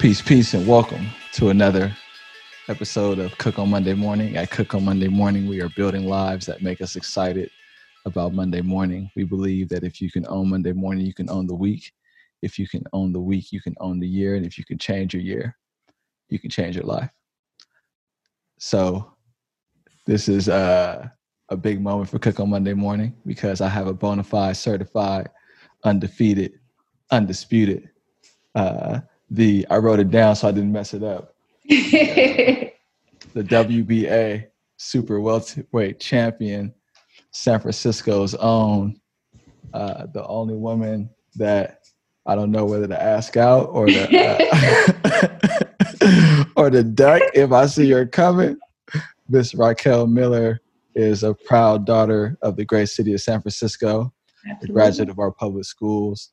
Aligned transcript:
Peace, 0.00 0.22
peace, 0.22 0.54
and 0.54 0.66
welcome 0.66 1.08
to 1.34 1.50
another 1.50 1.94
episode 2.68 3.18
of 3.18 3.36
Cook 3.36 3.58
on 3.58 3.68
Monday 3.68 3.92
Morning. 3.92 4.38
At 4.38 4.50
Cook 4.50 4.74
on 4.74 4.86
Monday 4.86 5.08
Morning, 5.08 5.46
we 5.46 5.60
are 5.60 5.68
building 5.76 6.06
lives 6.06 6.46
that 6.46 6.62
make 6.62 6.80
us 6.80 6.96
excited 6.96 7.50
about 8.06 8.32
Monday 8.32 8.62
morning. 8.62 9.10
We 9.14 9.24
believe 9.24 9.68
that 9.68 9.84
if 9.84 10.00
you 10.00 10.10
can 10.10 10.24
own 10.30 10.48
Monday 10.48 10.72
morning, 10.72 11.04
you 11.04 11.12
can 11.12 11.28
own 11.28 11.46
the 11.46 11.54
week. 11.54 11.92
If 12.40 12.58
you 12.58 12.66
can 12.66 12.82
own 12.94 13.12
the 13.12 13.20
week, 13.20 13.52
you 13.52 13.60
can 13.60 13.74
own 13.78 14.00
the 14.00 14.08
year. 14.08 14.36
And 14.36 14.46
if 14.46 14.56
you 14.56 14.64
can 14.64 14.78
change 14.78 15.12
your 15.12 15.22
year, 15.22 15.54
you 16.30 16.38
can 16.38 16.48
change 16.48 16.76
your 16.76 16.86
life. 16.86 17.10
So, 18.58 19.12
this 20.06 20.30
is 20.30 20.48
uh, 20.48 21.10
a 21.50 21.56
big 21.58 21.78
moment 21.82 22.08
for 22.08 22.18
Cook 22.18 22.40
on 22.40 22.48
Monday 22.48 22.72
Morning 22.72 23.14
because 23.26 23.60
I 23.60 23.68
have 23.68 23.86
a 23.86 23.92
bona 23.92 24.24
fide, 24.24 24.56
certified, 24.56 25.28
undefeated, 25.84 26.58
undisputed. 27.10 27.90
Uh, 28.54 29.00
the 29.30 29.66
I 29.70 29.76
wrote 29.78 30.00
it 30.00 30.10
down 30.10 30.36
so 30.36 30.48
I 30.48 30.52
didn't 30.52 30.72
mess 30.72 30.94
it 30.94 31.02
up. 31.02 31.34
the 31.68 32.72
WBA 33.36 34.46
super 34.76 35.20
welterweight 35.20 36.00
champion, 36.00 36.74
San 37.30 37.60
Francisco's 37.60 38.34
own, 38.34 39.00
uh, 39.72 40.06
the 40.12 40.26
only 40.26 40.56
woman 40.56 41.10
that 41.36 41.80
I 42.26 42.34
don't 42.34 42.50
know 42.50 42.64
whether 42.64 42.88
to 42.88 43.02
ask 43.02 43.36
out 43.36 43.68
or 43.70 43.86
the 43.86 44.08
uh, 46.24 46.44
or 46.56 46.70
the 46.70 46.82
duck 46.82 47.22
if 47.34 47.52
I 47.52 47.66
see 47.66 47.90
her 47.90 48.06
coming. 48.06 48.58
Miss 49.28 49.54
Raquel 49.54 50.08
Miller 50.08 50.60
is 50.94 51.22
a 51.22 51.34
proud 51.34 51.86
daughter 51.86 52.36
of 52.42 52.56
the 52.56 52.64
great 52.64 52.88
city 52.88 53.12
of 53.14 53.20
San 53.20 53.40
Francisco, 53.40 54.12
Absolutely. 54.44 54.68
a 54.68 54.72
graduate 54.72 55.08
of 55.08 55.20
our 55.20 55.30
public 55.30 55.64
schools, 55.64 56.30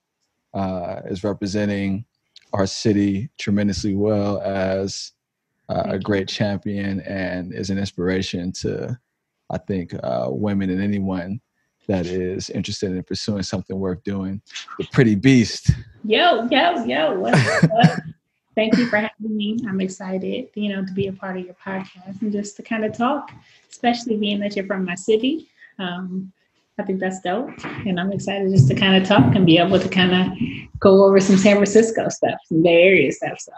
uh, 0.55 1.01
is 1.05 1.23
representing 1.23 2.05
our 2.53 2.65
city 2.65 3.29
tremendously 3.37 3.95
well 3.95 4.41
as 4.41 5.11
uh, 5.69 5.83
a 5.85 5.99
great 5.99 6.27
champion 6.27 7.01
and 7.01 7.53
is 7.53 7.69
an 7.69 7.77
inspiration 7.77 8.51
to, 8.51 8.97
I 9.49 9.57
think, 9.57 9.93
uh, 10.03 10.27
women 10.29 10.69
and 10.69 10.81
anyone 10.81 11.41
that 11.87 12.05
is 12.05 12.49
interested 12.49 12.91
in 12.91 13.03
pursuing 13.03 13.43
something 13.43 13.77
worth 13.77 14.03
doing. 14.03 14.41
The 14.77 14.87
Pretty 14.91 15.15
Beast. 15.15 15.71
Yo, 16.03 16.47
yo, 16.49 16.83
yo. 16.83 17.19
What's 17.19 17.63
up? 17.63 17.99
Thank 18.55 18.77
you 18.77 18.87
for 18.87 18.97
having 18.97 19.37
me. 19.37 19.59
I'm 19.67 19.79
excited, 19.79 20.49
you 20.55 20.69
know, 20.69 20.83
to 20.83 20.91
be 20.91 21.07
a 21.07 21.13
part 21.13 21.37
of 21.37 21.45
your 21.45 21.55
podcast 21.55 22.21
and 22.21 22.31
just 22.31 22.55
to 22.57 22.63
kind 22.63 22.83
of 22.83 22.97
talk, 22.97 23.31
especially 23.69 24.17
being 24.17 24.39
that 24.39 24.55
you're 24.55 24.65
from 24.65 24.83
my 24.83 24.95
city. 24.95 25.47
Um, 25.79 26.33
I 26.79 26.83
think 26.83 26.99
that's 26.99 27.19
dope. 27.21 27.49
And 27.85 27.99
I'm 27.99 28.11
excited 28.11 28.51
just 28.51 28.67
to 28.67 28.75
kind 28.75 29.01
of 29.01 29.07
talk 29.07 29.35
and 29.35 29.45
be 29.45 29.57
able 29.57 29.79
to 29.79 29.89
kind 29.89 30.13
of 30.13 30.37
go 30.79 31.05
over 31.05 31.19
some 31.19 31.37
San 31.37 31.55
Francisco 31.55 32.07
stuff, 32.09 32.35
some 32.45 32.61
Bay 32.61 32.83
Area 32.83 33.11
stuff. 33.11 33.39
So 33.39 33.51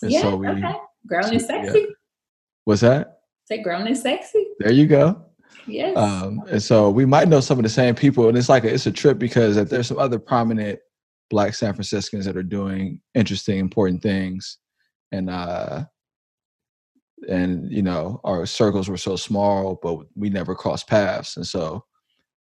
and 0.02 0.12
yeah, 0.12 0.22
so 0.22 0.36
we 0.36 0.48
okay. 0.48 0.74
grown 1.08 1.26
and 1.26 1.42
sexy. 1.42 1.80
Yeah. 1.80 1.86
What's 2.68 2.82
that? 2.82 3.20
Say 3.46 3.64
grown 3.64 3.88
and 3.88 3.98
sexy. 3.98 4.46
There 4.60 4.74
you 4.74 4.88
go. 4.88 5.24
Yes. 5.68 5.96
Um, 5.96 6.44
and 6.50 6.62
so 6.62 6.90
we 6.90 7.06
might 7.06 7.30
know 7.30 7.40
some 7.40 7.58
of 7.58 7.64
the 7.64 7.70
same 7.70 7.96
people, 7.96 8.28
and 8.28 8.38
it's 8.38 8.50
like 8.50 8.66
a, 8.66 8.74
it's 8.74 8.86
a 8.86 8.92
trip 8.92 9.18
because 9.18 9.56
there's 9.56 9.88
some 9.88 9.98
other 9.98 10.20
prominent 10.20 10.78
Black 11.30 11.54
San 11.54 11.74
Franciscans 11.74 12.26
that 12.26 12.36
are 12.36 12.44
doing 12.44 13.00
interesting, 13.16 13.60
important 13.60 14.04
things, 14.04 14.58
and 15.14 15.30
uh, 15.30 15.86
and 17.30 17.72
you 17.72 17.84
know 17.84 18.20
our 18.26 18.46
circles 18.46 18.90
were 18.90 18.98
so 18.98 19.16
small, 19.16 19.80
but 19.82 20.00
we 20.18 20.30
never 20.30 20.54
crossed 20.54 20.90
paths, 20.90 21.38
and 21.38 21.48
so 21.48 21.86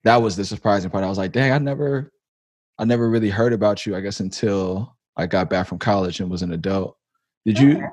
that 0.04 0.22
was 0.22 0.36
the 0.36 0.46
surprising 0.46 0.92
part. 0.92 1.04
I 1.04 1.10
was 1.10 1.18
like, 1.18 1.32
dang, 1.32 1.52
I 1.52 1.58
never, 1.58 2.12
I 2.78 2.86
never 2.86 3.10
really 3.10 3.32
heard 3.32 3.54
about 3.54 3.88
you. 3.88 3.96
I 3.96 4.02
guess 4.02 4.20
until 4.20 4.96
I 5.18 5.26
got 5.26 5.50
back 5.50 5.66
from 5.66 5.80
college 5.80 6.20
and 6.20 6.30
was 6.30 6.44
an 6.44 6.54
adult. 6.54 6.96
Did 7.44 7.58
you? 7.58 7.84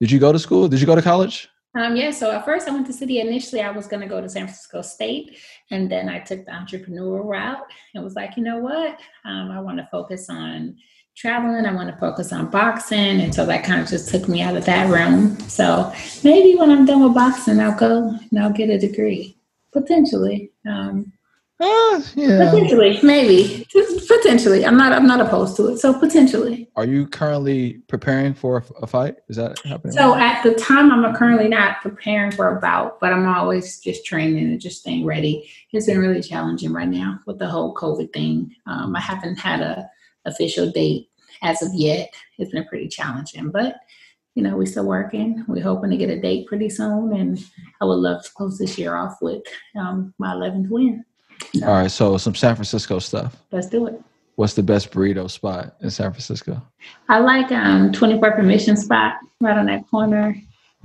Did 0.00 0.10
you 0.10 0.20
go 0.20 0.32
to 0.32 0.38
school? 0.38 0.68
Did 0.68 0.80
you 0.80 0.86
go 0.86 0.94
to 0.94 1.02
college? 1.02 1.48
Um, 1.76 1.96
yeah, 1.96 2.10
so 2.12 2.30
at 2.30 2.44
first 2.44 2.68
I 2.68 2.70
went 2.70 2.86
to 2.86 2.92
city. 2.92 3.20
Initially, 3.20 3.60
I 3.60 3.70
was 3.70 3.86
going 3.86 4.00
to 4.00 4.08
go 4.08 4.20
to 4.20 4.28
San 4.28 4.46
Francisco 4.46 4.80
State, 4.82 5.38
and 5.70 5.90
then 5.90 6.08
I 6.08 6.20
took 6.20 6.44
the 6.44 6.52
entrepreneurial 6.52 7.24
route 7.24 7.64
and 7.94 8.04
was 8.04 8.14
like, 8.14 8.36
you 8.36 8.44
know 8.44 8.58
what? 8.58 8.98
Um, 9.24 9.50
I 9.50 9.60
want 9.60 9.78
to 9.78 9.88
focus 9.90 10.30
on 10.30 10.76
traveling. 11.16 11.66
I 11.66 11.74
want 11.74 11.90
to 11.90 11.96
focus 11.96 12.32
on 12.32 12.50
boxing, 12.50 13.20
and 13.20 13.34
so 13.34 13.44
that 13.46 13.64
kind 13.64 13.80
of 13.80 13.88
just 13.88 14.08
took 14.08 14.28
me 14.28 14.40
out 14.40 14.56
of 14.56 14.64
that 14.66 14.90
realm. 14.90 15.38
So 15.48 15.92
maybe 16.22 16.56
when 16.56 16.70
I'm 16.70 16.86
done 16.86 17.02
with 17.02 17.14
boxing, 17.14 17.58
I'll 17.58 17.78
go 17.78 18.16
and 18.30 18.38
I'll 18.38 18.52
get 18.52 18.70
a 18.70 18.78
degree 18.78 19.36
potentially. 19.72 20.52
Um, 20.68 21.12
uh, 21.64 22.02
yeah. 22.14 22.50
Potentially, 22.50 22.98
maybe. 23.02 23.66
Potentially, 24.08 24.64
I'm 24.64 24.76
not. 24.76 24.92
I'm 24.92 25.06
not 25.06 25.20
opposed 25.20 25.56
to 25.56 25.68
it. 25.68 25.78
So 25.78 25.98
potentially. 25.98 26.68
Are 26.76 26.84
you 26.84 27.06
currently 27.06 27.74
preparing 27.88 28.34
for 28.34 28.64
a 28.80 28.86
fight? 28.86 29.16
Is 29.28 29.36
that 29.36 29.58
happening? 29.64 29.92
So 29.92 30.14
at 30.14 30.42
the 30.42 30.54
time, 30.54 30.90
I'm 30.90 31.14
currently 31.14 31.48
not 31.48 31.80
preparing 31.82 32.32
for 32.32 32.56
a 32.56 32.60
bout, 32.60 33.00
but 33.00 33.12
I'm 33.12 33.26
always 33.26 33.78
just 33.80 34.04
training 34.04 34.38
and 34.44 34.60
just 34.60 34.80
staying 34.80 35.04
ready. 35.04 35.50
It's 35.72 35.86
been 35.86 35.98
really 35.98 36.22
challenging 36.22 36.72
right 36.72 36.88
now 36.88 37.20
with 37.26 37.38
the 37.38 37.48
whole 37.48 37.74
COVID 37.74 38.12
thing. 38.12 38.54
Um, 38.66 38.94
I 38.96 39.00
haven't 39.00 39.36
had 39.36 39.60
a 39.60 39.88
official 40.24 40.70
date 40.70 41.08
as 41.42 41.62
of 41.62 41.70
yet. 41.74 42.12
It's 42.38 42.52
been 42.52 42.66
pretty 42.66 42.88
challenging, 42.88 43.50
but 43.50 43.76
you 44.34 44.42
know, 44.42 44.56
we're 44.56 44.66
still 44.66 44.86
working. 44.86 45.44
We're 45.46 45.62
hoping 45.62 45.90
to 45.90 45.96
get 45.96 46.10
a 46.10 46.20
date 46.20 46.48
pretty 46.48 46.68
soon, 46.68 47.12
and 47.12 47.38
I 47.80 47.84
would 47.84 47.94
love 47.94 48.24
to 48.24 48.32
close 48.32 48.58
this 48.58 48.76
year 48.76 48.96
off 48.96 49.18
with 49.22 49.42
um, 49.78 50.12
my 50.18 50.34
11th 50.34 50.68
win. 50.70 51.04
All 51.62 51.72
right, 51.72 51.90
so 51.90 52.16
some 52.18 52.34
San 52.34 52.54
Francisco 52.54 52.98
stuff. 52.98 53.36
Let's 53.52 53.68
do 53.68 53.86
it. 53.86 54.00
What's 54.36 54.54
the 54.54 54.62
best 54.62 54.90
burrito 54.90 55.30
spot 55.30 55.76
in 55.80 55.90
San 55.90 56.10
Francisco? 56.10 56.60
I 57.08 57.20
like 57.20 57.52
um 57.52 57.92
24 57.92 58.38
and 58.38 58.48
Mission 58.48 58.76
spot 58.76 59.14
right 59.40 59.56
on 59.56 59.66
that 59.66 59.88
corner. 59.88 60.36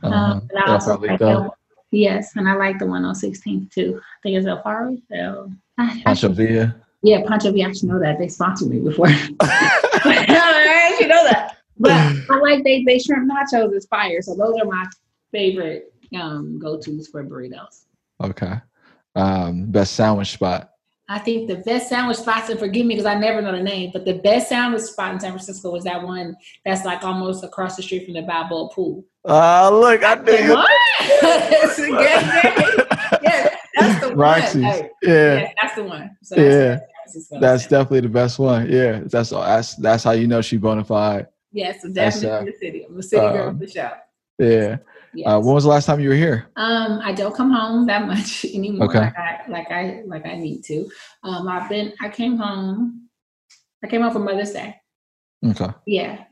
Uh-huh. 0.04 0.16
Um, 0.16 0.48
and 0.50 0.60
I 0.60 0.72
also 0.72 0.98
like 1.00 1.20
the, 1.20 1.50
yes, 1.92 2.36
and 2.36 2.48
I 2.48 2.56
like 2.56 2.78
the 2.78 2.86
one 2.86 3.04
on 3.04 3.16
16th 3.16 3.72
too. 3.72 4.00
I 4.00 4.18
think 4.22 4.38
it's 4.38 4.46
El 4.46 4.62
Faro. 4.62 4.98
El, 5.12 5.52
Pancho 5.78 6.30
Villa. 6.30 6.76
Yeah, 7.02 7.24
Pancho 7.28 7.52
Villa. 7.52 7.70
I 7.70 7.74
should 7.74 7.90
know 7.90 8.00
that. 8.00 8.20
They 8.20 8.28
sponsored 8.28 8.70
me 8.70 8.80
before. 8.80 9.08
I 9.40 10.96
should 11.00 11.10
know 11.10 11.24
that. 11.24 11.58
But 11.80 11.92
I 11.92 12.38
like 12.40 12.64
they 12.64 12.84
they 12.84 13.00
shrimp 13.00 13.32
nachos 13.32 13.74
is 13.74 13.88
fire. 13.88 14.22
So 14.22 14.36
those 14.36 14.56
are 14.62 14.66
my 14.66 14.86
favorite 15.32 15.94
um 16.16 16.60
go-tos 16.60 17.08
for 17.08 17.24
burritos. 17.24 17.86
Okay 18.22 18.60
um, 19.20 19.66
best 19.66 19.94
sandwich 19.94 20.32
spot? 20.32 20.70
I 21.12 21.18
think 21.18 21.48
the 21.48 21.56
best 21.56 21.90
sandwich 21.90 22.18
spots, 22.18 22.50
and 22.50 22.60
forgive 22.60 22.86
me 22.86 22.94
because 22.94 23.08
I 23.08 23.16
never 23.16 23.42
know 23.42 23.52
the 23.52 23.64
name, 23.64 23.90
but 23.92 24.06
the 24.06 24.20
best 24.20 24.50
sandwich 24.50 24.84
spot 24.84 25.14
in 25.14 25.20
San 25.20 25.32
Francisco 25.32 25.76
is 25.76 25.84
that 25.86 26.04
one 26.04 26.36
that's 26.64 26.86
like 26.86 27.04
almost 27.04 27.44
across 27.44 27.76
the 27.76 27.82
street 27.82 28.06
from 28.06 28.14
the 28.14 28.22
Balboa 28.22 28.70
Pool. 28.70 29.04
Uh, 29.28 29.72
look, 29.72 30.04
I 30.04 30.16
think 30.18 30.50
what? 30.50 30.70
that's 31.22 31.80
a. 31.80 31.90
Yeah, 33.24 33.56
that's 33.76 34.08
the 34.08 34.16
Roxie's. 34.16 34.62
one. 34.62 34.72
Hey, 34.72 34.90
yeah. 35.02 35.40
yeah. 35.40 35.52
that's 35.60 35.76
the 35.76 35.84
one. 35.84 36.18
So 36.22 36.36
that's 36.36 36.84
yeah, 37.32 37.40
that's 37.40 37.64
definitely 37.64 38.02
the 38.02 38.10
best 38.10 38.38
one. 38.38 38.72
Yeah, 38.72 39.02
that's 39.06 39.32
that's 39.32 39.76
that's 39.76 40.04
how 40.04 40.12
you 40.12 40.28
know 40.28 40.42
she 40.42 40.58
bona 40.58 40.84
fide. 40.84 41.28
Yes, 41.52 41.84
I'm 41.84 41.94
definitely 41.94 42.30
uh, 42.30 42.38
from 42.38 42.46
the 42.46 42.54
city. 42.54 42.86
I'm 42.88 43.00
a 43.00 43.04
city 43.04 43.26
um, 43.26 43.34
girl 43.34 43.58
for 43.58 43.68
sure. 43.68 43.92
Yeah. 44.40 44.78
Yes. 45.14 45.28
Uh, 45.28 45.40
when 45.40 45.56
was 45.56 45.64
the 45.64 45.70
last 45.70 45.86
time 45.86 46.00
you 46.00 46.10
were 46.10 46.16
here? 46.16 46.50
Um, 46.56 47.00
I 47.04 47.12
don't 47.12 47.36
come 47.36 47.52
home 47.52 47.86
that 47.88 48.08
much 48.08 48.46
anymore. 48.46 48.88
Okay. 48.88 49.00
Like 49.00 49.18
I 49.18 49.42
like 49.48 49.72
I 49.72 50.04
like 50.06 50.26
I 50.26 50.36
need 50.36 50.64
to. 50.66 50.90
Um, 51.24 51.48
I've 51.48 51.70
been 51.70 51.94
I 52.02 52.10
came 52.10 52.38
home. 52.38 53.10
I 53.84 53.88
came 53.88 54.02
home 54.02 54.14
for 54.14 54.20
Mother's 54.20 54.52
Day. 54.52 54.76
Okay. 55.46 55.70
Yeah. 55.86 56.24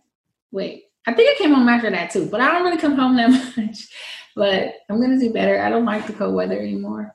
Wait. 0.51 0.83
I 1.07 1.13
think 1.13 1.29
I 1.29 1.41
came 1.41 1.53
home 1.53 1.69
after 1.69 1.89
that 1.89 2.11
too, 2.11 2.27
but 2.29 2.41
I 2.41 2.51
don't 2.51 2.63
really 2.65 2.77
come 2.77 2.95
home 2.95 3.15
that 3.15 3.29
much. 3.57 3.87
But 4.35 4.75
I'm 4.89 5.01
gonna 5.01 5.19
do 5.19 5.31
better. 5.31 5.59
I 5.61 5.69
don't 5.69 5.85
like 5.85 6.05
the 6.05 6.13
cold 6.13 6.35
weather 6.35 6.59
anymore. 6.59 7.13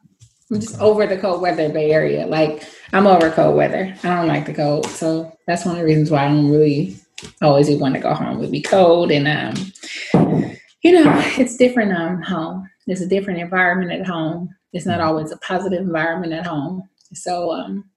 I'm 0.50 0.61
just 0.61 0.75
okay. 0.77 0.85
over 0.85 1.06
the 1.06 1.17
cold 1.17 1.41
weather 1.41 1.69
Bay 1.69 1.93
Area. 1.93 2.27
Like 2.27 2.67
I'm 2.93 3.06
over 3.06 3.31
cold 3.31 3.56
weather. 3.56 3.94
I 4.03 4.09
don't 4.17 4.29
like 4.29 4.47
the 4.47 4.55
cold. 4.55 4.87
So 4.87 5.37
that's 5.47 5.65
one 5.65 5.77
of 5.77 5.81
the 5.81 5.87
reasons 5.87 6.11
why 6.11 6.25
I 6.25 6.29
don't 6.29 6.50
really 6.50 6.97
always 7.41 7.71
want 7.77 7.94
to 7.94 8.00
go 8.00 8.15
home. 8.15 8.39
It 8.39 8.41
would 8.41 8.50
be 8.50 8.62
cold 8.62 9.12
and 9.12 9.29
um 9.29 9.73
you 10.82 10.93
know, 10.93 11.23
it's 11.38 11.56
different 11.56 11.93
um 11.93 12.23
home. 12.23 12.69
It's 12.87 13.00
a 13.00 13.06
different 13.06 13.40
environment 13.40 13.93
at 13.93 14.06
home. 14.06 14.55
It's 14.73 14.87
not 14.87 14.99
mm-hmm. 14.99 15.08
always 15.08 15.32
a 15.32 15.37
positive 15.38 15.81
environment 15.81 16.32
at 16.32 16.46
home. 16.46 16.88
So 17.14 17.52
um 17.52 17.88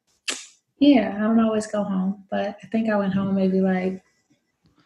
yeah, 0.79 1.13
I 1.15 1.19
don't 1.19 1.39
always 1.39 1.67
go 1.67 1.83
home. 1.83 2.25
But 2.29 2.57
I 2.63 2.67
think 2.67 2.89
I 2.89 2.97
went 2.97 3.13
home 3.13 3.35
maybe 3.35 3.61
like 3.61 4.01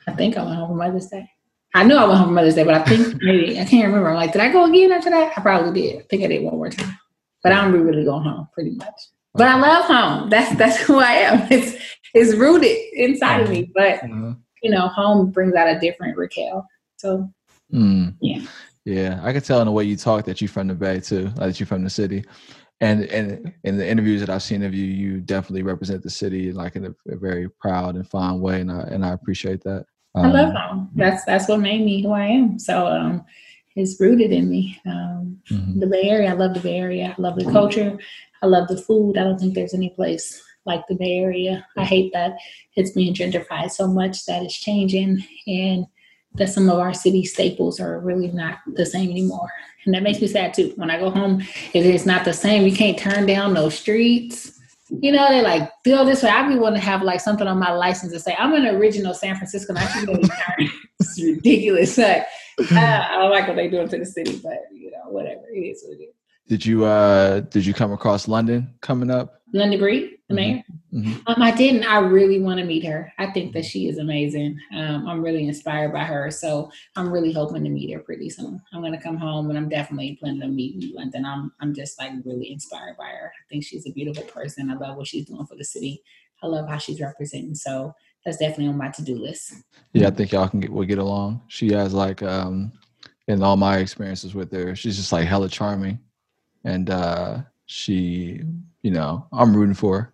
I 0.07 0.13
think 0.13 0.37
I 0.37 0.43
went 0.43 0.55
home 0.55 0.69
for 0.69 0.75
Mother's 0.75 1.07
Day. 1.07 1.29
I 1.75 1.83
know 1.83 1.97
I 1.97 2.07
went 2.07 2.17
home 2.17 2.29
for 2.29 2.33
Mother's 2.33 2.55
Day, 2.55 2.63
but 2.63 2.73
I 2.73 2.83
think 2.83 3.17
maybe 3.21 3.59
I 3.59 3.65
can't 3.65 3.85
remember. 3.85 4.09
I'm 4.09 4.15
like, 4.15 4.31
did 4.31 4.41
I 4.41 4.51
go 4.51 4.65
again 4.65 4.91
after 4.91 5.09
that? 5.11 5.37
I 5.37 5.41
probably 5.41 5.81
did. 5.81 5.99
I 5.99 6.05
think 6.09 6.23
I 6.23 6.27
did 6.27 6.43
one 6.43 6.55
more 6.55 6.69
time. 6.69 6.97
But 7.43 7.53
I 7.53 7.61
don't 7.61 7.71
be 7.71 7.79
really 7.79 8.03
going 8.03 8.23
home 8.23 8.47
pretty 8.53 8.71
much. 8.71 8.99
But 9.33 9.47
I 9.47 9.59
love 9.59 9.85
home. 9.85 10.29
That's 10.29 10.55
that's 10.57 10.77
who 10.77 10.99
I 10.99 11.11
am. 11.11 11.47
It's 11.51 11.83
it's 12.13 12.35
rooted 12.35 12.75
inside 12.93 13.41
of 13.41 13.49
me. 13.49 13.71
But 13.73 13.99
mm-hmm. 13.99 14.31
you 14.63 14.71
know, 14.71 14.87
home 14.87 15.31
brings 15.31 15.53
out 15.53 15.67
a 15.67 15.79
different 15.79 16.17
Raquel. 16.17 16.67
So 16.97 17.29
mm. 17.74 18.16
yeah. 18.21 18.42
Yeah, 18.86 19.19
I 19.21 19.33
could 19.33 19.44
tell 19.44 19.60
in 19.60 19.66
the 19.66 19.71
way 19.71 19.83
you 19.83 19.95
talk 19.95 20.25
that 20.25 20.42
you're 20.42 20.50
from 20.50 20.68
the 20.68 20.74
Bay 20.74 21.00
too, 21.00 21.25
like 21.25 21.36
that 21.36 21.60
you're 21.60 21.68
from 21.68 21.83
the 21.83 21.89
city. 21.89 22.24
And 22.81 23.04
and 23.06 23.54
in 23.63 23.77
the 23.77 23.88
interviews 23.88 24.21
that 24.21 24.30
I've 24.30 24.42
seen 24.42 24.63
of 24.63 24.74
you, 24.74 24.86
you 24.86 25.19
definitely 25.19 25.63
represent 25.63 26.01
the 26.01 26.10
city 26.10 26.51
like 26.54 26.75
in 26.75 26.86
a, 26.86 26.95
a 27.12 27.18
very 27.18 27.50
proud 27.50 27.95
and 27.95 28.07
fine 28.07 28.39
way, 28.39 28.62
and 28.62 28.71
I 28.71 28.80
and 28.83 29.06
I 29.06 29.10
appreciate 29.10 29.62
that. 29.63 29.86
Um, 30.16 30.25
I 30.25 30.31
love 30.31 30.54
home. 30.56 30.89
That's 30.95 31.25
that's 31.25 31.48
what 31.50 31.60
made 31.60 31.83
me 31.83 32.01
who 32.01 32.12
I 32.12 32.25
am. 32.25 32.57
So 32.57 32.88
um, 32.88 33.25
it's 33.75 34.00
rooted 34.00 34.31
in 34.31 34.50
me. 34.50 34.81
Um, 34.86 35.39
mm-hmm. 35.51 35.80
The 35.80 35.88
Bay 35.88 36.04
Area, 36.04 36.30
I 36.30 36.33
love 36.33 36.54
the 36.54 36.62
Bay 36.62 36.77
Area. 36.77 37.16
I 37.18 37.21
love 37.21 37.38
the 37.38 37.51
culture. 37.51 37.98
I 38.42 38.45
love 38.45 38.69
the 38.69 38.77
food. 38.77 39.18
I 39.18 39.24
don't 39.24 39.38
think 39.38 39.54
there's 39.54 39.74
any 39.74 39.89
place 39.89 40.42
like 40.66 40.88
the 40.88 40.95
Bay 40.95 41.19
Area. 41.19 41.68
I 41.77 41.83
hate 41.83 42.13
that 42.13 42.38
it's 42.75 42.92
being 42.92 43.13
gentrified 43.13 43.71
so 43.71 43.88
much 43.88 44.25
that 44.25 44.42
it's 44.44 44.57
changing 44.57 45.24
and 45.48 45.86
that 46.35 46.49
some 46.49 46.69
of 46.69 46.77
our 46.77 46.93
city 46.93 47.25
staples 47.25 47.79
are 47.79 47.99
really 47.99 48.31
not 48.31 48.59
the 48.67 48.85
same 48.85 49.09
anymore. 49.09 49.49
And 49.85 49.93
that 49.93 50.03
makes 50.03 50.21
me 50.21 50.27
sad 50.27 50.53
too. 50.53 50.73
When 50.75 50.91
I 50.91 50.99
go 50.99 51.09
home, 51.09 51.41
if 51.41 51.85
it's 51.85 52.05
not 52.05 52.25
the 52.25 52.33
same, 52.33 52.65
you 52.65 52.75
can't 52.75 52.97
turn 52.97 53.25
down 53.25 53.53
those 53.53 53.77
streets. 53.77 54.59
You 54.89 55.11
know, 55.11 55.27
they 55.29 55.41
like 55.41 55.69
feel 55.83 56.05
this 56.05 56.23
way. 56.23 56.29
I 56.29 56.47
be 56.47 56.55
want 56.55 56.75
to 56.75 56.81
have 56.81 57.01
like 57.03 57.21
something 57.21 57.47
on 57.47 57.59
my 57.59 57.71
license 57.71 58.11
to 58.13 58.19
say 58.19 58.35
I'm 58.37 58.53
an 58.53 58.65
original 58.75 59.13
San 59.13 59.35
Francisco. 59.35 59.73
I 59.75 59.85
should 59.87 60.07
really 60.07 60.29
It's 60.99 61.21
ridiculous. 61.21 61.97
Like, 61.97 62.25
I 62.71 63.15
don't 63.17 63.31
like 63.31 63.47
what 63.47 63.55
they 63.55 63.69
doing 63.69 63.87
to 63.87 63.97
the 63.97 64.05
city, 64.05 64.39
but 64.43 64.57
you 64.73 64.91
know, 64.91 65.11
whatever. 65.11 65.43
It 65.53 65.59
is 65.59 65.83
what 65.83 65.99
it 65.99 66.03
is. 66.03 66.13
Did 66.47 66.65
you 66.65 66.85
uh 66.85 67.41
did 67.41 67.65
you 67.65 67.73
come 67.73 67.91
across 67.91 68.27
London 68.27 68.73
coming 68.81 69.11
up? 69.11 69.41
London 69.53 69.79
Breed, 69.79 70.17
the 70.29 70.35
mm-hmm. 70.35 70.53
mayor. 70.53 70.63
Mm-hmm. 70.93 71.27
Um, 71.27 71.41
I 71.41 71.51
didn't. 71.51 71.83
I 71.83 71.99
really 71.99 72.39
want 72.39 72.59
to 72.59 72.65
meet 72.65 72.85
her. 72.85 73.11
I 73.17 73.27
think 73.31 73.53
that 73.53 73.65
she 73.65 73.89
is 73.89 73.97
amazing. 73.97 74.57
Um, 74.73 75.07
I'm 75.07 75.21
really 75.21 75.47
inspired 75.47 75.91
by 75.91 76.03
her. 76.03 76.31
So 76.31 76.71
I'm 76.95 77.11
really 77.11 77.33
hoping 77.33 77.63
to 77.63 77.69
meet 77.69 77.91
her 77.93 77.99
pretty 77.99 78.29
soon. 78.29 78.61
I'm 78.73 78.81
gonna 78.81 79.01
come 79.01 79.17
home 79.17 79.49
and 79.49 79.57
I'm 79.57 79.69
definitely 79.69 80.17
planning 80.19 80.41
to 80.41 80.47
meet 80.47 80.95
London. 80.95 81.25
I'm 81.25 81.51
I'm 81.59 81.73
just 81.73 81.99
like 81.99 82.11
really 82.23 82.51
inspired 82.51 82.97
by 82.97 83.07
her. 83.07 83.27
I 83.27 83.43
think 83.49 83.63
she's 83.63 83.87
a 83.87 83.91
beautiful 83.91 84.23
person. 84.23 84.69
I 84.69 84.75
love 84.75 84.97
what 84.97 85.07
she's 85.07 85.25
doing 85.25 85.45
for 85.45 85.55
the 85.55 85.65
city. 85.65 86.01
I 86.41 86.47
love 86.47 86.69
how 86.69 86.77
she's 86.77 87.01
representing. 87.01 87.55
So 87.55 87.93
that's 88.25 88.37
definitely 88.37 88.67
on 88.67 88.77
my 88.77 88.89
to-do 88.89 89.15
list. 89.15 89.53
Yeah, 89.93 90.07
I 90.07 90.11
think 90.11 90.31
y'all 90.31 90.47
can 90.47 90.59
get 90.61 90.71
will 90.71 90.85
get 90.85 90.99
along. 90.99 91.41
She 91.47 91.71
has 91.73 91.93
like 91.93 92.23
um 92.23 92.71
in 93.27 93.43
all 93.43 93.57
my 93.57 93.77
experiences 93.77 94.33
with 94.33 94.51
her, 94.51 94.75
she's 94.75 94.97
just 94.97 95.11
like 95.11 95.27
hella 95.27 95.47
charming 95.47 95.99
and 96.63 96.89
uh, 96.89 97.39
she, 97.65 98.41
you 98.81 98.91
know, 98.91 99.27
I'm 99.31 99.55
rooting 99.55 99.75
for 99.75 100.01
her. 100.01 100.13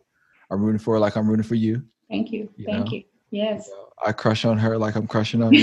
I'm 0.50 0.64
rooting 0.64 0.80
for 0.80 0.96
her 0.96 1.00
like 1.00 1.16
I'm 1.16 1.30
rooting 1.30 1.44
for 1.44 1.56
you. 1.56 1.84
Thank 2.10 2.32
you. 2.32 2.50
you 2.56 2.66
Thank 2.66 2.86
know? 2.86 2.92
you. 2.92 3.04
Yes. 3.32 3.70
I 4.06 4.12
crush 4.12 4.46
on 4.46 4.58
her 4.58 4.78
like 4.78 4.96
I'm 4.96 5.08
crushing 5.08 5.42
on 5.44 5.54
you. 5.54 5.62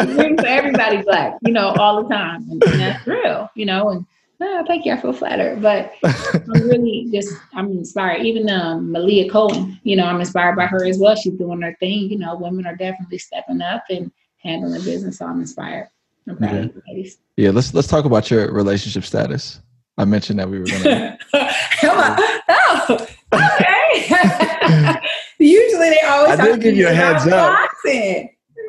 rooting 0.00 0.36
for 0.36 0.46
everybody 0.46 1.02
black, 1.02 1.34
you 1.42 1.52
know, 1.52 1.68
all 1.78 2.02
the 2.02 2.08
time. 2.08 2.46
And, 2.50 2.62
and 2.64 2.80
that's 2.80 3.06
real, 3.06 3.50
you 3.54 3.66
know, 3.66 3.90
and 3.90 4.06
oh, 4.40 4.64
thank 4.66 4.84
you. 4.84 4.92
I 4.92 5.00
feel 5.00 5.12
flattered, 5.12 5.62
but 5.62 5.94
I'm 6.04 6.68
really 6.68 7.08
just, 7.12 7.34
I'm 7.54 7.70
inspired. 7.72 8.22
Even 8.22 8.50
um, 8.50 8.92
Malia 8.92 9.30
Cohen, 9.30 9.80
you 9.84 9.96
know, 9.96 10.04
I'm 10.04 10.20
inspired 10.20 10.56
by 10.56 10.66
her 10.66 10.84
as 10.84 10.98
well. 10.98 11.16
She's 11.16 11.34
doing 11.34 11.62
her 11.62 11.76
thing. 11.80 12.10
You 12.10 12.18
know, 12.18 12.36
women 12.36 12.66
are 12.66 12.76
definitely 12.76 13.18
stepping 13.18 13.62
up 13.62 13.84
and 13.90 14.10
handling 14.38 14.84
business. 14.84 15.18
So 15.18 15.26
I'm 15.26 15.40
inspired. 15.40 15.88
I'm 16.28 16.36
proud 16.36 16.56
of 16.56 16.72
you 16.88 17.10
Yeah, 17.36 17.50
let's 17.50 17.74
let's 17.74 17.88
talk 17.88 18.04
about 18.04 18.30
your 18.30 18.50
relationship 18.50 19.04
status. 19.04 19.60
I 19.98 20.04
mentioned 20.04 20.38
that 20.38 20.48
we 20.48 20.58
were 20.58 20.66
gonna. 20.66 21.18
Come 21.80 21.98
on. 21.98 22.18
Oh, 22.48 23.06
okay. 23.34 25.00
Usually 25.38 25.90
they 25.90 26.00
always. 26.00 26.38
I 26.38 26.44
did 26.44 26.60
give 26.60 26.76
you 26.76 26.88
a 26.88 26.94
heads 26.94 27.26
up. 27.26 27.68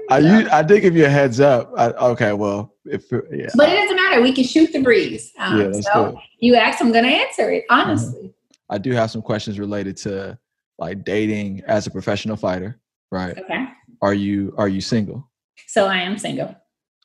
I 0.10 0.20
you, 0.20 0.50
I 0.52 0.62
did 0.62 0.82
give 0.82 0.96
you 0.96 1.06
a 1.06 1.10
heads 1.10 1.40
up. 1.40 1.72
I, 1.78 1.90
okay, 1.90 2.34
well, 2.34 2.76
if 2.86 3.12
yeah. 3.12 3.48
But 3.56 3.70
it 3.70 3.76
doesn't 3.76 3.96
matter. 3.96 4.22
We 4.22 4.34
can 4.34 4.44
shoot 4.44 4.72
the 4.72 4.82
breeze. 4.82 5.32
Um, 5.40 5.60
yeah, 5.60 5.68
that's 5.68 5.86
so 5.86 6.12
good. 6.12 6.20
You 6.40 6.56
ask, 6.56 6.82
I'm 6.82 6.92
going 6.92 7.06
to 7.06 7.10
answer 7.10 7.50
it 7.52 7.66
honestly. 7.70 8.20
Mm-hmm. 8.20 8.28
I 8.70 8.78
do 8.78 8.92
have 8.92 9.12
some 9.12 9.22
questions 9.22 9.60
related 9.60 9.98
to 9.98 10.38
like 10.78 11.04
dating 11.04 11.62
as 11.68 11.88
a 11.88 11.92
professional 11.92 12.36
fighter, 12.36 12.80
right? 13.12 13.38
Okay. 13.38 13.66
Are 14.02 14.14
you 14.14 14.54
are 14.58 14.68
you 14.68 14.82
single? 14.82 15.30
So 15.68 15.88
I 15.88 15.98
am 15.98 16.18
single. 16.18 16.56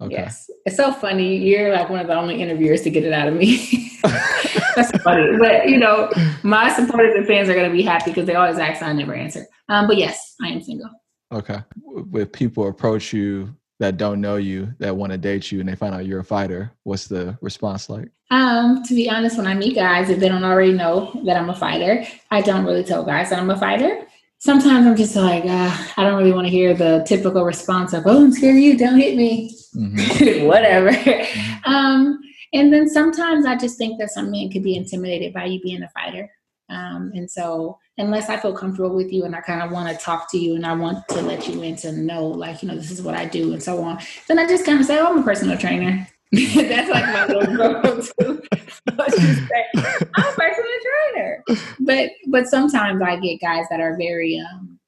Okay. 0.00 0.14
Yes. 0.14 0.50
It's 0.64 0.76
so 0.76 0.92
funny. 0.92 1.36
You're 1.36 1.72
like 1.72 1.90
one 1.90 2.00
of 2.00 2.06
the 2.06 2.14
only 2.14 2.40
interviewers 2.40 2.82
to 2.82 2.90
get 2.90 3.04
it 3.04 3.12
out 3.12 3.28
of 3.28 3.34
me. 3.34 3.92
That's 4.76 4.90
funny. 5.02 5.37
But, 5.38 5.69
you 5.69 5.78
know, 5.78 6.11
my 6.43 6.72
supporters 6.72 7.14
and 7.14 7.26
fans 7.26 7.49
are 7.49 7.55
going 7.55 7.70
to 7.70 7.76
be 7.76 7.82
happy 7.82 8.11
because 8.11 8.26
they 8.26 8.34
always 8.34 8.58
ask, 8.58 8.82
I 8.82 8.93
never 8.93 9.14
answer. 9.14 9.47
Um, 9.68 9.87
but 9.87 9.97
yes, 9.97 10.35
I 10.42 10.49
am 10.49 10.62
single. 10.62 10.90
Okay. 11.33 11.59
With 11.85 12.33
people 12.33 12.68
approach 12.68 13.12
you 13.12 13.54
that 13.78 13.97
don't 13.97 14.21
know 14.21 14.37
you, 14.37 14.75
that 14.78 14.94
want 14.94 15.12
to 15.12 15.18
date 15.18 15.50
you, 15.50 15.61
and 15.61 15.68
they 15.68 15.75
find 15.75 15.94
out 15.94 16.04
you're 16.04 16.21
a 16.21 16.25
fighter, 16.25 16.73
what's 16.83 17.06
the 17.06 17.38
response 17.40 17.88
like? 17.88 18.11
Um, 18.30 18.83
to 18.85 18.94
be 18.94 19.09
honest, 19.09 19.38
when 19.38 19.47
I 19.47 19.54
meet 19.54 19.75
guys, 19.75 20.11
if 20.11 20.21
they 20.21 20.28
don't 20.28 20.44
already 20.44 20.73
know 20.73 21.18
that 21.25 21.37
I'm 21.37 21.50
a 21.50 21.54
fighter, 21.54 22.04
I 22.30 22.42
don't 22.42 22.64
really 22.64 22.85
tell 22.85 23.04
guys 23.04 23.30
that 23.30 23.38
I'm 23.38 23.50
a 23.50 23.59
fighter 23.59 24.06
sometimes 24.40 24.87
I'm 24.87 24.97
just 24.97 25.14
like, 25.14 25.44
uh, 25.44 25.76
I 25.97 26.02
don't 26.02 26.18
really 26.18 26.33
want 26.33 26.47
to 26.47 26.50
hear 26.50 26.75
the 26.75 27.04
typical 27.06 27.44
response 27.44 27.92
of, 27.92 28.06
oh, 28.06 28.25
I'm 28.25 28.33
scared 28.33 28.56
of 28.56 28.62
you, 28.62 28.76
don't 28.76 28.99
hit 28.99 29.16
me. 29.16 29.54
Mm-hmm. 29.76 30.47
Whatever. 30.47 30.90
Mm-hmm. 30.90 31.73
Um, 31.73 32.21
and 32.52 32.73
then 32.73 32.88
sometimes 32.88 33.47
I 33.47 33.57
just 33.57 33.78
think 33.78 33.99
that 33.99 34.11
some 34.11 34.30
men 34.30 34.50
could 34.50 34.62
be 34.62 34.76
intimidated 34.76 35.33
by 35.33 35.45
you 35.45 35.61
being 35.61 35.83
a 35.83 35.88
fighter. 35.90 36.30
Um, 36.71 37.11
and 37.14 37.28
so, 37.28 37.78
unless 37.99 38.28
I 38.28 38.37
feel 38.37 38.57
comfortable 38.57 38.95
with 38.95 39.12
you 39.12 39.25
and 39.25 39.35
I 39.35 39.40
kind 39.40 39.61
of 39.62 39.73
want 39.73 39.88
to 39.88 40.04
talk 40.04 40.30
to 40.30 40.38
you 40.38 40.54
and 40.54 40.64
I 40.64 40.73
want 40.73 41.07
to 41.09 41.21
let 41.21 41.49
you 41.49 41.62
in 41.62 41.76
to 41.76 41.92
know, 41.92 42.26
like, 42.26 42.62
you 42.62 42.69
know, 42.69 42.76
this 42.76 42.92
is 42.92 43.02
what 43.02 43.16
I 43.16 43.25
do 43.25 43.52
and 43.52 43.62
so 43.62 43.83
on, 43.83 43.99
then 44.28 44.38
I 44.38 44.47
just 44.47 44.64
kind 44.64 44.80
of 44.80 44.87
say, 44.87 44.99
oh, 44.99 45.07
I'm 45.09 45.19
a 45.19 45.23
personal 45.23 45.59
trainer. 45.59 46.07
That's 46.33 46.90
like 46.90 47.07
my 47.07 47.26
little 47.26 47.57
go-to. 47.83 48.42
I'm 48.88 48.99
a 48.99 50.33
personal 50.33 50.78
trainer. 50.87 51.45
But 51.80 52.11
but 52.28 52.47
sometimes 52.47 53.02
I 53.02 53.16
get 53.19 53.40
guys 53.40 53.66
that 53.69 53.80
are 53.80 53.97
very 53.97 54.38
um 54.38 54.78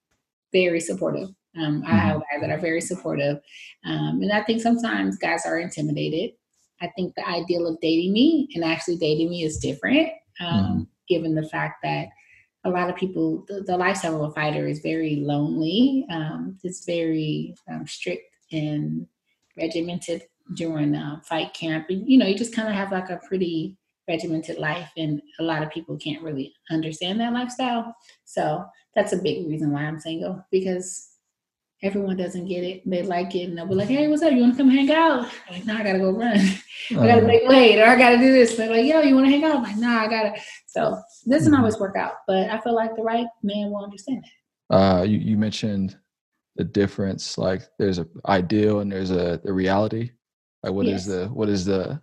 very 0.52 0.78
supportive. 0.78 1.30
Um, 1.60 1.82
I 1.84 1.90
have 1.90 2.16
mm-hmm. 2.16 2.20
guys 2.30 2.40
that 2.42 2.50
are 2.50 2.60
very 2.60 2.80
supportive, 2.80 3.40
um, 3.84 4.20
and 4.22 4.32
I 4.32 4.42
think 4.42 4.62
sometimes 4.62 5.18
guys 5.18 5.44
are 5.44 5.58
intimidated. 5.58 6.30
I 6.82 6.88
think 6.88 7.14
the 7.14 7.26
ideal 7.26 7.66
of 7.66 7.80
dating 7.80 8.12
me 8.12 8.48
and 8.54 8.64
actually 8.64 8.96
dating 8.96 9.30
me 9.30 9.44
is 9.44 9.58
different, 9.58 10.08
um, 10.40 10.64
mm-hmm. 10.64 10.82
given 11.08 11.34
the 11.34 11.48
fact 11.48 11.76
that 11.82 12.08
a 12.64 12.70
lot 12.70 12.90
of 12.90 12.96
people, 12.96 13.44
the, 13.48 13.62
the 13.62 13.76
lifestyle 13.76 14.22
of 14.22 14.30
a 14.30 14.34
fighter 14.34 14.68
is 14.68 14.80
very 14.80 15.16
lonely. 15.16 16.06
Um, 16.10 16.58
it's 16.62 16.84
very 16.84 17.54
um, 17.70 17.86
strict 17.86 18.24
and 18.50 19.06
regimented 19.56 20.24
during 20.54 20.94
uh, 20.94 21.20
fight 21.20 21.54
camp. 21.54 21.86
And, 21.88 22.08
you 22.08 22.18
know, 22.18 22.26
you 22.26 22.36
just 22.36 22.54
kind 22.54 22.68
of 22.68 22.74
have 22.74 22.92
like 22.92 23.10
a 23.10 23.20
pretty 23.28 23.76
regimented 24.08 24.58
life, 24.58 24.90
and 24.96 25.22
a 25.38 25.42
lot 25.44 25.62
of 25.62 25.70
people 25.70 25.96
can't 25.96 26.22
really 26.22 26.52
understand 26.70 27.20
that 27.20 27.32
lifestyle. 27.32 27.94
So 28.24 28.64
that's 28.94 29.12
a 29.12 29.22
big 29.22 29.46
reason 29.48 29.72
why 29.72 29.82
I'm 29.82 30.00
single 30.00 30.44
because 30.50 31.11
everyone 31.82 32.16
doesn't 32.16 32.46
get 32.46 32.62
it. 32.62 32.88
They 32.88 33.02
like 33.02 33.34
it, 33.34 33.44
and 33.44 33.58
they'll 33.58 33.66
be 33.66 33.74
like, 33.74 33.88
"Hey, 33.88 34.08
what's 34.08 34.22
up? 34.22 34.32
You 34.32 34.40
want 34.40 34.56
to 34.56 34.62
come 34.62 34.70
hang 34.70 34.90
out?" 34.90 35.26
I'm 35.48 35.54
like, 35.54 35.66
"No, 35.66 35.76
I 35.76 35.82
gotta 35.82 35.98
go 35.98 36.10
run. 36.12 36.36
I 36.90 36.94
gotta 36.94 37.12
uh-huh. 37.12 37.26
make 37.26 37.48
weight, 37.48 37.80
or 37.80 37.86
I 37.86 37.96
gotta 37.96 38.18
do 38.18 38.32
this." 38.32 38.56
They're 38.56 38.70
like, 38.70 38.86
"Yo, 38.86 39.00
you 39.00 39.14
want 39.14 39.26
to 39.26 39.30
hang 39.30 39.44
out?" 39.44 39.56
I'm 39.56 39.62
like, 39.62 39.76
"No, 39.76 39.90
I 39.90 40.08
gotta." 40.08 40.40
So 40.66 41.00
this 41.26 41.38
doesn't 41.40 41.52
mm-hmm. 41.52 41.60
always 41.60 41.78
work 41.78 41.96
out, 41.96 42.14
but 42.26 42.50
I 42.50 42.60
feel 42.60 42.74
like 42.74 42.94
the 42.96 43.02
right 43.02 43.26
man 43.42 43.70
will 43.70 43.84
understand 43.84 44.24
that. 44.24 44.76
Uh, 44.76 45.02
you, 45.02 45.18
you 45.18 45.36
mentioned 45.36 45.96
the 46.56 46.64
difference? 46.64 47.38
Like 47.38 47.62
there's 47.78 47.98
a 47.98 48.06
ideal 48.26 48.80
and 48.80 48.90
there's 48.90 49.10
a 49.10 49.40
the 49.44 49.52
reality. 49.52 50.12
Like 50.62 50.72
what 50.72 50.86
yes. 50.86 51.02
is 51.02 51.06
the 51.06 51.26
what 51.28 51.48
is 51.48 51.64
the 51.64 52.00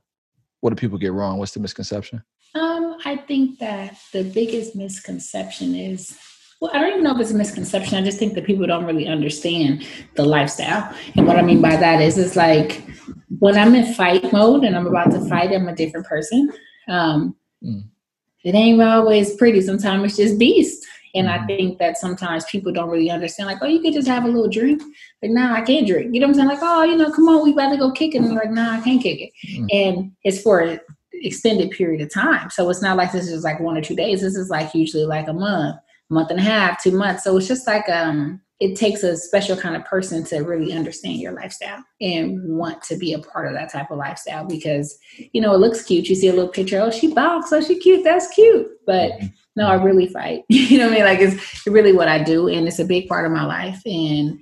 what 0.61 0.71
do 0.71 0.75
people 0.75 0.97
get 0.97 1.13
wrong? 1.13 1.37
What's 1.37 1.53
the 1.53 1.59
misconception? 1.59 2.23
Um, 2.55 2.97
I 3.05 3.15
think 3.15 3.59
that 3.59 3.97
the 4.11 4.23
biggest 4.23 4.75
misconception 4.75 5.75
is 5.75 6.17
well, 6.59 6.71
I 6.73 6.79
don't 6.79 6.89
even 6.89 7.03
know 7.03 7.15
if 7.15 7.21
it's 7.21 7.31
a 7.31 7.35
misconception. 7.35 7.97
I 7.97 8.01
just 8.01 8.19
think 8.19 8.33
that 8.33 8.45
people 8.45 8.67
don't 8.67 8.85
really 8.85 9.07
understand 9.07 9.85
the 10.15 10.25
lifestyle. 10.25 10.93
And 11.15 11.25
what 11.25 11.37
I 11.37 11.41
mean 11.41 11.61
by 11.61 11.75
that 11.75 12.01
is, 12.01 12.17
it's 12.17 12.35
like 12.35 12.83
when 13.39 13.57
I'm 13.57 13.75
in 13.75 13.93
fight 13.93 14.31
mode 14.33 14.63
and 14.63 14.75
I'm 14.75 14.87
about 14.87 15.11
to 15.11 15.21
fight, 15.29 15.51
I'm 15.51 15.67
a 15.67 15.75
different 15.75 16.05
person. 16.05 16.51
Um, 16.87 17.35
mm. 17.63 17.83
It 18.43 18.55
ain't 18.55 18.81
always 18.81 19.35
pretty. 19.35 19.61
Sometimes 19.61 20.03
it's 20.05 20.17
just 20.17 20.39
beast. 20.39 20.85
And. 21.15 21.27
I 21.27 21.43
think 21.47 21.79
that 21.79 21.97
sometimes 21.97 22.45
people 22.45 22.71
don't 22.71 22.89
really 22.89 23.09
understand, 23.09 23.47
like, 23.47 23.57
oh, 23.61 23.65
you 23.65 23.81
could 23.81 23.95
just 23.95 24.07
have 24.07 24.25
a 24.25 24.27
little 24.27 24.47
drink. 24.47 24.81
Like, 25.23 25.31
nah, 25.31 25.55
I 25.55 25.61
can't 25.61 25.87
drink. 25.87 26.13
You 26.13 26.19
know 26.19 26.27
what 26.27 26.33
I'm 26.33 26.35
saying? 26.35 26.47
Like, 26.49 26.59
oh, 26.61 26.83
you 26.83 26.95
know, 26.95 27.11
come 27.11 27.27
on, 27.27 27.43
we 27.43 27.51
about 27.51 27.71
to 27.71 27.77
go 27.77 27.91
kick 27.91 28.13
it. 28.13 28.19
And 28.19 28.35
like, 28.35 28.51
nah, 28.51 28.73
I 28.73 28.81
can't 28.81 29.01
kick 29.01 29.19
it. 29.19 29.31
Mm-hmm. 29.47 29.65
And 29.71 30.11
it's 30.23 30.41
for 30.41 30.59
an 30.59 30.79
extended 31.13 31.71
period 31.71 32.01
of 32.01 32.13
time. 32.13 32.51
So 32.51 32.69
it's 32.69 32.83
not 32.83 32.95
like 32.95 33.11
this 33.11 33.27
is 33.27 33.43
like 33.43 33.59
one 33.59 33.75
or 33.75 33.81
two 33.81 33.95
days. 33.95 34.21
This 34.21 34.35
is 34.35 34.49
like 34.49 34.75
usually 34.75 35.05
like 35.05 35.27
a 35.27 35.33
month, 35.33 35.77
month 36.09 36.31
and 36.31 36.39
a 36.39 36.43
half, 36.43 36.81
two 36.81 36.91
months. 36.91 37.23
So 37.23 37.37
it's 37.37 37.47
just 37.47 37.67
like 37.67 37.87
um 37.89 38.41
it 38.59 38.75
takes 38.75 39.03
a 39.03 39.15
special 39.15 39.55
kind 39.55 39.77
of 39.77 39.85
person 39.85 40.23
to 40.25 40.39
really 40.39 40.73
understand 40.73 41.15
your 41.15 41.31
lifestyle 41.31 41.81
and 42.01 42.57
want 42.57 42.81
to 42.83 42.97
be 42.97 43.13
a 43.13 43.19
part 43.19 43.47
of 43.47 43.53
that 43.53 43.71
type 43.71 43.89
of 43.89 43.97
lifestyle 43.97 44.45
because 44.45 44.97
you 45.31 45.39
know 45.41 45.53
it 45.53 45.59
looks 45.59 45.83
cute. 45.83 46.09
You 46.09 46.15
see 46.15 46.27
a 46.27 46.33
little 46.33 46.49
picture, 46.51 46.79
oh 46.79 46.91
she 46.91 47.13
box, 47.13 47.53
oh 47.53 47.61
she 47.61 47.79
cute, 47.79 48.03
that's 48.03 48.27
cute. 48.27 48.67
But 48.85 49.11
mm-hmm 49.11 49.27
no, 49.59 49.67
I 49.67 49.75
really 49.75 50.07
fight. 50.07 50.45
you 50.49 50.77
know 50.77 50.85
what 50.85 50.93
I 50.93 50.95
mean? 50.95 51.05
Like 51.05 51.19
it's 51.19 51.67
really 51.67 51.91
what 51.91 52.07
I 52.07 52.23
do, 52.23 52.47
and 52.47 52.65
it's 52.65 52.79
a 52.79 52.85
big 52.85 53.07
part 53.07 53.25
of 53.25 53.31
my 53.33 53.45
life. 53.45 53.81
And 53.85 54.39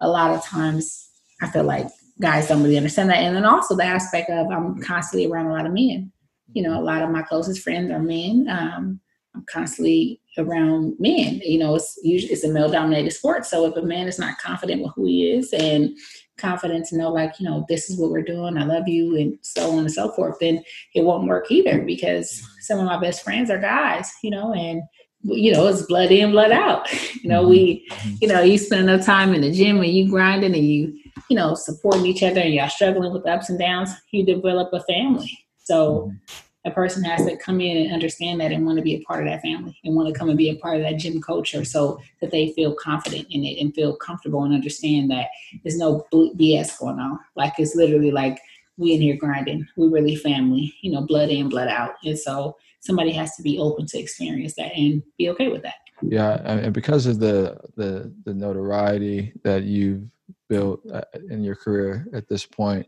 a 0.00 0.08
lot 0.08 0.34
of 0.34 0.42
times, 0.42 1.10
I 1.42 1.48
feel 1.50 1.64
like 1.64 1.86
guys 2.20 2.48
don't 2.48 2.62
really 2.62 2.78
understand 2.78 3.10
that. 3.10 3.18
And 3.18 3.36
then 3.36 3.44
also 3.44 3.76
the 3.76 3.84
aspect 3.84 4.30
of 4.30 4.50
I'm 4.50 4.80
constantly 4.80 5.30
around 5.30 5.46
a 5.46 5.52
lot 5.52 5.66
of 5.66 5.72
men. 5.72 6.10
You 6.54 6.62
know, 6.62 6.80
a 6.80 6.82
lot 6.82 7.02
of 7.02 7.10
my 7.10 7.22
closest 7.22 7.60
friends 7.60 7.90
are 7.90 7.98
men. 7.98 8.46
Um, 8.48 9.00
I'm 9.34 9.44
constantly 9.46 10.20
around 10.38 10.94
men. 10.98 11.40
You 11.44 11.58
know, 11.58 11.74
it's 11.74 11.98
usually 12.02 12.32
it's 12.32 12.44
a 12.44 12.48
male 12.48 12.70
dominated 12.70 13.10
sport. 13.12 13.46
So 13.46 13.66
if 13.66 13.76
a 13.76 13.82
man 13.82 14.06
is 14.06 14.18
not 14.18 14.38
confident 14.38 14.82
with 14.82 14.92
who 14.94 15.06
he 15.06 15.30
is 15.30 15.52
and 15.52 15.96
confident 16.36 16.84
to 16.86 16.96
know 16.96 17.10
like 17.10 17.38
you 17.38 17.48
know 17.48 17.64
this 17.68 17.88
is 17.88 17.96
what 17.96 18.10
we're 18.10 18.20
doing 18.20 18.58
i 18.58 18.64
love 18.64 18.88
you 18.88 19.16
and 19.16 19.38
so 19.42 19.70
on 19.70 19.78
and 19.80 19.92
so 19.92 20.10
forth 20.10 20.36
then 20.40 20.62
it 20.94 21.04
won't 21.04 21.28
work 21.28 21.48
either 21.50 21.82
because 21.82 22.44
some 22.60 22.80
of 22.80 22.84
my 22.84 22.98
best 22.98 23.22
friends 23.22 23.50
are 23.50 23.58
guys 23.60 24.10
you 24.22 24.30
know 24.30 24.52
and 24.52 24.82
you 25.22 25.52
know 25.52 25.68
it's 25.68 25.82
blood 25.82 26.10
in 26.10 26.32
blood 26.32 26.50
out 26.50 26.92
you 27.22 27.30
know 27.30 27.46
we 27.46 27.86
mm-hmm. 27.88 28.16
you 28.20 28.26
know 28.26 28.40
you 28.40 28.58
spend 28.58 28.88
enough 28.88 29.06
time 29.06 29.32
in 29.32 29.42
the 29.42 29.52
gym 29.52 29.80
and 29.80 29.92
you 29.92 30.10
grinding 30.10 30.54
and 30.54 30.66
you 30.66 30.98
you 31.30 31.36
know 31.36 31.54
supporting 31.54 32.04
each 32.04 32.22
other 32.24 32.40
and 32.40 32.52
y'all 32.52 32.68
struggling 32.68 33.12
with 33.12 33.26
ups 33.28 33.48
and 33.48 33.60
downs 33.60 33.90
you 34.10 34.26
develop 34.26 34.72
a 34.72 34.82
family 34.82 35.38
so 35.58 36.08
mm-hmm 36.08 36.16
a 36.64 36.70
person 36.70 37.04
has 37.04 37.26
to 37.26 37.36
come 37.36 37.60
in 37.60 37.76
and 37.76 37.92
understand 37.92 38.40
that 38.40 38.50
and 38.50 38.64
want 38.64 38.78
to 38.78 38.82
be 38.82 38.94
a 38.94 39.02
part 39.02 39.20
of 39.20 39.28
that 39.28 39.42
family 39.42 39.78
and 39.84 39.94
want 39.94 40.08
to 40.08 40.18
come 40.18 40.28
and 40.28 40.38
be 40.38 40.50
a 40.50 40.56
part 40.56 40.76
of 40.76 40.82
that 40.82 40.96
gym 40.96 41.20
culture 41.20 41.64
so 41.64 42.00
that 42.20 42.30
they 42.30 42.52
feel 42.52 42.74
confident 42.74 43.26
in 43.30 43.44
it 43.44 43.60
and 43.60 43.74
feel 43.74 43.94
comfortable 43.96 44.44
and 44.44 44.54
understand 44.54 45.10
that 45.10 45.28
there's 45.62 45.76
no 45.76 46.06
BS 46.12 46.78
going 46.78 46.98
on. 46.98 47.18
Like 47.36 47.54
it's 47.58 47.74
literally 47.74 48.10
like 48.10 48.40
we 48.76 48.94
in 48.94 49.02
here 49.02 49.16
grinding. 49.16 49.66
We 49.76 49.88
really 49.88 50.16
family, 50.16 50.74
you 50.80 50.90
know, 50.90 51.02
blood 51.02 51.28
in, 51.28 51.48
blood 51.48 51.68
out. 51.68 51.94
And 52.02 52.18
so 52.18 52.56
somebody 52.80 53.12
has 53.12 53.36
to 53.36 53.42
be 53.42 53.58
open 53.58 53.86
to 53.86 53.98
experience 53.98 54.54
that 54.54 54.72
and 54.74 55.02
be 55.18 55.28
okay 55.30 55.48
with 55.48 55.62
that. 55.62 55.74
Yeah, 56.02 56.40
and 56.44 56.72
because 56.72 57.06
of 57.06 57.20
the 57.20 57.58
the 57.76 58.12
the 58.24 58.34
notoriety 58.34 59.32
that 59.42 59.62
you've 59.62 60.10
built 60.48 60.80
uh, 60.92 61.02
in 61.30 61.42
your 61.42 61.54
career 61.54 62.06
at 62.12 62.28
this 62.28 62.44
point, 62.44 62.86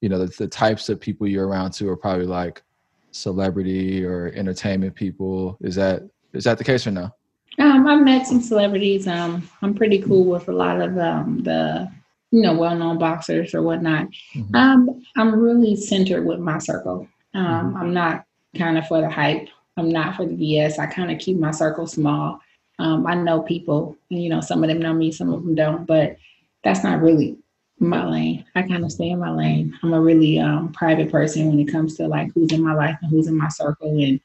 you 0.00 0.08
know, 0.08 0.18
the, 0.18 0.26
the 0.36 0.48
types 0.48 0.88
of 0.88 1.00
people 1.00 1.26
you're 1.26 1.46
around 1.46 1.70
to 1.72 1.88
are 1.88 1.96
probably 1.96 2.26
like 2.26 2.62
celebrity 3.10 4.04
or 4.04 4.32
entertainment 4.34 4.94
people. 4.94 5.58
Is 5.60 5.74
that 5.76 6.02
is 6.32 6.44
that 6.44 6.58
the 6.58 6.64
case 6.64 6.86
or 6.86 6.90
no? 6.90 7.10
Um, 7.58 7.86
I've 7.86 8.02
met 8.02 8.26
some 8.26 8.40
celebrities. 8.40 9.06
Um, 9.06 9.48
I'm 9.62 9.74
pretty 9.74 10.00
cool 10.00 10.24
with 10.24 10.48
a 10.48 10.52
lot 10.52 10.80
of 10.80 10.96
um, 10.98 11.42
the 11.42 11.90
you 12.30 12.42
know 12.42 12.54
well-known 12.54 12.98
boxers 12.98 13.54
or 13.54 13.62
whatnot. 13.62 14.08
Mm-hmm. 14.34 14.54
Um, 14.54 15.04
I'm 15.16 15.34
really 15.34 15.74
centered 15.76 16.24
with 16.24 16.38
my 16.38 16.58
circle. 16.58 17.08
Um, 17.34 17.44
mm-hmm. 17.44 17.76
I'm 17.76 17.94
not 17.94 18.24
kind 18.56 18.78
of 18.78 18.86
for 18.86 19.00
the 19.00 19.10
hype. 19.10 19.48
I'm 19.76 19.90
not 19.90 20.16
for 20.16 20.26
the 20.26 20.34
BS. 20.34 20.78
I 20.78 20.86
kind 20.86 21.10
of 21.10 21.18
keep 21.18 21.38
my 21.38 21.50
circle 21.50 21.86
small. 21.86 22.40
Um, 22.80 23.06
I 23.06 23.14
know 23.14 23.42
people, 23.42 23.96
you 24.08 24.28
know, 24.28 24.40
some 24.40 24.62
of 24.62 24.68
them 24.68 24.78
know 24.78 24.94
me, 24.94 25.10
some 25.10 25.32
of 25.32 25.42
them 25.42 25.54
don't, 25.54 25.84
but 25.84 26.16
that's 26.62 26.84
not 26.84 27.02
really 27.02 27.36
my 27.80 28.04
lane. 28.06 28.44
I 28.54 28.62
kind 28.62 28.84
of 28.84 28.92
stay 28.92 29.10
in 29.10 29.18
my 29.18 29.30
lane. 29.30 29.78
I'm 29.82 29.92
a 29.92 30.00
really 30.00 30.38
um, 30.38 30.72
private 30.72 31.10
person 31.10 31.48
when 31.48 31.60
it 31.60 31.70
comes 31.70 31.96
to 31.96 32.08
like 32.08 32.32
who's 32.34 32.52
in 32.52 32.62
my 32.62 32.74
life 32.74 32.98
and 33.02 33.10
who's 33.10 33.28
in 33.28 33.36
my 33.36 33.48
circle, 33.48 33.90
and 33.90 34.20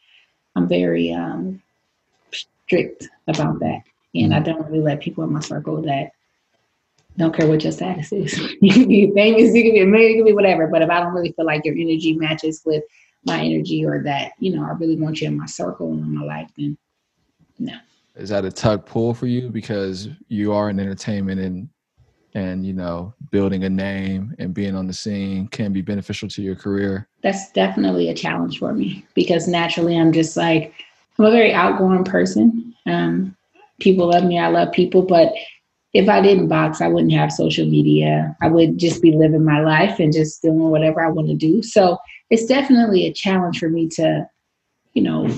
I'm 0.55 0.67
very 0.67 1.13
um, 1.13 1.61
strict 2.31 3.09
about 3.27 3.59
that. 3.59 3.81
And 4.15 4.33
I 4.33 4.37
mm-hmm. 4.37 4.45
don't 4.45 4.65
really 4.65 4.83
let 4.83 5.01
people 5.01 5.23
in 5.23 5.33
my 5.33 5.39
circle 5.39 5.81
that 5.83 6.11
don't 7.17 7.35
care 7.35 7.47
what 7.47 7.63
your 7.63 7.71
status 7.71 8.11
is. 8.11 8.37
you 8.61 8.73
can 8.73 8.87
be 8.87 9.11
famous, 9.13 9.53
you 9.53 9.63
can 9.63 9.73
be 9.73 9.81
a 9.81 9.85
million, 9.85 10.11
you 10.11 10.17
can 10.17 10.25
be 10.25 10.33
whatever. 10.33 10.67
But 10.67 10.81
if 10.81 10.89
I 10.89 10.99
don't 10.99 11.13
really 11.13 11.31
feel 11.31 11.45
like 11.45 11.65
your 11.65 11.75
energy 11.75 12.13
matches 12.13 12.61
with 12.65 12.83
my 13.25 13.39
energy, 13.39 13.85
or 13.85 14.03
that 14.03 14.33
you 14.39 14.55
know 14.55 14.65
I 14.65 14.71
really 14.71 14.97
want 14.97 15.21
you 15.21 15.27
in 15.27 15.37
my 15.37 15.45
circle 15.45 15.93
and 15.93 15.99
in 15.99 16.17
my 16.17 16.25
life, 16.25 16.49
then 16.57 16.77
no. 17.59 17.75
Is 18.15 18.29
that 18.29 18.45
a 18.45 18.51
tug 18.51 18.85
pull 18.85 19.13
for 19.13 19.25
you 19.25 19.49
because 19.49 20.09
you 20.27 20.53
are 20.53 20.69
in 20.69 20.79
entertainment 20.79 21.41
and 21.41 21.69
and 22.35 22.65
you 22.65 22.73
know 22.73 23.13
building 23.31 23.63
a 23.63 23.69
name 23.69 24.33
and 24.39 24.53
being 24.53 24.75
on 24.75 24.87
the 24.87 24.93
scene 24.93 25.47
can 25.47 25.71
be 25.71 25.81
beneficial 25.81 26.27
to 26.29 26.41
your 26.41 26.55
career. 26.55 27.07
That's 27.21 27.51
definitely 27.51 28.09
a 28.09 28.15
challenge 28.15 28.59
for 28.59 28.73
me 28.73 29.05
because 29.13 29.47
naturally 29.47 29.97
i'm 29.97 30.11
just 30.11 30.35
like 30.35 30.73
i'm 31.17 31.25
a 31.25 31.31
very 31.31 31.53
outgoing 31.53 32.03
person. 32.03 32.73
Um, 32.85 33.35
people 33.79 34.09
love 34.09 34.23
me. 34.23 34.39
I 34.39 34.47
love 34.47 34.71
people 34.71 35.03
but 35.03 35.33
if 35.93 36.09
i 36.09 36.21
didn't 36.21 36.47
box 36.47 36.81
i 36.81 36.87
wouldn't 36.87 37.13
have 37.13 37.31
social 37.31 37.65
media. 37.65 38.35
I 38.41 38.47
would 38.47 38.77
just 38.77 39.01
be 39.01 39.11
living 39.11 39.45
my 39.45 39.61
life 39.61 39.99
and 39.99 40.11
just 40.11 40.41
doing 40.41 40.69
whatever 40.69 41.01
i 41.01 41.09
want 41.09 41.27
to 41.27 41.35
do. 41.35 41.61
So 41.61 41.97
it's 42.29 42.45
definitely 42.45 43.05
a 43.05 43.13
challenge 43.13 43.59
for 43.59 43.69
me 43.69 43.87
to 43.89 44.27
you 44.93 45.03
know 45.03 45.29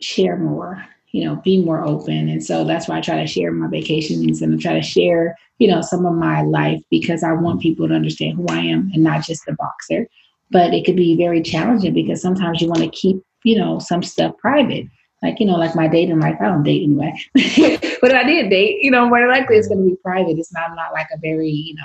share 0.00 0.36
more 0.36 0.86
you 1.12 1.24
know, 1.24 1.36
be 1.36 1.62
more 1.62 1.84
open. 1.84 2.28
And 2.28 2.44
so 2.44 2.64
that's 2.64 2.88
why 2.88 2.98
I 2.98 3.00
try 3.00 3.20
to 3.20 3.26
share 3.26 3.50
my 3.52 3.68
vacations 3.68 4.42
and 4.42 4.54
I 4.54 4.56
try 4.58 4.74
to 4.74 4.82
share, 4.82 5.36
you 5.58 5.68
know, 5.68 5.80
some 5.80 6.04
of 6.04 6.14
my 6.14 6.42
life 6.42 6.80
because 6.90 7.22
I 7.22 7.32
want 7.32 7.62
people 7.62 7.88
to 7.88 7.94
understand 7.94 8.36
who 8.36 8.46
I 8.48 8.58
am 8.58 8.90
and 8.92 9.02
not 9.02 9.24
just 9.24 9.44
the 9.46 9.54
boxer. 9.54 10.06
But 10.50 10.72
it 10.72 10.84
could 10.84 10.96
be 10.96 11.16
very 11.16 11.42
challenging 11.42 11.94
because 11.94 12.22
sometimes 12.22 12.60
you 12.60 12.68
want 12.68 12.82
to 12.82 12.90
keep, 12.90 13.22
you 13.44 13.58
know, 13.58 13.78
some 13.78 14.02
stuff 14.02 14.36
private. 14.38 14.86
Like, 15.22 15.40
you 15.40 15.46
know, 15.46 15.56
like 15.56 15.74
my 15.74 15.88
dating 15.88 16.20
life, 16.20 16.36
I 16.40 16.44
don't 16.44 16.62
date 16.62 16.84
anyway. 16.84 17.12
but 17.34 18.10
if 18.10 18.14
I 18.14 18.22
did 18.24 18.50
date, 18.50 18.78
you 18.82 18.90
know, 18.90 19.08
more 19.08 19.26
likely 19.28 19.56
it's 19.56 19.68
going 19.68 19.82
to 19.82 19.90
be 19.90 19.96
private. 20.02 20.38
It's 20.38 20.52
not, 20.52 20.70
I'm 20.70 20.76
not 20.76 20.92
like 20.92 21.08
a 21.12 21.18
very, 21.18 21.50
you 21.50 21.74
know, 21.74 21.82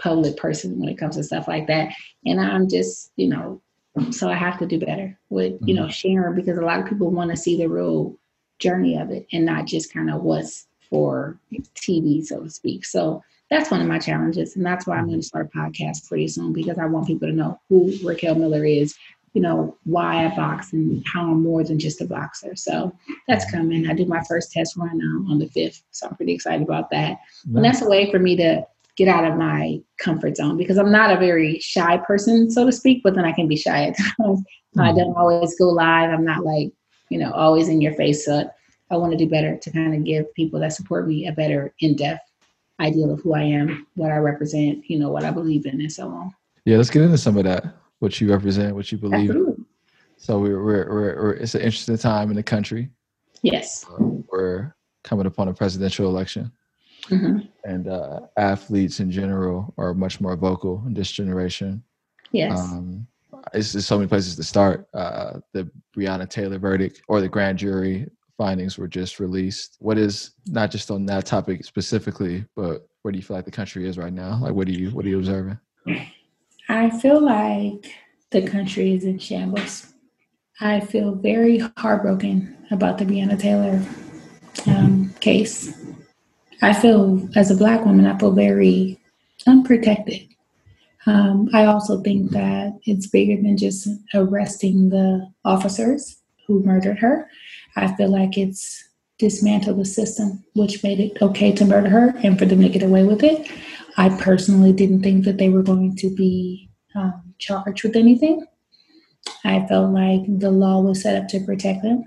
public 0.00 0.36
person 0.36 0.78
when 0.80 0.88
it 0.88 0.96
comes 0.96 1.16
to 1.16 1.24
stuff 1.24 1.46
like 1.46 1.66
that. 1.66 1.92
And 2.24 2.40
I'm 2.40 2.68
just, 2.68 3.12
you 3.16 3.28
know, 3.28 3.62
so 4.10 4.30
I 4.30 4.34
have 4.34 4.58
to 4.60 4.66
do 4.66 4.78
better 4.78 5.18
with, 5.28 5.58
you 5.64 5.74
know, 5.74 5.82
mm-hmm. 5.82 5.90
sharing 5.90 6.34
because 6.34 6.58
a 6.58 6.62
lot 6.62 6.80
of 6.80 6.86
people 6.86 7.10
want 7.10 7.30
to 7.30 7.36
see 7.36 7.56
the 7.56 7.68
real 7.68 8.16
journey 8.60 8.96
of 8.96 9.10
it 9.10 9.26
and 9.32 9.44
not 9.44 9.66
just 9.66 9.92
kind 9.92 10.10
of 10.10 10.22
what's 10.22 10.66
for 10.88 11.38
TV, 11.74 12.24
so 12.24 12.42
to 12.42 12.50
speak. 12.50 12.84
So 12.84 13.22
that's 13.50 13.70
one 13.70 13.80
of 13.80 13.86
my 13.86 13.98
challenges. 13.98 14.56
And 14.56 14.64
that's 14.64 14.86
why 14.86 14.96
I'm 14.96 15.06
going 15.06 15.20
to 15.20 15.26
start 15.26 15.50
a 15.52 15.58
podcast 15.58 16.08
pretty 16.08 16.28
soon 16.28 16.52
because 16.52 16.78
I 16.78 16.86
want 16.86 17.06
people 17.06 17.28
to 17.28 17.34
know 17.34 17.60
who 17.68 17.92
Raquel 18.04 18.36
Miller 18.36 18.64
is, 18.64 18.94
you 19.32 19.42
know, 19.42 19.76
why 19.84 20.26
I 20.26 20.34
box 20.36 20.72
and 20.72 21.04
how 21.06 21.22
I'm 21.22 21.42
more 21.42 21.64
than 21.64 21.78
just 21.78 22.00
a 22.00 22.04
boxer. 22.04 22.54
So 22.54 22.92
that's 23.26 23.50
coming. 23.50 23.88
I 23.88 23.94
do 23.94 24.04
my 24.04 24.22
first 24.28 24.52
test 24.52 24.76
run 24.76 25.00
um, 25.02 25.28
on 25.30 25.38
the 25.38 25.46
5th. 25.46 25.82
So 25.90 26.08
I'm 26.08 26.16
pretty 26.16 26.32
excited 26.32 26.62
about 26.62 26.90
that. 26.90 27.18
Nice. 27.44 27.56
And 27.56 27.64
that's 27.64 27.82
a 27.82 27.88
way 27.88 28.10
for 28.10 28.18
me 28.18 28.36
to 28.36 28.64
get 28.96 29.08
out 29.08 29.24
of 29.24 29.36
my 29.36 29.80
comfort 29.98 30.36
zone 30.36 30.56
because 30.56 30.76
I'm 30.78 30.92
not 30.92 31.12
a 31.12 31.18
very 31.18 31.58
shy 31.60 31.96
person, 31.98 32.50
so 32.50 32.66
to 32.66 32.72
speak, 32.72 33.02
but 33.02 33.14
then 33.14 33.24
I 33.24 33.32
can 33.32 33.48
be 33.48 33.56
shy 33.56 33.84
at 33.84 33.96
times. 34.18 34.40
Mm-hmm. 34.40 34.80
I 34.80 34.92
don't 34.92 35.16
always 35.16 35.56
go 35.58 35.68
live. 35.68 36.10
I'm 36.10 36.24
not 36.24 36.44
like 36.44 36.72
you 37.10 37.18
know, 37.18 37.30
always 37.32 37.68
in 37.68 37.82
your 37.82 37.92
face. 37.92 38.24
So 38.24 38.50
I 38.90 38.96
want 38.96 39.12
to 39.12 39.18
do 39.18 39.28
better 39.28 39.56
to 39.56 39.70
kind 39.70 39.94
of 39.94 40.04
give 40.04 40.32
people 40.34 40.58
that 40.60 40.72
support 40.72 41.06
me 41.06 41.26
a 41.26 41.32
better 41.32 41.74
in-depth 41.80 42.22
ideal 42.80 43.12
of 43.12 43.20
who 43.20 43.34
I 43.34 43.42
am, 43.42 43.86
what 43.94 44.10
I 44.10 44.16
represent, 44.16 44.88
you 44.88 44.98
know, 44.98 45.10
what 45.10 45.24
I 45.24 45.30
believe 45.30 45.66
in, 45.66 45.80
and 45.80 45.92
so 45.92 46.08
on. 46.08 46.34
Yeah, 46.64 46.78
let's 46.78 46.90
get 46.90 47.02
into 47.02 47.18
some 47.18 47.36
of 47.36 47.44
that. 47.44 47.76
What 47.98 48.18
you 48.20 48.30
represent, 48.30 48.74
what 48.74 48.90
you 48.90 48.96
believe. 48.96 49.28
Absolutely. 49.28 49.64
So 50.16 50.38
we're, 50.38 50.64
we're, 50.64 50.88
we're, 50.88 51.22
we're, 51.22 51.32
it's 51.34 51.54
an 51.54 51.60
interesting 51.60 51.98
time 51.98 52.30
in 52.30 52.36
the 52.36 52.42
country. 52.42 52.88
Yes. 53.42 53.84
we're 53.98 54.74
coming 55.02 55.26
upon 55.26 55.48
a 55.48 55.54
presidential 55.54 56.08
election. 56.08 56.50
Mm-hmm. 57.04 57.38
And 57.64 57.88
uh, 57.88 58.20
athletes 58.36 59.00
in 59.00 59.10
general 59.10 59.74
are 59.78 59.94
much 59.94 60.20
more 60.20 60.36
vocal 60.36 60.82
in 60.86 60.94
this 60.94 61.10
generation. 61.10 61.82
Yes. 62.32 62.58
Um, 62.58 63.06
it's 63.52 63.72
just 63.72 63.88
so 63.88 63.96
many 63.96 64.08
places 64.08 64.36
to 64.36 64.42
start. 64.42 64.88
Uh, 64.94 65.40
the 65.52 65.70
Breonna 65.96 66.28
Taylor 66.28 66.58
verdict 66.58 67.02
or 67.08 67.20
the 67.20 67.28
grand 67.28 67.58
jury 67.58 68.08
findings 68.38 68.78
were 68.78 68.88
just 68.88 69.20
released. 69.20 69.76
What 69.80 69.98
is 69.98 70.32
not 70.46 70.70
just 70.70 70.90
on 70.90 71.04
that 71.06 71.26
topic 71.26 71.64
specifically, 71.64 72.44
but 72.56 72.88
where 73.02 73.12
do 73.12 73.18
you 73.18 73.24
feel 73.24 73.36
like 73.36 73.44
the 73.44 73.50
country 73.50 73.88
is 73.88 73.98
right 73.98 74.12
now? 74.12 74.38
Like, 74.40 74.52
what 74.52 74.66
do 74.66 74.72
you 74.72 74.90
what 74.90 75.04
are 75.04 75.08
you 75.08 75.18
observing? 75.18 75.58
I 76.68 76.90
feel 76.90 77.20
like 77.20 77.92
the 78.30 78.46
country 78.46 78.94
is 78.94 79.04
in 79.04 79.18
shambles. 79.18 79.92
I 80.60 80.80
feel 80.80 81.14
very 81.14 81.58
heartbroken 81.76 82.56
about 82.70 82.98
the 82.98 83.04
Breonna 83.04 83.38
Taylor 83.38 83.82
um, 84.66 85.12
case. 85.20 85.74
I 86.62 86.74
feel, 86.74 87.28
as 87.34 87.50
a 87.50 87.56
Black 87.56 87.84
woman, 87.86 88.06
I 88.06 88.18
feel 88.18 88.32
very 88.32 89.00
unprotected. 89.46 90.28
Um, 91.06 91.48
I 91.52 91.64
also 91.64 92.02
think 92.02 92.30
that 92.32 92.78
it's 92.84 93.06
bigger 93.06 93.40
than 93.40 93.56
just 93.56 93.88
arresting 94.14 94.90
the 94.90 95.30
officers 95.44 96.20
who 96.46 96.62
murdered 96.62 96.98
her. 96.98 97.28
I 97.76 97.94
feel 97.94 98.10
like 98.10 98.36
it's 98.36 98.84
dismantle 99.18 99.76
the 99.76 99.84
system, 99.84 100.42
which 100.54 100.82
made 100.82 101.00
it 101.00 101.22
okay 101.22 101.52
to 101.52 101.64
murder 101.64 101.88
her 101.88 102.14
and 102.22 102.38
for 102.38 102.46
them 102.46 102.62
to 102.62 102.68
get 102.68 102.82
away 102.82 103.04
with 103.04 103.22
it. 103.22 103.50
I 103.96 104.08
personally 104.08 104.72
didn't 104.72 105.02
think 105.02 105.24
that 105.24 105.38
they 105.38 105.48
were 105.48 105.62
going 105.62 105.96
to 105.96 106.14
be 106.14 106.70
um, 106.94 107.34
charged 107.38 107.84
with 107.84 107.96
anything. 107.96 108.46
I 109.44 109.66
felt 109.66 109.92
like 109.92 110.22
the 110.26 110.50
law 110.50 110.80
was 110.80 111.02
set 111.02 111.22
up 111.22 111.28
to 111.28 111.40
protect 111.40 111.82
them. 111.82 112.04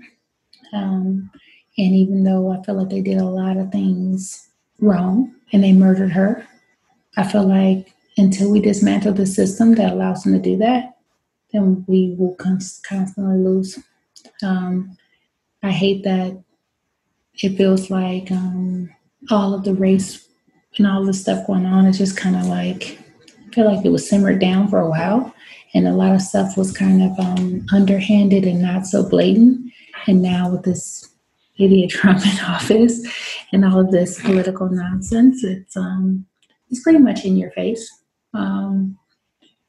Um, 0.72 1.30
and 1.78 1.94
even 1.94 2.24
though 2.24 2.50
I 2.52 2.62
felt 2.62 2.78
like 2.78 2.88
they 2.88 3.00
did 3.00 3.18
a 3.18 3.24
lot 3.24 3.56
of 3.56 3.70
things 3.70 4.48
wrong 4.80 5.34
and 5.52 5.62
they 5.62 5.72
murdered 5.72 6.12
her, 6.12 6.46
I 7.16 7.24
feel 7.24 7.46
like 7.46 7.93
until 8.16 8.50
we 8.50 8.60
dismantle 8.60 9.12
the 9.12 9.26
system 9.26 9.74
that 9.74 9.92
allows 9.92 10.22
them 10.22 10.32
to 10.34 10.38
do 10.38 10.56
that, 10.58 10.96
then 11.52 11.84
we 11.88 12.14
will 12.18 12.34
constantly 12.36 13.38
lose. 13.38 13.78
Um, 14.42 14.96
I 15.62 15.70
hate 15.70 16.04
that 16.04 16.42
it 17.42 17.56
feels 17.56 17.90
like 17.90 18.30
um, 18.30 18.90
all 19.30 19.54
of 19.54 19.64
the 19.64 19.74
race 19.74 20.28
and 20.76 20.86
all 20.86 21.04
the 21.04 21.12
stuff 21.12 21.46
going 21.46 21.66
on 21.66 21.86
is 21.86 21.98
just 21.98 22.16
kind 22.16 22.36
of 22.36 22.46
like, 22.46 22.98
I 23.46 23.54
feel 23.54 23.72
like 23.72 23.84
it 23.84 23.90
was 23.90 24.08
simmered 24.08 24.40
down 24.40 24.68
for 24.68 24.80
a 24.80 24.88
while. 24.88 25.34
And 25.72 25.88
a 25.88 25.92
lot 25.92 26.14
of 26.14 26.22
stuff 26.22 26.56
was 26.56 26.76
kind 26.76 27.02
of 27.02 27.18
um, 27.18 27.66
underhanded 27.72 28.44
and 28.44 28.62
not 28.62 28.86
so 28.86 29.08
blatant. 29.08 29.72
And 30.06 30.22
now 30.22 30.50
with 30.50 30.62
this 30.62 31.08
idiot 31.58 31.90
Trump 31.90 32.24
in 32.24 32.44
office 32.44 33.00
and 33.52 33.64
all 33.64 33.80
of 33.80 33.90
this 33.90 34.20
political 34.20 34.68
nonsense, 34.68 35.42
it's 35.42 35.76
um, 35.76 36.26
it's 36.70 36.82
pretty 36.82 36.98
much 36.98 37.24
in 37.24 37.36
your 37.36 37.50
face. 37.52 37.90
Um, 38.34 38.98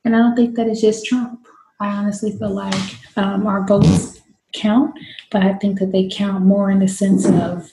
and 0.04 0.16
I 0.16 0.20
don't 0.20 0.36
think 0.36 0.56
that 0.56 0.68
it's 0.68 0.82
just 0.82 1.06
Trump. 1.06 1.46
I 1.80 1.88
honestly 1.88 2.32
feel 2.38 2.54
like 2.54 3.18
um, 3.18 3.48
our 3.48 3.66
votes 3.66 4.22
count, 4.54 4.98
but 5.32 5.44
I 5.44 5.54
think 5.54 5.80
that 5.80 5.92
they 5.92 6.10
count 6.10 6.46
more 6.46 6.72
in 6.72 6.80
the 6.80 6.88
sense 6.88 7.26
of 7.26 7.72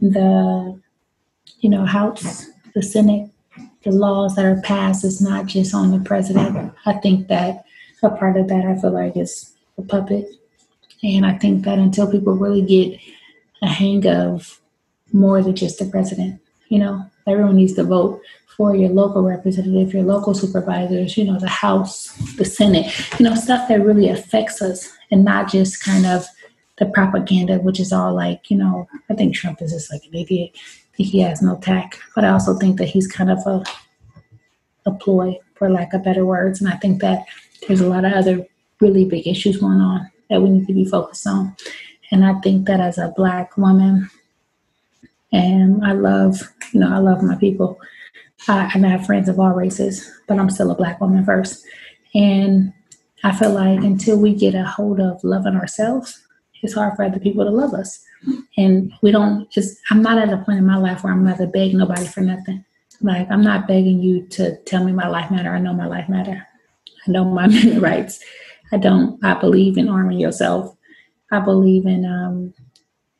the, 0.00 0.80
you 1.60 1.70
know, 1.70 1.84
House, 1.84 2.46
the 2.74 2.82
Senate, 2.82 3.30
the 3.84 3.90
laws 3.90 4.34
that 4.34 4.44
are 4.44 4.60
passed 4.62 5.04
is 5.04 5.20
not 5.20 5.46
just 5.46 5.74
on 5.74 5.90
the 5.90 6.00
president. 6.00 6.72
I 6.86 6.94
think 6.94 7.28
that 7.28 7.64
a 8.02 8.10
part 8.10 8.36
of 8.36 8.48
that 8.48 8.64
I 8.64 8.80
feel 8.80 8.92
like 8.92 9.16
is 9.16 9.52
a 9.78 9.82
puppet. 9.82 10.26
And 11.02 11.24
I 11.24 11.38
think 11.38 11.64
that 11.64 11.78
until 11.78 12.10
people 12.10 12.34
really 12.34 12.62
get 12.62 12.98
a 13.62 13.68
hang 13.68 14.06
of 14.06 14.60
more 15.12 15.42
than 15.42 15.54
just 15.54 15.78
the 15.78 15.86
president, 15.86 16.40
you 16.68 16.78
know, 16.78 17.04
everyone 17.26 17.56
needs 17.56 17.74
to 17.74 17.84
vote 17.84 18.20
for 18.56 18.74
your 18.76 18.90
local 18.90 19.22
representative, 19.22 19.92
your 19.92 20.04
local 20.04 20.34
supervisors, 20.34 21.16
you 21.16 21.24
know, 21.24 21.38
the 21.38 21.48
House, 21.48 22.14
the 22.36 22.44
Senate, 22.44 22.92
you 23.18 23.24
know, 23.24 23.34
stuff 23.34 23.68
that 23.68 23.84
really 23.84 24.08
affects 24.08 24.62
us 24.62 24.92
and 25.10 25.24
not 25.24 25.50
just 25.50 25.82
kind 25.82 26.06
of 26.06 26.24
the 26.78 26.86
propaganda, 26.86 27.58
which 27.58 27.80
is 27.80 27.92
all 27.92 28.14
like, 28.14 28.50
you 28.50 28.56
know, 28.56 28.88
I 29.10 29.14
think 29.14 29.34
Trump 29.34 29.60
is 29.62 29.72
just 29.72 29.92
like 29.92 30.04
an 30.04 30.14
idiot. 30.14 30.56
He 30.96 31.20
has 31.20 31.42
no 31.42 31.56
tact, 31.58 31.98
but 32.14 32.24
I 32.24 32.30
also 32.30 32.56
think 32.56 32.78
that 32.78 32.86
he's 32.86 33.06
kind 33.06 33.30
of 33.30 33.38
a 33.46 33.64
a 34.86 34.92
ploy, 34.92 35.38
for 35.54 35.70
lack 35.70 35.94
of 35.94 36.04
better 36.04 36.26
words. 36.26 36.60
And 36.60 36.68
I 36.68 36.76
think 36.76 37.00
that 37.00 37.24
there's 37.66 37.80
a 37.80 37.88
lot 37.88 38.04
of 38.04 38.12
other 38.12 38.46
really 38.80 39.04
big 39.04 39.26
issues 39.26 39.56
going 39.56 39.80
on 39.80 40.10
that 40.28 40.42
we 40.42 40.50
need 40.50 40.66
to 40.66 40.74
be 40.74 40.84
focused 40.84 41.26
on. 41.26 41.56
And 42.10 42.24
I 42.24 42.38
think 42.40 42.66
that 42.66 42.80
as 42.80 42.98
a 42.98 43.12
black 43.16 43.56
woman, 43.56 44.10
and 45.32 45.84
I 45.84 45.92
love, 45.92 46.40
you 46.72 46.80
know, 46.80 46.94
I 46.94 46.98
love 46.98 47.22
my 47.22 47.34
people. 47.36 47.80
I, 48.48 48.70
and 48.74 48.86
I 48.86 48.90
have 48.90 49.06
friends 49.06 49.28
of 49.28 49.38
all 49.38 49.52
races, 49.52 50.10
but 50.28 50.38
I'm 50.38 50.50
still 50.50 50.70
a 50.70 50.74
black 50.74 51.00
woman 51.00 51.24
first. 51.24 51.64
And 52.14 52.72
I 53.22 53.32
feel 53.32 53.52
like 53.52 53.80
until 53.80 54.18
we 54.18 54.34
get 54.34 54.54
a 54.54 54.64
hold 54.64 55.00
of 55.00 55.22
loving 55.24 55.56
ourselves, 55.56 56.20
it's 56.62 56.74
hard 56.74 56.94
for 56.96 57.04
other 57.04 57.18
people 57.18 57.44
to 57.44 57.50
love 57.50 57.74
us. 57.74 58.02
And 58.56 58.92
we 59.02 59.10
don't 59.10 59.50
just, 59.50 59.78
I'm 59.90 60.02
not 60.02 60.18
at 60.18 60.32
a 60.32 60.38
point 60.38 60.58
in 60.58 60.66
my 60.66 60.76
life 60.76 61.04
where 61.04 61.12
I'm 61.12 61.24
going 61.24 61.36
to 61.36 61.46
beg 61.46 61.74
nobody 61.74 62.06
for 62.06 62.20
nothing. 62.20 62.64
Like, 63.00 63.30
I'm 63.30 63.42
not 63.42 63.66
begging 63.66 64.00
you 64.00 64.26
to 64.28 64.56
tell 64.64 64.84
me 64.84 64.92
my 64.92 65.08
life 65.08 65.30
matter. 65.30 65.50
I 65.50 65.58
know 65.58 65.74
my 65.74 65.86
life 65.86 66.08
matter. 66.08 66.46
I 67.06 67.10
know 67.10 67.24
my 67.24 67.46
rights. 67.78 68.20
I 68.72 68.78
don't, 68.78 69.22
I 69.24 69.34
believe 69.34 69.76
in 69.76 69.88
arming 69.88 70.18
yourself. 70.18 70.74
I 71.30 71.40
believe 71.40 71.86
in, 71.86 72.06
um, 72.06 72.54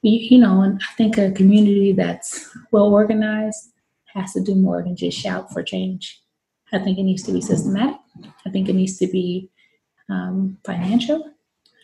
you, 0.02 0.18
you 0.36 0.38
know, 0.38 0.62
and 0.62 0.80
I 0.80 0.94
think 0.94 1.18
a 1.18 1.32
community 1.32 1.92
that's 1.92 2.48
well 2.70 2.92
organized 2.92 3.70
has 4.14 4.32
to 4.32 4.40
do 4.40 4.54
more 4.54 4.82
than 4.82 4.96
just 4.96 5.18
shout 5.18 5.52
for 5.52 5.62
change. 5.62 6.20
I 6.72 6.78
think 6.78 6.98
it 6.98 7.02
needs 7.02 7.22
to 7.24 7.32
be 7.32 7.40
systematic. 7.40 7.96
I 8.46 8.50
think 8.50 8.68
it 8.68 8.74
needs 8.74 8.98
to 8.98 9.06
be 9.06 9.50
um, 10.08 10.58
financial. 10.64 11.30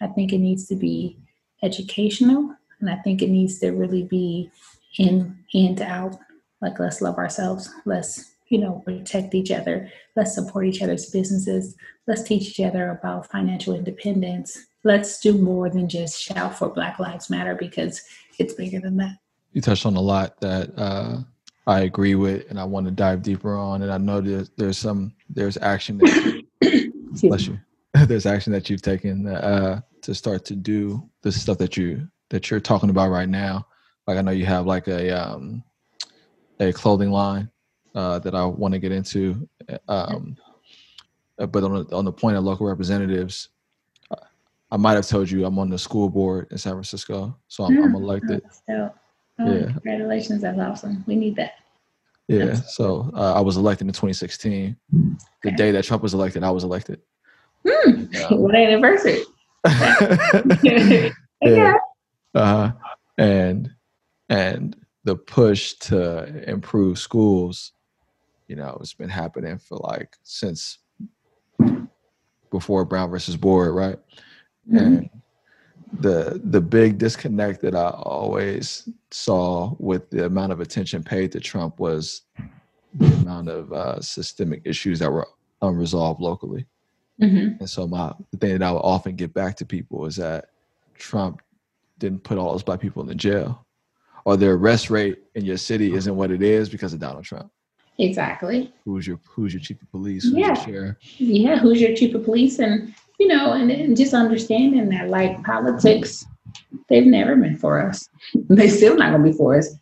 I 0.00 0.06
think 0.08 0.32
it 0.32 0.38
needs 0.38 0.66
to 0.68 0.76
be 0.76 1.18
educational. 1.62 2.54
And 2.80 2.88
I 2.88 2.96
think 2.96 3.22
it 3.22 3.30
needs 3.30 3.58
to 3.60 3.70
really 3.70 4.04
be 4.04 4.50
in 4.98 5.38
and 5.54 5.80
out. 5.82 6.16
Like, 6.60 6.78
let's 6.78 7.00
love 7.00 7.18
ourselves. 7.18 7.70
Let's, 7.84 8.34
you 8.48 8.58
know, 8.58 8.82
protect 8.84 9.34
each 9.34 9.50
other. 9.50 9.90
Let's 10.16 10.34
support 10.34 10.66
each 10.66 10.82
other's 10.82 11.10
businesses. 11.10 11.76
Let's 12.06 12.22
teach 12.22 12.48
each 12.48 12.64
other 12.64 12.90
about 12.90 13.30
financial 13.30 13.74
independence. 13.74 14.58
Let's 14.82 15.20
do 15.20 15.36
more 15.36 15.68
than 15.68 15.88
just 15.88 16.20
shout 16.20 16.58
for 16.58 16.68
Black 16.68 16.98
Lives 16.98 17.28
Matter 17.28 17.54
because 17.54 18.02
it's 18.38 18.54
bigger 18.54 18.80
than 18.80 18.96
that. 18.96 19.16
You 19.52 19.60
touched 19.60 19.84
on 19.84 19.96
a 19.96 20.00
lot 20.00 20.40
that 20.40 20.70
uh, 20.78 21.18
I 21.70 21.82
agree 21.82 22.16
with, 22.16 22.50
and 22.50 22.58
I 22.58 22.64
want 22.64 22.86
to 22.86 22.90
dive 22.90 23.22
deeper 23.22 23.56
on. 23.56 23.82
And 23.82 23.92
I 23.92 23.98
know 23.98 24.20
there's, 24.20 24.50
there's 24.56 24.76
some 24.76 25.14
there's 25.28 25.56
action 25.58 25.98
that 25.98 26.42
bless 27.22 27.46
you. 27.46 27.58
There's 28.06 28.24
action 28.24 28.52
that 28.52 28.70
you've 28.70 28.82
taken 28.82 29.26
uh, 29.26 29.80
to 30.02 30.14
start 30.14 30.44
to 30.44 30.54
do 30.54 31.08
the 31.22 31.32
stuff 31.32 31.58
that 31.58 31.76
you 31.76 32.08
that 32.28 32.48
you're 32.48 32.60
talking 32.60 32.88
about 32.88 33.10
right 33.10 33.28
now. 33.28 33.66
Like 34.06 34.16
I 34.16 34.22
know 34.22 34.30
you 34.30 34.46
have 34.46 34.64
like 34.64 34.86
a 34.86 35.10
um, 35.10 35.64
a 36.60 36.72
clothing 36.72 37.10
line 37.10 37.50
uh, 37.96 38.20
that 38.20 38.34
I 38.36 38.44
want 38.44 38.74
to 38.74 38.78
get 38.78 38.92
into. 38.92 39.48
Um, 39.88 40.36
but 41.36 41.64
on 41.64 41.84
the, 41.84 41.96
on 41.96 42.04
the 42.04 42.12
point 42.12 42.36
of 42.36 42.44
local 42.44 42.66
representatives, 42.66 43.48
I 44.70 44.76
might 44.76 44.94
have 44.94 45.08
told 45.08 45.28
you 45.28 45.44
I'm 45.44 45.58
on 45.58 45.68
the 45.68 45.78
school 45.78 46.08
board 46.08 46.46
in 46.52 46.58
San 46.58 46.74
Francisco, 46.74 47.36
so 47.48 47.64
I'm, 47.64 47.72
I'm 47.82 47.94
elected. 47.96 48.42
Oh, 49.40 49.52
yeah. 49.52 49.72
Congratulations, 49.72 50.42
that's 50.42 50.58
awesome. 50.58 51.04
We 51.06 51.16
need 51.16 51.36
that. 51.36 51.54
Yeah, 52.28 52.54
so 52.54 53.10
uh, 53.14 53.34
I 53.34 53.40
was 53.40 53.56
elected 53.56 53.88
in 53.88 53.92
2016. 53.92 54.76
Okay. 54.94 55.16
The 55.42 55.50
day 55.50 55.72
that 55.72 55.82
Trump 55.82 56.02
was 56.02 56.14
elected, 56.14 56.44
I 56.44 56.50
was 56.52 56.62
elected. 56.62 57.00
Hmm. 57.66 57.90
Um, 57.90 58.08
what 58.40 58.54
anniversary? 58.54 59.22
yeah. 61.42 61.74
Uh, 62.32 62.70
and 63.18 63.70
and 64.28 64.76
the 65.02 65.16
push 65.16 65.74
to 65.74 66.48
improve 66.48 66.98
schools, 66.98 67.72
you 68.46 68.54
know, 68.54 68.78
it's 68.80 68.94
been 68.94 69.08
happening 69.08 69.58
for 69.58 69.78
like 69.78 70.16
since 70.22 70.78
before 72.50 72.84
Brown 72.84 73.10
versus 73.10 73.36
Board, 73.36 73.74
right? 73.74 73.98
Mm-hmm. 74.68 74.76
And 74.78 75.10
the 75.92 76.40
the 76.44 76.60
big 76.60 76.98
disconnect 76.98 77.60
that 77.62 77.74
I 77.74 77.90
always 77.90 78.88
saw 79.10 79.74
with 79.78 80.10
the 80.10 80.26
amount 80.26 80.52
of 80.52 80.60
attention 80.60 81.02
paid 81.02 81.32
to 81.32 81.40
Trump 81.40 81.80
was 81.80 82.22
the 82.94 83.06
amount 83.06 83.48
of 83.48 83.72
uh, 83.72 84.00
systemic 84.00 84.62
issues 84.64 84.98
that 85.00 85.10
were 85.10 85.26
unresolved 85.62 86.20
locally. 86.20 86.66
Mm-hmm. 87.20 87.58
And 87.60 87.70
so 87.70 87.86
my 87.86 88.12
the 88.30 88.38
thing 88.38 88.58
that 88.58 88.62
I 88.62 88.72
would 88.72 88.78
often 88.78 89.16
get 89.16 89.34
back 89.34 89.56
to 89.56 89.66
people 89.66 90.06
is 90.06 90.16
that 90.16 90.50
Trump 90.96 91.42
didn't 91.98 92.22
put 92.24 92.38
all 92.38 92.52
those 92.52 92.62
black 92.62 92.80
people 92.80 93.02
in 93.02 93.08
the 93.08 93.14
jail, 93.14 93.66
or 94.24 94.36
their 94.36 94.54
arrest 94.54 94.90
rate 94.90 95.18
in 95.34 95.44
your 95.44 95.58
city 95.58 95.92
isn't 95.92 96.16
what 96.16 96.30
it 96.30 96.42
is 96.42 96.68
because 96.68 96.92
of 96.92 97.00
Donald 97.00 97.24
Trump. 97.24 97.50
Exactly. 97.98 98.72
Who's 98.84 99.06
your 99.06 99.20
Who's 99.28 99.52
your 99.52 99.60
chief 99.60 99.82
of 99.82 99.90
police? 99.90 100.24
Who's 100.24 100.34
yeah. 100.34 100.92
Yeah. 101.18 101.58
Who's 101.58 101.80
your 101.80 101.94
chief 101.94 102.14
of 102.14 102.24
police? 102.24 102.58
And 102.58 102.94
you 103.20 103.28
know, 103.28 103.52
and, 103.52 103.70
and 103.70 103.96
just 103.96 104.14
understanding 104.14 104.88
that 104.88 105.08
like 105.08 105.42
politics, 105.44 106.24
they've 106.88 107.06
never 107.06 107.36
been 107.36 107.56
for 107.56 107.80
us. 107.80 108.08
They 108.34 108.68
still 108.68 108.96
not 108.96 109.12
gonna 109.12 109.22
be 109.22 109.32
for 109.32 109.56
us. 109.56 109.72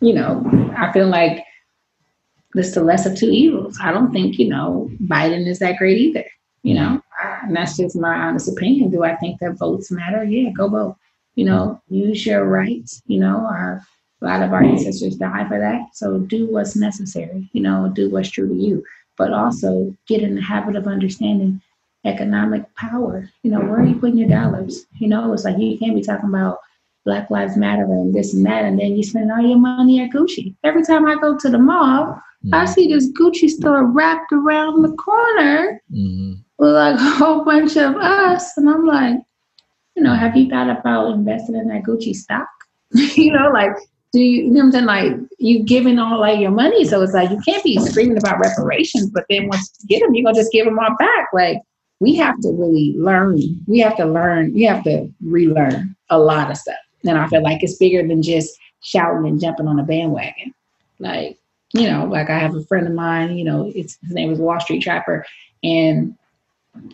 You 0.00 0.12
know, 0.12 0.72
I 0.76 0.92
feel 0.92 1.08
like 1.08 1.44
this 2.54 2.68
is 2.68 2.74
the 2.74 2.84
less 2.84 3.06
of 3.06 3.16
two 3.16 3.30
evils. 3.30 3.78
I 3.82 3.90
don't 3.90 4.12
think 4.12 4.38
you 4.38 4.48
know 4.48 4.90
Biden 5.02 5.46
is 5.48 5.58
that 5.58 5.78
great 5.78 5.98
either 5.98 6.26
you 6.62 6.74
know, 6.74 7.02
and 7.42 7.54
that's 7.54 7.76
just 7.76 7.96
my 7.96 8.14
honest 8.14 8.48
opinion. 8.48 8.90
Do 8.90 9.02
I 9.02 9.16
think 9.16 9.40
that 9.40 9.58
votes 9.58 9.90
matter? 9.90 10.24
Yeah, 10.24 10.50
go 10.50 10.68
vote. 10.68 10.96
You 11.34 11.44
know, 11.44 11.82
use 11.88 12.24
your 12.24 12.44
rights. 12.44 13.02
You 13.06 13.20
know, 13.20 13.38
our 13.38 13.82
a 14.20 14.24
lot 14.24 14.42
of 14.42 14.52
our 14.52 14.62
ancestors 14.62 15.16
died 15.16 15.48
for 15.48 15.58
that. 15.58 15.80
So 15.94 16.18
do 16.18 16.46
what's 16.46 16.76
necessary. 16.76 17.50
You 17.52 17.62
know, 17.62 17.90
do 17.92 18.08
what's 18.08 18.30
true 18.30 18.48
to 18.48 18.54
you, 18.54 18.84
but 19.18 19.32
also 19.32 19.96
get 20.06 20.22
in 20.22 20.36
the 20.36 20.40
habit 20.40 20.76
of 20.76 20.86
understanding 20.86 21.60
economic 22.04 22.74
power. 22.74 23.28
You 23.42 23.52
know, 23.52 23.60
where 23.60 23.80
are 23.80 23.86
you 23.86 23.96
putting 23.96 24.18
your 24.18 24.28
dollars? 24.28 24.86
You 24.98 25.08
know, 25.08 25.32
it's 25.32 25.44
like 25.44 25.58
you 25.58 25.78
can't 25.78 25.94
be 25.94 26.02
talking 26.02 26.28
about 26.28 26.58
Black 27.04 27.30
Lives 27.30 27.56
Matter 27.56 27.84
and 27.84 28.14
this 28.14 28.34
and 28.34 28.44
that, 28.46 28.64
and 28.64 28.78
then 28.78 28.96
you 28.96 29.02
spend 29.02 29.30
all 29.30 29.40
your 29.40 29.58
money 29.58 30.00
at 30.00 30.10
Gucci. 30.10 30.54
Every 30.62 30.84
time 30.84 31.06
I 31.06 31.16
go 31.16 31.36
to 31.36 31.50
the 31.50 31.58
mall, 31.58 32.06
mm-hmm. 32.06 32.54
I 32.54 32.64
see 32.64 32.88
this 32.88 33.10
Gucci 33.12 33.48
store 33.48 33.84
wrapped 33.86 34.32
around 34.32 34.82
the 34.82 34.92
corner 34.92 35.82
mm-hmm. 35.92 36.34
with 36.58 36.72
like 36.72 36.94
a 36.94 37.10
whole 37.16 37.44
bunch 37.44 37.76
of 37.76 37.96
us, 37.96 38.56
and 38.56 38.68
I'm 38.68 38.86
like, 38.86 39.16
you 39.96 40.02
know, 40.02 40.14
have 40.14 40.36
you 40.36 40.48
thought 40.48 40.70
about 40.70 41.12
investing 41.12 41.56
in 41.56 41.68
that 41.68 41.82
Gucci 41.82 42.14
stock? 42.14 42.48
you 42.92 43.32
know, 43.32 43.50
like, 43.52 43.72
do 44.12 44.20
you, 44.20 44.44
you 44.44 44.50
know 44.50 44.60
what 44.60 44.64
I'm 44.66 44.72
saying? 44.72 44.84
Like, 44.84 45.12
you 45.38 45.64
giving 45.64 45.98
all 45.98 46.20
like 46.20 46.38
your 46.38 46.50
money, 46.50 46.84
so 46.84 47.02
it's 47.02 47.14
like 47.14 47.30
you 47.30 47.40
can't 47.44 47.64
be 47.64 47.78
screaming 47.78 48.18
about 48.18 48.38
reparations, 48.38 49.10
but 49.10 49.24
then 49.28 49.48
once 49.48 49.74
you 49.80 49.88
get 49.88 50.04
them, 50.04 50.14
you're 50.14 50.24
gonna 50.24 50.36
just 50.36 50.52
give 50.52 50.66
them 50.66 50.78
all 50.78 50.94
back. 50.98 51.28
Like, 51.32 51.58
we 52.02 52.16
have 52.16 52.40
to 52.40 52.50
really 52.50 52.94
learn. 52.98 53.38
We 53.68 53.78
have 53.78 53.96
to 53.96 54.04
learn. 54.04 54.52
We 54.52 54.64
have 54.64 54.82
to 54.84 55.08
relearn 55.24 55.94
a 56.10 56.18
lot 56.18 56.50
of 56.50 56.56
stuff. 56.56 56.74
And 57.06 57.16
I 57.16 57.28
feel 57.28 57.42
like 57.42 57.62
it's 57.62 57.76
bigger 57.76 58.06
than 58.06 58.22
just 58.22 58.58
shouting 58.80 59.26
and 59.26 59.40
jumping 59.40 59.68
on 59.68 59.78
a 59.78 59.84
bandwagon. 59.84 60.52
Like, 60.98 61.38
you 61.72 61.88
know, 61.88 62.04
like 62.06 62.28
I 62.28 62.38
have 62.40 62.56
a 62.56 62.64
friend 62.64 62.88
of 62.88 62.92
mine, 62.92 63.36
you 63.36 63.44
know, 63.44 63.70
it's 63.74 63.98
his 64.02 64.14
name 64.14 64.32
is 64.32 64.40
Wall 64.40 64.58
Street 64.58 64.82
Trapper, 64.82 65.24
and 65.62 66.16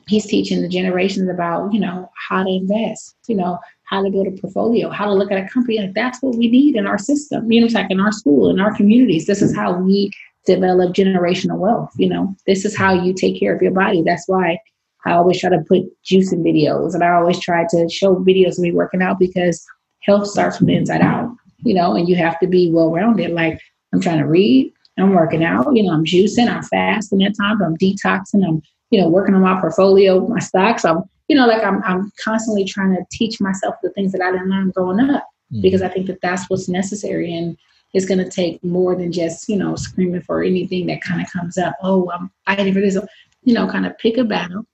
he's 0.07 0.27
teaching 0.27 0.61
the 0.61 0.68
generations 0.68 1.31
about, 1.31 1.73
you 1.73 1.81
know, 1.81 2.11
how 2.29 2.42
to 2.42 2.51
invest, 2.51 3.16
you 3.29 3.35
know, 3.35 3.59
how 3.85 4.03
to 4.03 4.11
build 4.11 4.27
a 4.27 4.33
portfolio, 4.33 4.90
how 4.90 5.07
to 5.07 5.14
look 5.14 5.33
at 5.33 5.42
a 5.42 5.49
company. 5.49 5.81
Like 5.81 5.94
that's 5.94 6.21
what 6.23 6.37
we 6.37 6.49
need 6.49 6.77
in 6.77 6.87
our 6.87 6.99
system, 6.99 7.51
you 7.51 7.61
know, 7.61 7.66
it's 7.66 7.75
like 7.75 7.90
in 7.90 8.01
our 8.01 8.12
school, 8.12 8.51
in 8.51 8.61
our 8.61 8.75
communities. 8.77 9.27
This 9.27 9.40
is 9.40 9.57
how 9.57 9.73
we 9.73 10.12
develop 10.44 10.94
generational 10.94 11.59
wealth, 11.59 11.92
you 11.97 12.09
know. 12.09 12.37
This 12.47 12.66
is 12.66 12.77
how 12.77 12.92
you 12.92 13.14
take 13.14 13.40
care 13.40 13.55
of 13.55 13.62
your 13.62 13.73
body. 13.73 14.03
That's 14.03 14.29
why 14.29 14.59
I 15.07 15.13
always 15.13 15.41
try 15.41 15.51
to 15.51 15.65
put 15.67 15.83
juicing 16.05 16.43
videos 16.43 16.95
and 16.95 17.05
I 17.05 17.15
always 17.15 17.41
try 17.41 17.65
to 17.71 17.89
show 17.89 18.17
videos 18.17 18.53
of 18.53 18.61
me 18.61 18.73
working 18.73 19.03
out 19.03 19.19
because 19.19 19.65
health 20.03 20.27
starts 20.27 20.59
from 20.59 20.67
the 20.67 20.77
inside 20.77 21.01
out, 21.01 21.31
you 21.59 21.75
know, 21.75 21.95
and 21.95 22.09
you 22.09 22.17
have 22.17 22.39
to 22.41 22.47
be 22.47 22.71
well 22.71 22.91
rounded. 22.91 23.31
Like 23.31 23.61
I'm 23.93 24.01
trying 24.01 24.19
to 24.19 24.27
read, 24.27 24.73
I'm 24.99 25.15
working 25.15 25.45
out, 25.45 25.75
you 25.75 25.85
know, 25.85 25.93
I'm 25.93 26.05
juicing, 26.05 26.49
I'm 26.49 26.63
fasting 26.63 27.25
at 27.25 27.37
times, 27.37 27.61
I'm 27.65 27.77
detoxing, 27.77 28.47
I'm, 28.47 28.63
you 28.91 29.01
know, 29.01 29.09
working 29.09 29.35
on 29.35 29.43
my 29.43 29.61
portfolio, 29.61 30.27
my 30.27 30.41
stocks. 30.41 30.85
I'm, 30.85 31.03
you 31.29 31.37
know, 31.37 31.47
like 31.47 31.63
I'm, 31.63 31.83
I'm 31.85 32.11
constantly 32.23 32.65
trying 32.65 32.95
to 32.97 33.05
teach 33.13 33.41
myself 33.41 33.77
the 33.83 33.91
things 33.91 34.13
that 34.13 34.23
I 34.23 34.33
didn't 34.33 34.51
learn 34.51 34.71
growing 34.71 35.01
up 35.01 35.25
mm-hmm. 35.53 35.63
because 35.63 35.83
I 35.83 35.89
think 35.89 36.07
that 36.07 36.21
that's 36.23 36.49
what's 36.49 36.69
necessary. 36.69 37.33
And 37.35 37.57
it's 37.95 38.07
going 38.07 38.19
to 38.19 38.29
take 38.29 38.63
more 38.65 38.97
than 38.97 39.13
just, 39.13 39.49
you 39.49 39.57
know, 39.57 39.77
screaming 39.77 40.23
for 40.23 40.43
anything 40.43 40.87
that 40.87 41.03
kind 41.03 41.23
of 41.23 41.31
comes 41.33 41.57
up. 41.57 41.75
Oh, 41.83 42.11
I'm 42.11 42.31
fighting 42.47 42.75
for 42.75 42.81
this. 42.81 42.99
You 43.45 43.55
know, 43.55 43.69
kind 43.69 43.87
of 43.87 43.97
pick 43.99 44.19
a 44.19 44.25
battle 44.25 44.67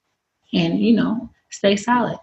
and, 0.55 0.81
you 0.81 0.95
know, 0.95 1.31
stay 1.51 1.77
solid 1.77 2.19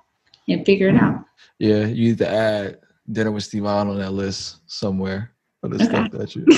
and 0.47 0.65
figure 0.65 0.89
it 0.89 0.95
out. 0.95 1.23
Yeah. 1.59 1.85
You 1.85 2.09
need 2.09 2.17
to 2.19 2.29
add 2.29 2.79
dinner 3.11 3.31
with 3.31 3.43
Steve 3.43 3.65
on 3.65 3.97
that 3.97 4.11
list 4.11 4.57
somewhere 4.65 5.31
for 5.59 5.69
the 5.69 5.83
stuff 5.83 6.11
that 6.11 6.35
you. 6.35 6.45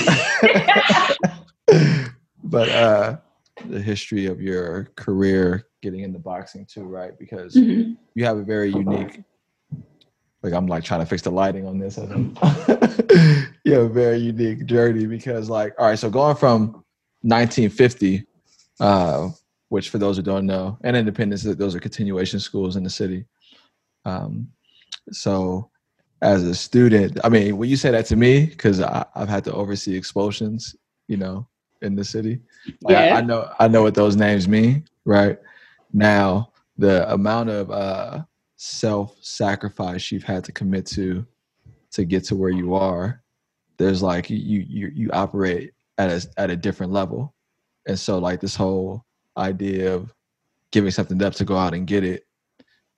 but 2.44 2.68
uh, 2.68 3.16
the 3.68 3.80
history 3.80 4.26
of 4.26 4.40
your 4.40 4.90
career 4.96 5.66
getting 5.82 6.00
into 6.00 6.18
boxing 6.18 6.66
too, 6.66 6.84
right? 6.84 7.18
Because 7.18 7.54
mm-hmm. 7.54 7.92
you 8.14 8.24
have 8.24 8.38
a 8.38 8.42
very 8.42 8.70
unique. 8.70 9.22
Like 10.42 10.52
I'm 10.52 10.66
like 10.66 10.84
trying 10.84 11.00
to 11.00 11.06
fix 11.06 11.22
the 11.22 11.30
lighting 11.30 11.66
on 11.66 11.78
this. 11.78 11.96
you 13.64 13.72
have 13.72 13.84
a 13.84 13.88
very 13.88 14.18
unique 14.18 14.66
journey 14.66 15.06
because, 15.06 15.48
like, 15.48 15.72
all 15.78 15.86
right, 15.86 15.98
so 15.98 16.10
going 16.10 16.36
from 16.36 16.84
1950, 17.22 18.26
uh, 18.80 19.30
which 19.74 19.90
for 19.90 19.98
those 19.98 20.16
who 20.16 20.22
don't 20.22 20.46
know, 20.46 20.78
and 20.84 20.96
Independence, 20.96 21.42
those 21.42 21.74
are 21.74 21.80
continuation 21.80 22.38
schools 22.38 22.76
in 22.76 22.84
the 22.84 22.88
city. 22.88 23.24
Um, 24.04 24.52
so 25.10 25.68
as 26.22 26.44
a 26.44 26.54
student, 26.54 27.18
I 27.24 27.28
mean, 27.28 27.56
when 27.56 27.68
you 27.68 27.74
say 27.74 27.90
that 27.90 28.06
to 28.06 28.14
me, 28.14 28.46
because 28.46 28.80
I've 28.80 29.28
had 29.28 29.42
to 29.46 29.52
oversee 29.52 29.96
expulsions, 29.96 30.76
you 31.08 31.16
know, 31.16 31.48
in 31.82 31.96
the 31.96 32.04
city, 32.04 32.38
like, 32.82 32.92
yeah. 32.92 33.16
I, 33.16 33.18
I, 33.18 33.20
know 33.22 33.50
I 33.58 33.66
know 33.66 33.82
what 33.82 33.96
those 33.96 34.14
names 34.14 34.46
mean, 34.46 34.84
right? 35.04 35.40
Now, 35.92 36.52
the 36.78 37.12
amount 37.12 37.50
of 37.50 37.72
uh, 37.72 38.22
self-sacrifice 38.56 40.12
you've 40.12 40.22
had 40.22 40.44
to 40.44 40.52
commit 40.52 40.86
to 40.94 41.26
to 41.94 42.04
get 42.04 42.22
to 42.26 42.36
where 42.36 42.50
you 42.50 42.76
are, 42.76 43.24
there's 43.78 44.04
like 44.04 44.30
you 44.30 44.64
you 44.68 44.92
you 44.94 45.10
operate 45.10 45.72
at 45.98 46.10
a 46.10 46.28
at 46.36 46.50
a 46.50 46.56
different 46.56 46.92
level, 46.92 47.34
and 47.88 47.98
so 47.98 48.18
like 48.18 48.40
this 48.40 48.54
whole 48.54 49.04
idea 49.36 49.94
of 49.94 50.12
giving 50.70 50.90
something 50.90 51.22
up 51.22 51.34
to 51.34 51.44
go 51.44 51.56
out 51.56 51.74
and 51.74 51.86
get 51.86 52.04
it 52.04 52.26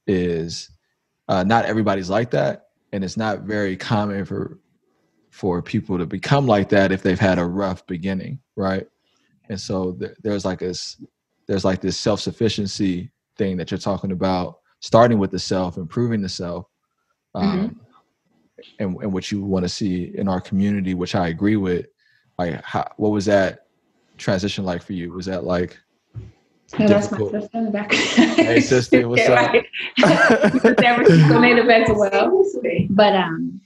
is 0.06 0.70
uh, 1.28 1.42
not 1.42 1.64
everybody's 1.64 2.10
like 2.10 2.30
that. 2.30 2.68
And 2.92 3.04
it's 3.04 3.16
not 3.16 3.40
very 3.40 3.76
common 3.76 4.24
for 4.24 4.58
for 5.30 5.60
people 5.60 5.98
to 5.98 6.06
become 6.06 6.46
like 6.46 6.70
that 6.70 6.92
if 6.92 7.02
they've 7.02 7.20
had 7.20 7.38
a 7.38 7.44
rough 7.44 7.86
beginning 7.86 8.40
right? 8.56 8.86
And 9.48 9.60
so 9.60 9.92
th- 9.92 10.16
there's 10.22 10.44
like 10.44 10.58
this 10.58 11.00
there's 11.46 11.64
like 11.64 11.80
this 11.80 11.96
self-sufficiency 11.96 13.12
thing 13.36 13.56
that 13.58 13.70
you're 13.70 13.78
talking 13.78 14.10
about 14.10 14.58
starting 14.80 15.18
with 15.18 15.30
the 15.30 15.38
self 15.38 15.76
improving 15.76 16.20
the 16.20 16.28
self 16.28 16.66
um, 17.34 17.44
mm-hmm. 17.46 17.78
and, 18.80 18.96
and 19.02 19.12
what 19.12 19.30
you 19.30 19.44
want 19.44 19.64
to 19.64 19.68
see 19.68 20.12
in 20.16 20.26
our 20.26 20.40
community 20.40 20.94
which 20.94 21.14
i 21.14 21.28
agree 21.28 21.56
with. 21.56 21.86
Like 22.38 22.62
how, 22.64 22.90
what 22.96 23.12
was 23.12 23.24
that 23.26 23.66
transition 24.18 24.64
like 24.64 24.82
for 24.82 24.92
you? 24.92 25.12
Was 25.12 25.26
that 25.26 25.44
like 25.44 25.78
no, 26.78 26.88
that's 26.88 27.10
my 27.10 27.18
sister 27.18 27.58
in 27.58 27.64
the 27.64 27.70
back. 27.70 27.92
hey, 27.92 28.60
sister, 28.60 29.08
what's 29.08 29.28
up? 29.28 29.54
San 29.98 30.74
Francisco 30.74 31.40
native 31.40 31.68
as 31.68 31.88
well. 31.90 32.44
But 32.90 33.14
um, 33.14 33.60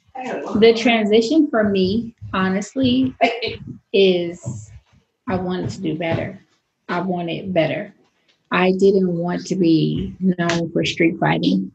the 0.57 0.75
transition 0.75 1.49
for 1.49 1.65
me, 1.65 2.15
honestly, 2.35 3.15
is 3.93 4.71
I 5.27 5.37
wanted 5.37 5.71
to 5.71 5.81
do 5.81 5.97
better. 5.97 6.41
I 6.89 7.01
wanted 7.01 7.55
better. 7.55 7.95
I 8.51 8.73
didn't 8.73 9.17
want 9.17 9.47
to 9.47 9.57
be 9.57 10.15
known 10.21 10.71
for 10.73 10.85
street 10.85 11.19
fighting. 11.19 11.73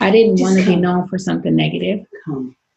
I 0.00 0.10
didn't 0.10 0.40
want 0.40 0.58
to 0.58 0.66
be 0.66 0.76
known 0.76 1.08
for 1.08 1.18
something 1.18 1.54
negative. 1.54 2.04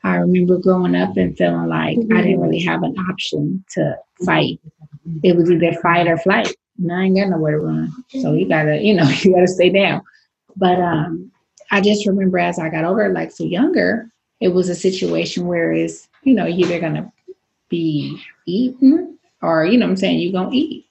I 0.04 0.16
remember 0.16 0.58
growing 0.58 0.96
up 0.96 1.18
and 1.18 1.38
feeling 1.38 1.68
like 1.68 1.98
I 1.98 2.22
didn't 2.22 2.40
really 2.40 2.62
have 2.62 2.84
an 2.84 2.98
option 2.98 3.66
to 3.74 3.98
fight. 4.26 4.62
It 5.24 5.36
was 5.36 5.52
either 5.52 5.74
fight 5.82 6.08
or 6.08 6.18
flight 6.18 6.56
and 6.80 6.92
I 6.92 7.04
ain't 7.04 7.18
got 7.18 7.30
nowhere 7.30 7.52
to 7.52 7.60
run. 7.60 7.92
So 8.22 8.34
you 8.34 8.48
gotta, 8.48 8.82
you 8.82 8.94
know, 8.94 9.08
you 9.22 9.34
gotta 9.34 9.48
stay 9.48 9.70
down. 9.70 10.02
But 10.56 10.80
um, 10.80 11.32
I 11.72 11.82
just 11.82 12.06
remember 12.06 12.39
as 12.39 12.60
I 12.60 12.70
got 12.70 12.86
older, 12.86 13.10
like 13.10 13.32
so 13.32 13.44
younger, 13.44 14.10
it 14.39 14.50
was 14.50 14.70
a 14.70 14.76
situation 14.76 15.46
where 15.46 15.72
it's, 15.72 16.08
you 16.24 16.34
know, 16.34 16.46
you're 16.46 16.68
either 16.68 16.80
gonna 16.80 17.12
be 17.70 18.22
eaten 18.46 19.18
or, 19.42 19.65
you 19.65 19.78
know 19.78 19.86
I'm 19.86 19.98
saying, 19.98 20.20
you're 20.20 20.32
gonna 20.32 20.56
eat. 20.56 20.86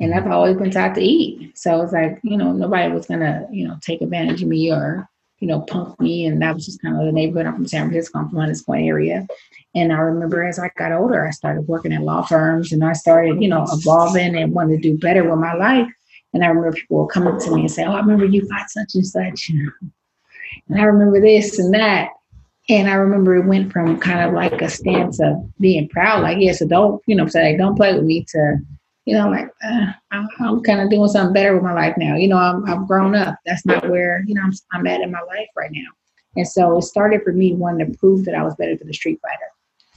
And 0.00 0.14
I've 0.14 0.26
always 0.28 0.56
been 0.56 0.70
taught 0.70 0.94
to 0.94 1.02
eat. 1.02 1.58
So 1.58 1.82
it's 1.82 1.92
like, 1.92 2.20
you 2.22 2.36
know, 2.36 2.52
nobody 2.52 2.92
was 2.92 3.06
gonna, 3.06 3.46
you 3.50 3.66
know, 3.66 3.76
take 3.80 4.00
advantage 4.00 4.42
of 4.42 4.48
me 4.48 4.72
or, 4.72 5.08
you 5.40 5.48
know, 5.48 5.60
punk 5.60 5.98
me. 6.00 6.26
And 6.26 6.40
that 6.40 6.54
was 6.54 6.66
just 6.66 6.80
kind 6.82 6.96
of 6.96 7.04
the 7.04 7.12
neighborhood. 7.12 7.46
I'm 7.46 7.54
from 7.54 7.66
San 7.66 7.88
Francisco, 7.88 8.20
I'm 8.20 8.28
from 8.28 8.38
Hunters 8.38 8.62
Point 8.62 8.86
area. 8.86 9.26
And 9.74 9.92
I 9.92 9.98
remember 9.98 10.44
as 10.44 10.58
I 10.58 10.70
got 10.76 10.92
older, 10.92 11.26
I 11.26 11.30
started 11.30 11.68
working 11.68 11.92
at 11.92 12.02
law 12.02 12.22
firms 12.22 12.72
and 12.72 12.82
I 12.84 12.94
started, 12.94 13.42
you 13.42 13.48
know, 13.48 13.66
evolving 13.70 14.36
and 14.36 14.52
wanting 14.52 14.80
to 14.80 14.90
do 14.90 14.98
better 14.98 15.28
with 15.28 15.38
my 15.38 15.54
life. 15.54 15.88
And 16.32 16.44
I 16.44 16.48
remember 16.48 16.72
people 16.72 17.06
coming 17.06 17.38
to 17.38 17.54
me 17.54 17.62
and 17.62 17.70
say, 17.70 17.84
Oh, 17.84 17.92
I 17.92 18.00
remember 18.00 18.24
you 18.24 18.46
fought 18.48 18.70
such 18.70 18.94
and 18.94 19.06
such. 19.06 19.50
And 19.50 20.80
I 20.80 20.82
remember 20.82 21.20
this 21.20 21.58
and 21.58 21.72
that. 21.74 22.10
And 22.70 22.88
I 22.88 22.94
remember 22.94 23.36
it 23.36 23.46
went 23.46 23.72
from 23.72 23.98
kind 23.98 24.28
of 24.28 24.34
like 24.34 24.60
a 24.60 24.68
stance 24.68 25.20
of 25.20 25.36
being 25.58 25.88
proud, 25.88 26.22
like, 26.22 26.36
yeah, 26.38 26.52
so 26.52 26.66
don't, 26.66 27.02
you 27.06 27.16
know, 27.16 27.26
say, 27.26 27.56
don't 27.56 27.76
play 27.76 27.94
with 27.94 28.04
me 28.04 28.26
to, 28.28 28.58
you 29.06 29.14
know, 29.14 29.30
like, 29.30 29.48
uh, 29.64 29.86
I'm, 30.10 30.28
I'm 30.40 30.62
kind 30.62 30.82
of 30.82 30.90
doing 30.90 31.08
something 31.08 31.32
better 31.32 31.54
with 31.54 31.62
my 31.62 31.72
life 31.72 31.94
now. 31.96 32.14
You 32.16 32.28
know, 32.28 32.36
I'm, 32.36 32.66
I've 32.66 32.86
grown 32.86 33.14
up. 33.14 33.36
That's 33.46 33.64
not 33.64 33.88
where, 33.88 34.22
you 34.26 34.34
know, 34.34 34.42
I'm, 34.42 34.52
I'm 34.72 34.86
at 34.86 35.00
in 35.00 35.10
my 35.10 35.22
life 35.22 35.48
right 35.56 35.70
now. 35.72 35.88
And 36.36 36.46
so 36.46 36.76
it 36.76 36.82
started 36.82 37.22
for 37.22 37.32
me 37.32 37.54
wanting 37.54 37.90
to 37.90 37.98
prove 37.98 38.26
that 38.26 38.34
I 38.34 38.42
was 38.42 38.54
better 38.56 38.76
than 38.76 38.90
a 38.90 38.92
street 38.92 39.18
fighter. 39.22 39.50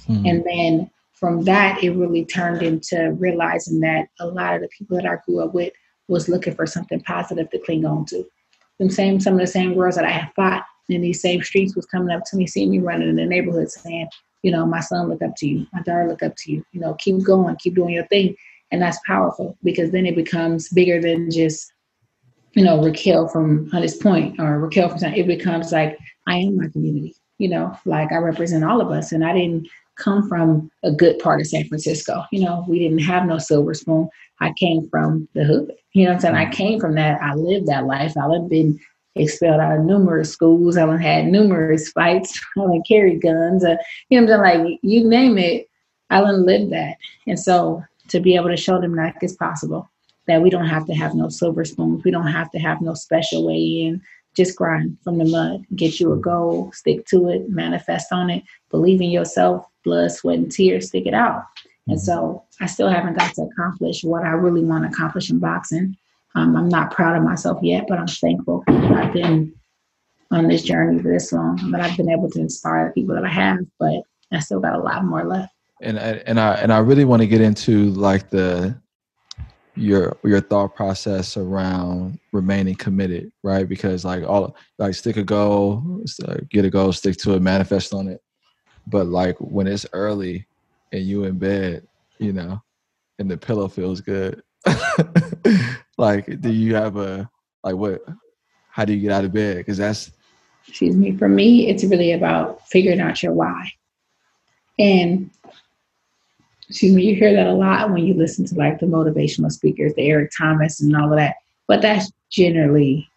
Mm-hmm. 0.08 0.26
And 0.26 0.44
then 0.46 0.92
from 1.14 1.44
that, 1.44 1.84
it 1.84 1.92
really 1.92 2.26
turned 2.26 2.64
into 2.64 3.16
realizing 3.20 3.80
that 3.82 4.08
a 4.20 4.28
lot 4.28 4.56
of 4.56 4.62
the 4.62 4.70
people 4.70 4.98
that 4.98 5.06
I 5.06 5.18
grew 5.26 5.44
up 5.44 5.54
with 5.54 5.72
was 6.08 6.28
looking 6.28 6.56
for 6.56 6.66
something 6.66 7.02
positive 7.02 7.50
to 7.52 7.60
cling 7.60 7.86
on 7.86 8.06
to. 8.08 8.26
The 8.80 8.90
same, 8.90 9.20
some 9.20 9.36
of 9.36 9.40
the 9.40 9.48
same 9.48 9.76
girls 9.76 9.96
that 9.96 10.06
I 10.06 10.10
had 10.10 10.32
fought 10.36 10.64
in 10.90 11.02
these 11.02 11.22
same 11.22 11.44
streets 11.44 11.76
was 11.76 11.86
coming 11.86 12.14
up 12.14 12.24
to 12.26 12.38
me, 12.38 12.48
seeing 12.48 12.72
me 12.72 12.80
running 12.80 13.10
in 13.10 13.16
the 13.16 13.26
neighborhood, 13.26 13.70
saying, 13.70 14.08
you 14.42 14.52
know, 14.52 14.66
my 14.66 14.80
son 14.80 15.08
look 15.08 15.22
up 15.22 15.36
to 15.38 15.48
you, 15.48 15.68
my 15.72 15.82
daughter 15.84 16.08
look 16.08 16.24
up 16.24 16.36
to 16.38 16.52
you, 16.52 16.66
you 16.72 16.82
know, 16.82 16.96
keep 16.96 17.24
going, 17.24 17.56
keep 17.58 17.76
doing 17.76 17.94
your 17.94 18.08
thing. 18.08 18.36
And 18.72 18.82
that's 18.82 19.00
powerful 19.06 19.58
because 19.64 19.92
then 19.92 20.06
it 20.06 20.16
becomes 20.16 20.70
bigger 20.70 21.00
than 21.00 21.30
just, 21.30 21.72
you 22.54 22.64
know, 22.64 22.82
Raquel 22.82 23.28
from 23.28 23.70
Hunters 23.70 23.96
Point 23.96 24.40
or 24.40 24.60
Raquel 24.60 24.90
from, 24.90 25.14
it 25.14 25.28
becomes 25.28 25.72
like, 25.72 25.98
I 26.28 26.38
am 26.38 26.58
my 26.58 26.68
community 26.70 27.16
you 27.42 27.50
know, 27.50 27.76
like 27.86 28.12
I 28.12 28.18
represent 28.18 28.64
all 28.64 28.82
of 28.82 28.92
us. 28.92 29.12
And 29.12 29.26
I 29.26 29.34
didn't 29.34 29.68
come 30.02 30.28
from 30.28 30.70
a 30.84 30.92
good 30.92 31.20
part 31.20 31.40
of 31.40 31.48
San 31.48 31.68
Francisco. 31.68 32.24
You 32.32 32.44
know, 32.44 32.66
we 32.68 32.80
didn't 32.80 33.00
have 33.00 33.26
no 33.26 33.38
silver 33.38 33.74
spoon. 33.74 34.10
I 34.40 34.54
came 34.54 34.90
from 34.90 35.28
the 35.34 35.44
hood. 35.44 35.74
You 35.94 36.04
know 36.04 36.10
what 36.10 36.16
I'm 36.16 36.20
saying? 36.22 36.36
I 36.36 36.46
mm-hmm. 36.46 36.54
came 36.54 36.80
from 36.80 36.96
that. 36.96 37.22
I 37.22 37.36
lived 37.36 37.68
that 37.68 37.86
life. 37.86 38.14
I've 38.18 38.50
been 38.50 38.80
expelled 39.16 39.60
out 39.60 39.78
of 39.78 39.86
numerous 39.86 40.32
schools. 40.32 40.78
I've 40.78 41.00
had 41.00 41.28
numerous 41.28 41.90
fights. 41.92 42.40
I've 42.58 42.82
carried 42.88 43.22
guns. 43.22 43.64
Uh, 43.64 43.76
you 44.10 44.20
know 44.20 44.28
what 44.28 44.42
I'm 44.42 44.54
saying? 44.54 44.66
Like 44.66 44.80
you 44.82 45.08
name 45.08 45.38
it, 45.38 45.68
I 46.10 46.22
lived 46.22 46.72
that. 46.72 46.98
And 47.28 47.40
so 47.40 47.84
to 48.10 48.20
be 48.20 48.36
able 48.36 48.50
to 48.50 48.58
show 48.58 48.80
them 48.80 48.96
that 48.96 49.16
it's 49.22 49.36
possible, 49.36 49.90
that 50.28 50.42
we 50.42 50.50
don't 50.50 50.68
have 50.68 50.86
to 50.88 50.94
have 50.94 51.14
no 51.14 51.30
silver 51.30 51.66
spoons. 51.66 52.04
We 52.04 52.12
don't 52.12 52.28
have 52.28 52.52
to 52.52 52.60
have 52.60 52.82
no 52.82 52.94
special 52.94 53.46
way 53.46 53.58
in. 53.58 54.02
Just 54.34 54.56
grind 54.56 54.98
from 55.04 55.18
the 55.18 55.26
mud. 55.26 55.66
Get 55.76 56.00
you 56.00 56.14
a 56.14 56.18
goal, 56.18 56.72
stick 56.72 57.06
to 57.08 57.30
it, 57.30 57.50
manifest 57.50 58.14
on 58.14 58.30
it, 58.30 58.44
believe 58.70 59.02
in 59.02 59.12
yourself, 59.12 59.66
blood, 59.84 60.12
sweat, 60.12 60.38
and 60.38 60.52
tears, 60.52 60.88
stick 60.88 61.06
it 61.06 61.14
out. 61.14 61.46
And 61.88 61.98
mm-hmm. 61.98 62.06
so 62.06 62.44
I 62.60 62.66
still 62.66 62.90
haven't 62.90 63.18
got 63.18 63.34
to 63.36 63.44
accomplish 63.44 64.04
what 64.04 64.24
I 64.24 64.32
really 64.32 64.64
want 64.64 64.84
to 64.84 64.90
accomplish 64.90 65.30
in 65.30 65.40
boxing. 65.40 65.98
Um, 66.36 66.56
I'm 66.56 66.70
not 66.70 66.92
proud 66.92 67.18
of 67.18 67.24
myself 67.24 67.60
yet, 67.62 67.86
but 67.88 68.00
I'm 68.00 68.08
thankful 68.08 68.64
I've 68.68 69.14
been 69.14 69.54
on 70.32 70.48
this 70.48 70.64
journey 70.64 71.02
for 71.02 71.12
this 71.12 71.34
long, 71.34 71.72
that 71.72 71.82
I've 71.82 71.98
been 71.98 72.10
able 72.10 72.30
to 72.32 72.40
inspire 72.40 72.88
the 72.88 72.94
people 72.94 73.16
that 73.16 73.26
I 73.26 73.30
have, 73.30 73.60
but 73.80 74.04
I 74.32 74.40
still 74.40 74.62
got 74.62 74.76
a 74.76 74.82
lot 74.82 75.04
more 75.04 75.26
left. 75.26 75.54
And 75.82 76.00
I, 76.00 76.22
and 76.26 76.40
I 76.40 76.54
and 76.54 76.72
I 76.72 76.78
really 76.78 77.06
want 77.06 77.22
to 77.22 77.28
get 77.28 77.42
into 77.42 77.90
like 77.90 78.30
the 78.30 78.80
your 79.76 80.16
your 80.24 80.40
thought 80.40 80.76
process 80.76 81.38
around 81.38 82.20
remaining 82.32 82.76
committed, 82.76 83.32
right? 83.44 83.68
Because 83.68 84.06
like 84.06 84.24
all 84.24 84.56
like 84.78 84.94
stick 84.94 85.18
a 85.18 85.24
goal, 85.24 86.04
get 86.50 86.66
a 86.66 86.70
goal, 86.70 86.94
stick 86.94 87.18
to 87.18 87.34
it, 87.34 87.42
manifest 87.42 87.94
on 87.94 88.08
it. 88.08 88.22
But 88.88 89.08
like 89.08 89.38
when 89.38 89.68
it's 89.68 89.86
early 89.94 90.46
and 90.92 91.04
you 91.04 91.26
in 91.26 91.38
bed, 91.38 91.88
you 92.18 92.34
know, 92.34 92.62
and 93.20 93.30
the 93.30 93.38
pillow 93.38 93.68
feels 93.68 94.02
good. 94.02 94.42
like, 95.98 96.42
do 96.42 96.52
you 96.52 96.76
have 96.76 96.98
a 96.98 97.30
like 97.64 97.76
what? 97.76 98.04
How 98.70 98.86
do 98.86 98.94
you 98.94 99.02
get 99.02 99.12
out 99.12 99.26
of 99.26 99.34
bed? 99.34 99.58
Because 99.58 99.78
that's 99.78 100.12
excuse 100.68 100.96
me. 100.96 101.16
For 101.16 101.28
me, 101.28 101.68
it's 101.68 101.84
really 101.84 102.14
about 102.14 102.68
figuring 102.68 103.02
out 103.02 103.22
your 103.22 103.34
why. 103.34 103.72
And 104.80 105.30
excuse 106.70 106.94
me, 106.94 107.04
you 107.04 107.16
hear 107.16 107.34
that 107.34 107.48
a 107.48 107.54
lot 107.54 107.92
when 107.92 108.06
you 108.06 108.14
listen 108.14 108.46
to 108.46 108.56
like 108.56 108.80
the 108.80 108.86
motivational 108.86 109.52
speakers, 109.52 109.94
the 109.96 110.10
Eric 110.10 110.32
Thomas 110.38 110.82
and 110.82 110.96
all 110.96 111.12
of 111.12 111.18
that. 111.18 111.36
But 111.68 111.82
that's 111.82 112.12
generally 112.30 113.10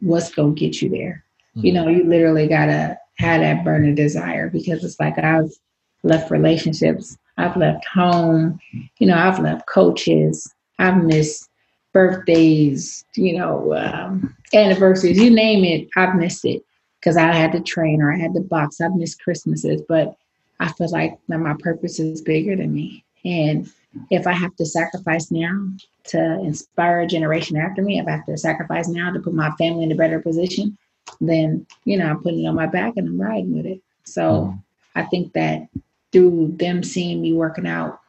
what's 0.00 0.32
gonna 0.32 0.54
get 0.54 0.80
you 0.80 0.88
there. 0.88 1.24
Mm-hmm. 1.56 1.66
You 1.66 1.72
know, 1.72 1.88
you 1.88 2.04
literally 2.04 2.46
gotta 2.46 2.98
have 3.20 3.40
that 3.42 3.64
burning 3.64 3.94
desire 3.94 4.48
because 4.48 4.82
it's 4.82 4.98
like 4.98 5.18
I've 5.18 5.50
left 6.02 6.30
relationships, 6.30 7.16
I've 7.36 7.56
left 7.56 7.84
home, 7.86 8.58
you 8.98 9.06
know, 9.06 9.16
I've 9.16 9.38
left 9.38 9.66
coaches, 9.66 10.52
I've 10.78 11.04
missed 11.04 11.48
birthdays, 11.92 13.04
you 13.16 13.38
know, 13.38 13.74
um, 13.74 14.34
anniversaries, 14.54 15.18
you 15.18 15.30
name 15.30 15.64
it, 15.64 15.88
I've 15.96 16.16
missed 16.16 16.44
it 16.44 16.62
because 16.98 17.16
I 17.16 17.32
had 17.32 17.52
to 17.52 17.60
train 17.60 18.00
or 18.00 18.12
I 18.12 18.16
had 18.16 18.34
to 18.34 18.40
box. 18.40 18.80
I've 18.80 18.94
missed 18.94 19.22
Christmases, 19.22 19.82
but 19.88 20.16
I 20.58 20.72
feel 20.72 20.90
like 20.90 21.18
my 21.28 21.54
purpose 21.58 21.98
is 21.98 22.22
bigger 22.22 22.56
than 22.56 22.72
me. 22.72 23.04
And 23.24 23.70
if 24.10 24.26
I 24.26 24.32
have 24.32 24.54
to 24.56 24.66
sacrifice 24.66 25.30
now 25.30 25.68
to 26.04 26.40
inspire 26.40 27.00
a 27.00 27.06
generation 27.06 27.56
after 27.56 27.82
me, 27.82 27.98
if 27.98 28.06
I 28.06 28.12
have 28.12 28.26
to 28.26 28.36
sacrifice 28.36 28.88
now 28.88 29.10
to 29.12 29.20
put 29.20 29.34
my 29.34 29.50
family 29.52 29.84
in 29.84 29.92
a 29.92 29.96
better 29.96 30.20
position, 30.20 30.76
then, 31.20 31.66
you 31.84 31.96
know, 31.96 32.06
I'm 32.06 32.22
putting 32.22 32.44
it 32.44 32.48
on 32.48 32.54
my 32.54 32.66
back 32.66 32.94
and 32.96 33.08
I'm 33.08 33.20
riding 33.20 33.56
with 33.56 33.66
it. 33.66 33.80
So 34.04 34.22
mm. 34.22 34.62
I 34.94 35.04
think 35.04 35.32
that 35.34 35.68
through 36.12 36.54
them 36.56 36.82
seeing 36.82 37.22
me 37.22 37.32
working 37.32 37.66
out, 37.66 38.00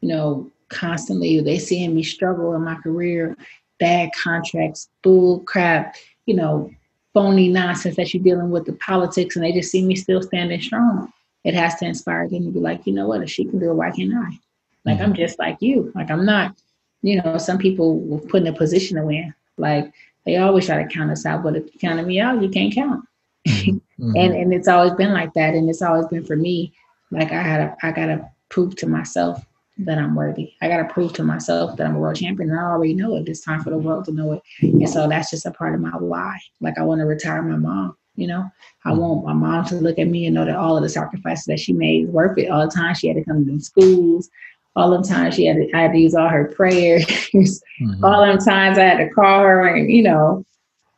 you 0.00 0.08
know, 0.08 0.50
constantly, 0.68 1.40
they 1.40 1.58
seeing 1.58 1.94
me 1.94 2.02
struggle 2.02 2.54
in 2.54 2.62
my 2.62 2.76
career, 2.76 3.36
bad 3.78 4.10
contracts, 4.22 4.88
bull 5.02 5.40
crap, 5.40 5.96
you 6.26 6.34
know, 6.34 6.70
phony 7.14 7.48
nonsense 7.48 7.96
that 7.96 8.14
you're 8.14 8.22
dealing 8.22 8.50
with 8.50 8.66
the 8.66 8.72
politics, 8.74 9.34
and 9.34 9.44
they 9.44 9.52
just 9.52 9.70
see 9.70 9.84
me 9.84 9.96
still 9.96 10.22
standing 10.22 10.60
strong 10.60 11.12
it 11.44 11.54
has 11.54 11.76
to 11.76 11.86
inspire 11.86 12.28
them 12.28 12.44
to 12.44 12.50
be 12.50 12.60
like, 12.60 12.86
you 12.86 12.92
know 12.92 13.06
what, 13.06 13.22
if 13.22 13.30
she 13.30 13.44
can 13.44 13.58
do 13.58 13.70
it, 13.70 13.74
why 13.74 13.90
can't 13.90 14.12
I? 14.14 14.38
Like 14.84 14.96
mm-hmm. 14.96 15.04
I'm 15.04 15.14
just 15.14 15.38
like 15.38 15.58
you. 15.60 15.90
Like 15.94 16.10
I'm 16.10 16.24
not, 16.24 16.54
you 17.02 17.22
know, 17.22 17.38
some 17.38 17.58
people 17.58 17.98
will 17.98 18.20
put 18.20 18.42
in 18.42 18.48
a 18.48 18.52
position 18.52 18.96
to 18.96 19.04
win. 19.04 19.34
Like 19.56 19.92
they 20.30 20.36
always 20.36 20.66
try 20.66 20.80
to 20.80 20.88
count 20.88 21.10
us 21.10 21.26
out, 21.26 21.42
but 21.42 21.56
if 21.56 21.64
you 21.72 21.80
counted 21.80 22.06
me 22.06 22.20
out, 22.20 22.40
you 22.40 22.48
can't 22.48 22.74
count. 22.74 23.04
Mm-hmm. 24.00 24.16
and 24.16 24.34
and 24.34 24.54
it's 24.54 24.66
always 24.66 24.94
been 24.94 25.12
like 25.12 25.34
that. 25.34 25.52
And 25.52 25.68
it's 25.68 25.82
always 25.82 26.06
been 26.06 26.24
for 26.24 26.34
me, 26.34 26.72
like 27.10 27.32
I 27.32 27.42
had 27.42 27.76
I 27.82 27.92
gotta 27.92 28.30
prove 28.48 28.74
to 28.76 28.86
myself 28.86 29.44
that 29.76 29.98
I'm 29.98 30.14
worthy. 30.14 30.54
I 30.62 30.68
gotta 30.68 30.86
prove 30.86 31.12
to 31.14 31.22
myself 31.22 31.76
that 31.76 31.86
I'm 31.86 31.96
a 31.96 31.98
world 31.98 32.16
champion. 32.16 32.48
And 32.48 32.58
I 32.58 32.62
already 32.62 32.94
know 32.94 33.16
it. 33.16 33.28
It's 33.28 33.42
time 33.42 33.62
for 33.62 33.68
the 33.68 33.76
world 33.76 34.06
to 34.06 34.12
know 34.12 34.32
it. 34.32 34.42
And 34.62 34.88
so 34.88 35.06
that's 35.06 35.30
just 35.30 35.44
a 35.44 35.50
part 35.50 35.74
of 35.74 35.82
my 35.82 35.90
why. 35.90 36.38
Like 36.62 36.78
I 36.78 36.82
want 36.82 37.00
to 37.00 37.04
retire 37.04 37.42
my 37.42 37.56
mom. 37.56 37.94
You 38.14 38.28
know, 38.28 38.50
I 38.86 38.90
mm-hmm. 38.92 39.00
want 39.00 39.26
my 39.26 39.34
mom 39.34 39.66
to 39.66 39.74
look 39.74 39.98
at 39.98 40.08
me 40.08 40.24
and 40.24 40.34
know 40.34 40.46
that 40.46 40.56
all 40.56 40.78
of 40.78 40.82
the 40.82 40.88
sacrifices 40.88 41.44
that 41.44 41.60
she 41.60 41.74
made 41.74 42.04
is 42.04 42.10
worth 42.10 42.38
it. 42.38 42.48
All 42.48 42.66
the 42.66 42.74
time 42.74 42.94
she 42.94 43.08
had 43.08 43.18
to 43.18 43.24
come 43.24 43.44
to 43.44 43.60
schools, 43.60 44.30
all 44.76 44.90
the 44.90 45.06
times 45.06 45.34
she 45.34 45.46
had 45.46 45.56
to, 45.56 45.70
I 45.72 45.82
had 45.82 45.92
to 45.92 45.98
use 45.98 46.14
all 46.14 46.28
her 46.28 46.46
prayers, 46.46 47.04
mm-hmm. 47.34 48.04
all 48.04 48.24
them 48.24 48.38
times 48.38 48.78
I 48.78 48.84
had 48.84 48.98
to 48.98 49.10
call 49.10 49.40
her 49.40 49.66
and, 49.66 49.90
you 49.90 50.02
know, 50.02 50.44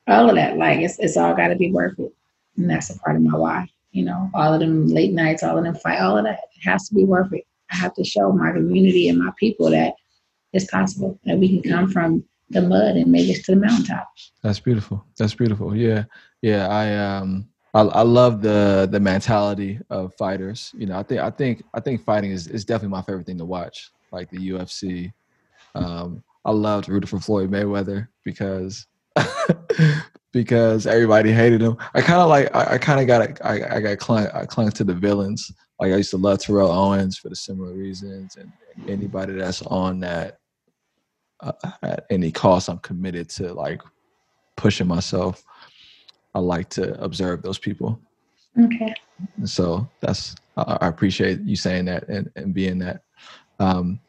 all 0.07 0.29
of 0.29 0.37
that. 0.37 0.57
Like 0.57 0.81
it's, 0.81 0.99
it's 0.99 1.17
all 1.17 1.35
got 1.35 1.49
to 1.49 1.57
be 1.57 1.73
worth 1.73 1.99
it. 1.99 2.13
And 2.57 2.69
that's 2.69 2.91
a 2.91 2.99
part 2.99 3.17
of 3.17 3.23
my 3.23 3.37
why. 3.37 3.69
You 3.93 4.05
know, 4.05 4.31
all 4.35 4.55
of 4.55 4.61
them 4.61 4.87
late 4.89 5.13
nights, 5.13 5.43
all 5.43 5.59
of 5.59 5.65
them 5.65 5.75
fight, 5.75 6.01
all 6.01 6.17
of 6.17 6.25
that. 6.25 6.41
It 6.57 6.69
has 6.69 6.89
to 6.89 6.95
be 6.95 7.05
worth 7.05 7.33
it. 7.33 7.45
I 7.71 7.77
have 7.77 7.95
to 7.95 8.05
show 8.05 8.33
my 8.33 8.53
community 8.53 9.09
and 9.09 9.19
my 9.19 9.33
people 9.39 9.71
that 9.71 9.95
it's 10.53 10.71
possible 10.71 11.19
that 11.25 11.39
we 11.39 11.49
can 11.61 11.71
come 11.71 11.89
from 11.91 12.25
the 12.51 12.63
mud 12.63 12.97
and 12.97 13.11
make 13.11 13.29
it 13.29 13.45
to 13.45 13.53
the 13.53 13.61
mountaintop. 13.61 14.09
That's 14.43 14.61
beautiful. 14.61 15.05
That's 15.17 15.35
beautiful. 15.35 15.75
Yeah. 15.75 16.05
Yeah. 16.43 16.69
I 16.69 16.95
um 16.95 17.49
I, 17.75 17.81
I 17.81 18.03
love 18.03 18.43
the 18.43 18.89
the 18.91 19.01
mentality 19.01 19.81
of 19.91 20.15
fighters. 20.15 20.73
You 20.77 20.87
know, 20.87 20.99
I 20.99 21.03
think 21.03 21.21
I 21.21 21.31
think 21.31 21.63
I 21.75 21.81
think 21.81 22.05
fighting 22.05 22.31
is, 22.31 22.47
is 22.47 22.65
definitely 22.65 22.97
my 22.97 23.03
favorite 23.03 23.27
thing 23.27 23.39
to 23.39 23.45
watch, 23.45 23.91
like 24.11 24.31
the 24.31 24.51
UFC. 24.51 25.13
Um, 25.75 26.23
I 26.45 26.51
loved 26.51 26.89
rooting 26.89 27.07
for 27.07 27.21
Floyd 27.21 27.51
Mayweather 27.51 28.09
because 28.25 28.87
because 30.33 30.87
everybody 30.87 31.33
hated 31.33 31.63
him. 31.63 31.77
I 31.95 32.03
kind 32.03 32.21
of 32.21 32.29
like 32.29 32.55
I, 32.55 32.75
I 32.75 32.79
kind 32.79 33.01
of 33.01 33.07
got 33.07 33.41
I, 33.45 33.77
I 33.77 33.81
got 33.81 33.99
clung 33.99 34.27
I 34.29 34.45
clung 34.45 34.71
to 34.71 34.85
the 34.85 34.95
villains. 34.95 35.51
Like 35.81 35.93
I 35.93 35.97
used 35.97 36.11
to 36.11 36.19
love 36.19 36.39
Terrell 36.39 36.71
Owens 36.71 37.17
for 37.17 37.29
the 37.29 37.37
similar 37.37 37.73
reasons, 37.73 38.37
and 38.37 38.53
anybody 38.89 39.35
that's 39.35 39.63
on 39.63 40.01
that 40.01 40.39
uh, 41.41 41.53
at 41.83 42.05
any 42.11 42.31
cost, 42.31 42.69
I'm 42.69 42.79
committed 42.79 43.29
to 43.31 43.53
like 43.53 43.81
pushing 44.57 44.87
myself. 44.87 45.43
I 46.35 46.41
like 46.41 46.69
to 46.71 47.01
observe 47.03 47.43
those 47.43 47.59
people. 47.59 48.01
Okay. 48.59 48.95
So 49.45 49.89
that's 50.01 50.35
I 50.57 50.89
appreciate 50.89 51.41
you 51.41 51.57
saying 51.57 51.87
that 51.87 52.09
and, 52.09 52.31
and 52.37 52.53
being 52.53 52.79
that. 52.79 53.03
Um, 53.59 54.01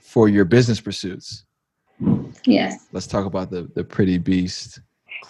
for 0.00 0.28
your 0.28 0.44
business 0.44 0.80
pursuits. 0.80 1.44
Yes. 2.44 2.86
Let's 2.92 3.06
talk 3.06 3.26
about 3.26 3.50
the 3.50 3.70
the 3.74 3.84
Pretty 3.84 4.18
Beast. 4.18 4.80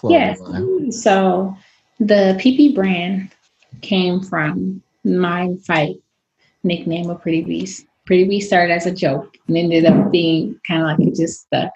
Yes. 0.08 0.40
Line. 0.40 0.90
So 0.92 1.56
the 2.00 2.36
PB 2.40 2.74
brand 2.74 3.30
came 3.80 4.20
from 4.20 4.82
my 5.04 5.54
fight 5.66 5.96
nickname 6.64 7.10
of 7.10 7.22
Pretty 7.22 7.42
Beast. 7.42 7.86
Pretty 8.06 8.24
Beast 8.24 8.48
started 8.48 8.72
as 8.72 8.86
a 8.86 8.92
joke 8.92 9.36
and 9.46 9.56
ended 9.56 9.84
up 9.86 10.10
being 10.10 10.58
kind 10.66 10.82
of 10.82 10.88
like 10.88 11.00
it 11.00 11.14
just 11.14 11.42
stuck. 11.42 11.70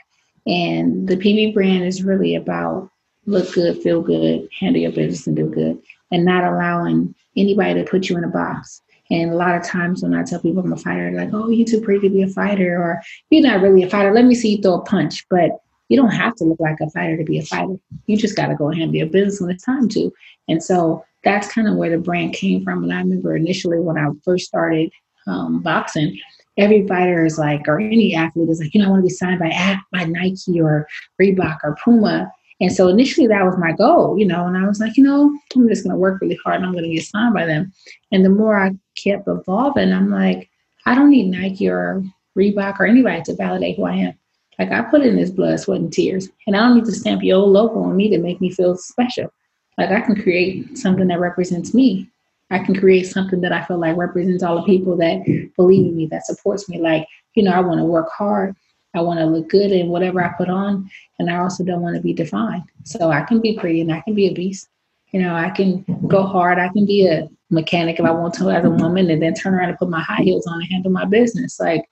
And 0.46 1.08
the 1.08 1.16
PB 1.16 1.54
brand 1.54 1.84
is 1.84 2.02
really 2.02 2.34
about 2.34 2.90
look 3.28 3.52
good, 3.52 3.82
feel 3.82 4.00
good, 4.00 4.48
handle 4.58 4.82
your 4.82 4.92
business, 4.92 5.26
and 5.26 5.36
do 5.36 5.48
good, 5.48 5.80
and 6.10 6.24
not 6.24 6.44
allowing 6.44 7.14
anybody 7.36 7.74
to 7.74 7.88
put 7.88 8.08
you 8.08 8.16
in 8.16 8.24
a 8.24 8.28
box. 8.28 8.82
And 9.10 9.30
a 9.30 9.36
lot 9.36 9.56
of 9.56 9.62
times 9.62 10.02
when 10.02 10.14
I 10.14 10.22
tell 10.22 10.40
people 10.40 10.62
I'm 10.62 10.72
a 10.72 10.76
fighter, 10.76 11.10
they're 11.10 11.24
like, 11.24 11.34
oh, 11.34 11.48
you're 11.48 11.66
too 11.66 11.80
pretty 11.80 12.08
to 12.08 12.14
be 12.14 12.22
a 12.22 12.28
fighter, 12.28 12.76
or 12.76 13.00
you're 13.30 13.42
not 13.42 13.62
really 13.62 13.82
a 13.82 13.90
fighter. 13.90 14.12
Let 14.12 14.24
me 14.24 14.34
see 14.34 14.56
you 14.56 14.62
throw 14.62 14.74
a 14.74 14.84
punch. 14.84 15.26
But 15.30 15.60
you 15.88 15.96
don't 15.96 16.10
have 16.10 16.34
to 16.36 16.44
look 16.44 16.60
like 16.60 16.76
a 16.80 16.90
fighter 16.90 17.16
to 17.16 17.24
be 17.24 17.38
a 17.38 17.44
fighter. 17.44 17.76
You 18.06 18.16
just 18.16 18.36
got 18.36 18.48
to 18.48 18.54
go 18.54 18.70
handle 18.70 18.94
your 18.94 19.06
business 19.06 19.40
when 19.40 19.50
it's 19.50 19.64
time 19.64 19.88
to. 19.90 20.12
And 20.48 20.62
so 20.62 21.04
that's 21.24 21.52
kind 21.52 21.68
of 21.68 21.76
where 21.76 21.90
the 21.90 21.98
brand 21.98 22.34
came 22.34 22.62
from. 22.62 22.82
And 22.82 22.92
I 22.92 22.98
remember 22.98 23.36
initially 23.36 23.80
when 23.80 23.98
I 23.98 24.08
first 24.24 24.46
started 24.46 24.90
um, 25.26 25.62
boxing, 25.62 26.18
every 26.58 26.86
fighter 26.86 27.24
is 27.24 27.38
like, 27.38 27.66
or 27.66 27.80
any 27.80 28.14
athlete 28.14 28.50
is 28.50 28.60
like, 28.60 28.74
you 28.74 28.82
know, 28.82 28.88
I 28.88 28.90
want 28.90 29.00
to 29.02 29.06
be 29.06 29.10
signed 29.10 29.40
by 29.40 29.78
by 29.92 30.04
Nike 30.04 30.60
or 30.60 30.86
Reebok 31.20 31.58
or 31.64 31.76
Puma. 31.82 32.32
And 32.60 32.72
so 32.72 32.88
initially 32.88 33.26
that 33.28 33.44
was 33.44 33.56
my 33.56 33.72
goal, 33.72 34.18
you 34.18 34.26
know, 34.26 34.46
and 34.46 34.56
I 34.56 34.66
was 34.66 34.80
like, 34.80 34.96
you 34.96 35.04
know, 35.04 35.38
I'm 35.54 35.68
just 35.68 35.84
going 35.84 35.94
to 35.94 35.98
work 35.98 36.20
really 36.20 36.38
hard 36.44 36.56
and 36.56 36.66
I'm 36.66 36.72
going 36.72 36.84
to 36.84 36.90
get 36.90 37.04
signed 37.04 37.34
by 37.34 37.46
them. 37.46 37.72
And 38.10 38.24
the 38.24 38.30
more 38.30 38.60
I 38.60 38.72
kept 38.96 39.28
evolving, 39.28 39.92
I'm 39.92 40.10
like, 40.10 40.48
I 40.84 40.94
don't 40.94 41.10
need 41.10 41.30
Nike 41.30 41.68
or 41.68 42.02
Reebok 42.36 42.80
or 42.80 42.86
anybody 42.86 43.22
to 43.22 43.36
validate 43.36 43.76
who 43.76 43.84
I 43.84 43.94
am. 43.94 44.14
Like 44.58 44.72
I 44.72 44.82
put 44.82 45.02
in 45.02 45.16
this 45.16 45.30
blood, 45.30 45.60
sweat, 45.60 45.80
and 45.80 45.92
tears, 45.92 46.28
and 46.46 46.56
I 46.56 46.60
don't 46.60 46.76
need 46.76 46.86
to 46.86 46.92
stamp 46.92 47.22
your 47.22 47.38
old 47.38 47.50
logo 47.50 47.80
on 47.80 47.96
me 47.96 48.08
to 48.10 48.18
make 48.18 48.40
me 48.40 48.50
feel 48.50 48.76
special. 48.76 49.32
Like 49.76 49.90
I 49.90 50.00
can 50.00 50.20
create 50.20 50.76
something 50.76 51.06
that 51.06 51.20
represents 51.20 51.72
me. 51.72 52.08
I 52.50 52.58
can 52.58 52.74
create 52.74 53.06
something 53.06 53.40
that 53.42 53.52
I 53.52 53.64
feel 53.64 53.78
like 53.78 53.96
represents 53.96 54.42
all 54.42 54.56
the 54.56 54.62
people 54.62 54.96
that 54.96 55.22
believe 55.56 55.86
in 55.86 55.96
me, 55.96 56.06
that 56.06 56.26
supports 56.26 56.68
me. 56.68 56.80
Like, 56.80 57.06
you 57.34 57.42
know, 57.44 57.52
I 57.52 57.60
want 57.60 57.78
to 57.78 57.84
work 57.84 58.08
hard. 58.10 58.56
I 58.98 59.02
want 59.02 59.20
to 59.20 59.26
look 59.26 59.48
good 59.48 59.72
in 59.72 59.88
whatever 59.88 60.22
I 60.22 60.28
put 60.36 60.48
on. 60.48 60.90
And 61.18 61.30
I 61.30 61.38
also 61.38 61.64
don't 61.64 61.82
want 61.82 61.96
to 61.96 62.02
be 62.02 62.12
defined. 62.12 62.64
So 62.84 63.10
I 63.10 63.22
can 63.22 63.40
be 63.40 63.58
pretty 63.58 63.80
and 63.80 63.92
I 63.92 64.00
can 64.00 64.14
be 64.14 64.26
a 64.26 64.34
beast. 64.34 64.68
You 65.12 65.22
know, 65.22 65.34
I 65.34 65.50
can 65.50 65.84
go 66.06 66.22
hard. 66.22 66.58
I 66.58 66.68
can 66.68 66.84
be 66.84 67.06
a 67.06 67.28
mechanic 67.50 67.98
if 67.98 68.04
I 68.04 68.10
want 68.10 68.34
to 68.34 68.50
as 68.50 68.64
a 68.64 68.70
woman 68.70 69.10
and 69.10 69.22
then 69.22 69.34
turn 69.34 69.54
around 69.54 69.70
and 69.70 69.78
put 69.78 69.88
my 69.88 70.00
high 70.00 70.22
heels 70.22 70.46
on 70.46 70.60
and 70.60 70.70
handle 70.70 70.92
my 70.92 71.06
business. 71.06 71.58
Like, 71.58 71.88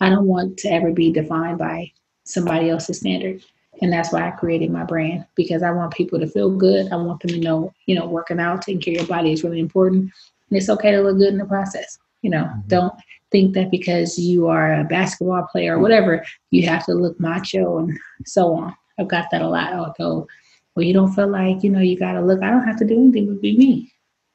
I 0.00 0.10
don't 0.10 0.26
want 0.26 0.58
to 0.58 0.68
ever 0.68 0.92
be 0.92 1.12
defined 1.12 1.58
by 1.58 1.90
somebody 2.24 2.68
else's 2.68 2.98
standard. 2.98 3.42
And 3.80 3.92
that's 3.92 4.12
why 4.12 4.26
I 4.26 4.32
created 4.32 4.70
my 4.70 4.84
brand 4.84 5.24
because 5.34 5.62
I 5.62 5.70
want 5.70 5.94
people 5.94 6.18
to 6.18 6.26
feel 6.26 6.50
good. 6.50 6.92
I 6.92 6.96
want 6.96 7.20
them 7.20 7.30
to 7.30 7.40
know, 7.40 7.72
you 7.86 7.94
know, 7.94 8.06
working 8.06 8.40
out, 8.40 8.62
taking 8.62 8.80
care 8.80 8.94
of 8.94 9.00
your 9.00 9.06
body 9.06 9.32
is 9.32 9.44
really 9.44 9.60
important. 9.60 10.02
And 10.50 10.58
it's 10.58 10.68
okay 10.68 10.90
to 10.92 11.00
look 11.00 11.18
good 11.18 11.32
in 11.32 11.38
the 11.38 11.44
process. 11.44 11.98
You 12.22 12.30
know, 12.30 12.44
mm-hmm. 12.44 12.68
don't 12.68 12.94
think 13.30 13.54
that 13.54 13.70
because 13.70 14.18
you 14.18 14.46
are 14.46 14.80
a 14.80 14.84
basketball 14.84 15.46
player 15.50 15.76
or 15.76 15.80
whatever, 15.80 16.24
you 16.50 16.66
have 16.66 16.84
to 16.86 16.94
look 16.94 17.18
macho 17.20 17.78
and 17.78 17.98
so 18.24 18.54
on. 18.54 18.74
I've 18.98 19.08
got 19.08 19.30
that 19.30 19.42
a 19.42 19.48
lot. 19.48 19.72
I'll 19.72 19.94
go, 19.98 20.26
well, 20.74 20.84
you 20.84 20.94
don't 20.94 21.12
feel 21.12 21.28
like, 21.28 21.62
you 21.62 21.70
know, 21.70 21.80
you 21.80 21.98
got 21.98 22.12
to 22.12 22.20
look, 22.20 22.42
I 22.42 22.50
don't 22.50 22.66
have 22.66 22.78
to 22.78 22.86
do 22.86 22.94
anything 22.94 23.26
but 23.26 23.42
be 23.42 23.56
me. 23.56 23.92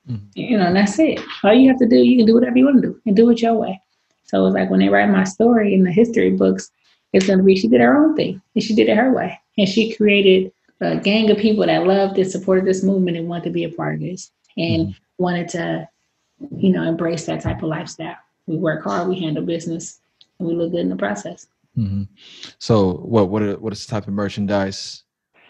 Mm-hmm. 0.10 0.26
You 0.34 0.58
know, 0.58 0.68
and 0.68 0.76
that's 0.76 1.00
it. 1.00 1.22
All 1.44 1.54
you 1.54 1.70
have 1.70 1.80
to 1.80 1.88
do, 1.88 1.98
you 1.98 2.18
can 2.18 2.26
do 2.26 2.34
whatever 2.34 2.58
you 2.58 2.66
want 2.66 2.82
to 2.82 2.90
do 2.90 3.02
and 3.06 3.16
do 3.16 3.30
it 3.30 3.42
your 3.42 3.54
way. 3.54 3.82
So 4.24 4.46
it's 4.46 4.56
like 4.56 4.70
when 4.70 4.80
they 4.80 4.90
write 4.90 5.10
my 5.10 5.24
story 5.24 5.74
in 5.74 5.84
the 5.84 5.92
history 5.92 6.32
books, 6.32 6.70
it's 7.14 7.28
going 7.28 7.40
to 7.40 7.46
be 7.46 7.56
she 7.56 7.68
did 7.68 7.82
her 7.82 7.96
own 7.96 8.16
thing 8.16 8.42
and 8.56 8.64
she 8.64 8.76
did 8.76 8.90
it 8.90 8.98
her 8.98 9.14
way. 9.14 9.40
And 9.58 9.70
she 9.70 9.96
created 9.96 10.52
a 10.82 10.98
gang 10.98 11.30
of 11.30 11.38
people 11.38 11.66
that 11.66 11.86
loved 11.86 12.18
and 12.18 12.30
supported 12.30 12.66
this 12.66 12.84
movement 12.84 13.18
and 13.18 13.30
wanted 13.30 13.46
to 13.46 13.50
be 13.52 13.64
a 13.64 13.70
part 13.70 13.96
of 13.96 14.02
this 14.02 14.32
and 14.58 14.88
mm-hmm. 14.88 15.24
wanted 15.24 15.48
to, 15.50 15.88
you 16.58 16.72
know, 16.72 16.84
embrace 16.84 17.26
that 17.26 17.42
type 17.42 17.64
of 17.64 17.70
lifestyle. 17.70 18.18
We 18.48 18.58
work 18.58 18.84
hard, 18.84 19.08
we 19.08 19.20
handle 19.20 19.44
business, 19.44 20.00
and 20.40 20.48
we 20.48 20.56
look 20.56 20.72
good 20.72 20.82
in 20.82 20.90
the 20.90 20.96
process. 20.96 21.48
Mm-hmm. 21.78 22.04
So, 22.60 22.94
what 22.94 23.30
what 23.30 23.42
are, 23.42 23.58
what 23.58 23.74
is 23.74 23.86
the 23.86 23.92
type 23.92 24.08
of 24.08 24.14
merchandise? 24.14 25.04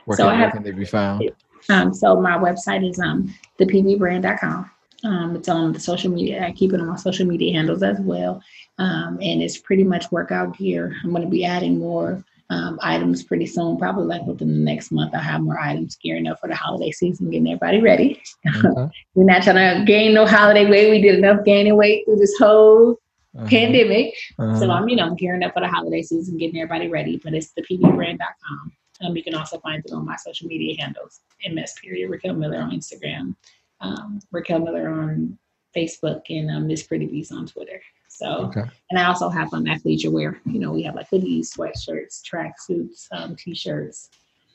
Where, 0.06 0.18
so 0.18 0.30
can, 0.30 0.40
have, 0.40 0.46
where 0.46 0.52
can 0.52 0.64
they 0.64 0.72
be 0.72 0.86
found? 0.86 1.32
Um, 1.70 1.94
so 1.94 2.20
my 2.20 2.38
website 2.38 2.88
is 2.88 3.00
um 3.00 3.34
thepbbrand.com. 3.60 4.72
Um, 5.04 5.36
it's 5.36 5.50
on 5.50 5.74
the 5.74 5.80
social 5.80 6.12
media. 6.12 6.46
I 6.46 6.52
keep 6.52 6.74
it 6.74 6.80
on 6.80 6.88
my 6.88 6.96
social 6.96 7.26
media 7.26 7.54
handles 7.54 7.84
as 7.84 8.00
well. 8.00 8.42
Um, 8.78 9.20
and 9.22 9.42
it's 9.42 9.58
pretty 9.58 9.84
much 9.84 10.12
workout 10.12 10.58
gear. 10.58 10.96
I'm 11.04 11.12
going 11.12 11.24
to 11.24 11.30
be 11.30 11.46
adding 11.46 11.78
more 11.78 12.24
um, 12.54 12.80
items 12.82 13.24
pretty 13.24 13.48
soon, 13.48 13.78
probably 13.78 14.06
like 14.06 14.24
within 14.26 14.50
the 14.50 14.72
next 14.72 14.92
month. 14.92 15.14
I'll 15.16 15.22
have 15.22 15.42
more 15.42 15.60
items 15.60 15.96
gearing 15.96 16.28
up 16.28 16.40
for 16.40 16.48
the 16.48 16.56
holiday 16.56 16.92
season, 16.92 17.30
getting 17.30 17.48
everybody 17.48 17.82
ready. 17.82 18.22
Uh-huh. 18.48 18.90
We're 19.16 19.26
not 19.26 19.44
trying 19.44 19.80
to 19.80 19.86
gain 19.86 20.14
no 20.14 20.26
holiday 20.26 20.70
weight. 20.70 20.92
We 20.92 21.02
did 21.02 21.18
enough 21.18 21.44
gaining 21.46 21.76
weight 21.76 22.06
through 22.06 22.18
this 22.18 22.36
whole 22.38 23.00
uh-huh. 23.36 23.48
pandemic. 23.48 24.14
Uh-huh. 24.38 24.60
So 24.60 24.70
I'm, 24.70 24.88
you 24.88 24.96
know, 24.96 25.16
gearing 25.16 25.44
up 25.44 25.54
for 25.54 25.62
the 25.62 25.68
holiday 25.68 26.04
season, 26.04 26.38
getting 26.38 26.60
everybody 26.60 26.90
ready. 26.90 27.20
But 27.24 27.34
it's 27.34 27.54
thepbbrand.com. 27.58 28.72
Um, 29.02 29.18
you 29.18 29.24
can 29.24 29.36
also 29.36 29.60
find 29.60 29.84
it 29.84 29.92
on 29.92 30.06
my 30.06 30.16
social 30.16 30.48
media 30.48 30.76
handles, 30.80 31.22
MS 31.50 31.74
period, 31.82 32.10
Raquel 32.10 32.36
Miller 32.36 32.60
on 32.60 32.72
Instagram, 32.72 33.36
um, 33.82 34.20
Raquel 34.32 34.60
Miller 34.60 34.90
on 34.90 35.38
Facebook, 35.76 36.22
and 36.30 36.52
um, 36.52 36.68
Miss 36.68 36.84
Pretty 36.84 37.08
Beast 37.08 37.32
on 37.32 37.48
Twitter. 37.48 37.82
So, 38.16 38.46
okay. 38.46 38.64
and 38.92 39.00
I 39.00 39.06
also 39.06 39.28
have 39.28 39.54
on 39.54 39.68
um, 39.68 39.76
athleisure 39.76 40.12
wear. 40.12 40.40
You 40.46 40.60
know, 40.60 40.72
we 40.72 40.84
have 40.84 40.96
like 40.96 41.10
hoodies, 41.10 41.58
sweatshirts, 41.58 42.24
track 42.24 42.60
suits, 42.60 43.08
um, 43.12 43.36
t-shirts, 43.36 44.10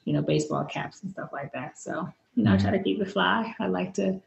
you 0.05 0.12
know, 0.12 0.23
baseball 0.23 0.64
caps 0.64 1.03
and 1.03 1.11
stuff 1.11 1.31
like 1.33 1.53
that. 1.53 1.77
So, 1.77 2.09
you 2.37 2.44
know, 2.44 2.53
mm-hmm. 2.53 2.66
I 2.66 2.71
try 2.71 2.79
to 2.79 2.85
keep 2.85 3.01
it 3.01 3.11
fly. 3.11 3.53
I 3.59 3.66
like 3.66 3.94
to 3.94 4.21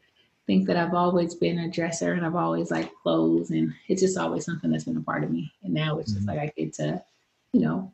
think 0.46 0.66
that 0.66 0.76
I've 0.76 0.92
always 0.92 1.34
been 1.34 1.60
a 1.60 1.70
dresser 1.70 2.12
and 2.12 2.26
I've 2.26 2.36
always 2.36 2.70
liked 2.70 2.92
clothes 3.02 3.50
and 3.50 3.72
it's 3.88 4.02
just 4.02 4.18
always 4.18 4.44
something 4.44 4.70
that's 4.70 4.84
been 4.84 4.98
a 4.98 5.02
part 5.02 5.24
of 5.24 5.30
me. 5.30 5.50
And 5.62 5.72
now 5.72 5.98
it's 5.98 6.12
just 6.12 6.26
mm-hmm. 6.26 6.38
like 6.38 6.50
I 6.50 6.60
get 6.60 6.74
to, 6.74 7.02
you 7.54 7.60
know, 7.60 7.90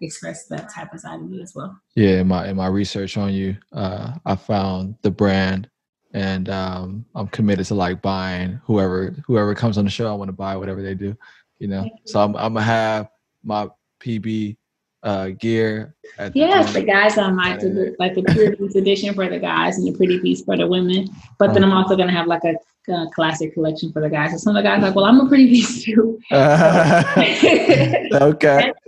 express 0.00 0.46
that 0.46 0.72
type 0.72 0.94
of 0.94 1.00
side 1.00 1.20
of 1.20 1.28
me 1.28 1.42
as 1.42 1.54
well. 1.54 1.78
Yeah, 1.94 2.20
in 2.20 2.28
my 2.28 2.48
in 2.48 2.56
my 2.56 2.68
research 2.68 3.18
on 3.18 3.34
you, 3.34 3.56
uh, 3.72 4.14
I 4.24 4.36
found 4.36 4.94
the 5.02 5.10
brand 5.10 5.68
and 6.14 6.48
um, 6.48 7.04
I'm 7.14 7.28
committed 7.28 7.66
to 7.66 7.74
like 7.74 8.00
buying 8.00 8.60
whoever 8.64 9.14
whoever 9.26 9.54
comes 9.54 9.78
on 9.78 9.84
the 9.84 9.90
show. 9.90 10.10
I 10.10 10.14
want 10.14 10.28
to 10.28 10.32
buy 10.32 10.56
whatever 10.56 10.82
they 10.82 10.94
do, 10.94 11.16
you 11.58 11.68
know. 11.68 11.88
So 12.04 12.20
I'm, 12.20 12.34
I'm 12.36 12.54
gonna 12.54 12.62
have 12.62 13.08
my 13.42 13.68
PB 14.00 14.56
uh, 15.02 15.28
gear. 15.38 15.94
yes, 16.34 16.72
the, 16.72 16.80
the 16.80 16.86
guys 16.86 17.18
on 17.18 17.36
my 17.36 17.56
like 17.98 18.14
the 18.14 18.22
pure 18.32 18.56
beast 18.56 18.76
edition 18.76 19.14
for 19.14 19.28
the 19.28 19.38
guys 19.38 19.78
and 19.78 19.86
the 19.86 19.96
pretty 19.96 20.18
beast 20.18 20.44
for 20.44 20.56
the 20.56 20.66
women. 20.66 21.08
But 21.38 21.52
then 21.52 21.62
I'm 21.62 21.70
uh-huh. 21.70 21.82
also 21.82 21.96
gonna 21.96 22.12
have 22.12 22.26
like 22.26 22.42
a, 22.44 22.54
a 22.92 23.06
classic 23.14 23.54
collection 23.54 23.92
for 23.92 24.00
the 24.00 24.08
guys. 24.08 24.32
So 24.32 24.38
some 24.38 24.56
of 24.56 24.62
the 24.62 24.68
guys 24.68 24.78
are 24.78 24.86
like, 24.86 24.94
well, 24.94 25.04
I'm 25.04 25.20
a 25.20 25.28
pretty 25.28 25.46
beast 25.46 25.84
too. 25.84 26.18
okay. 26.32 28.08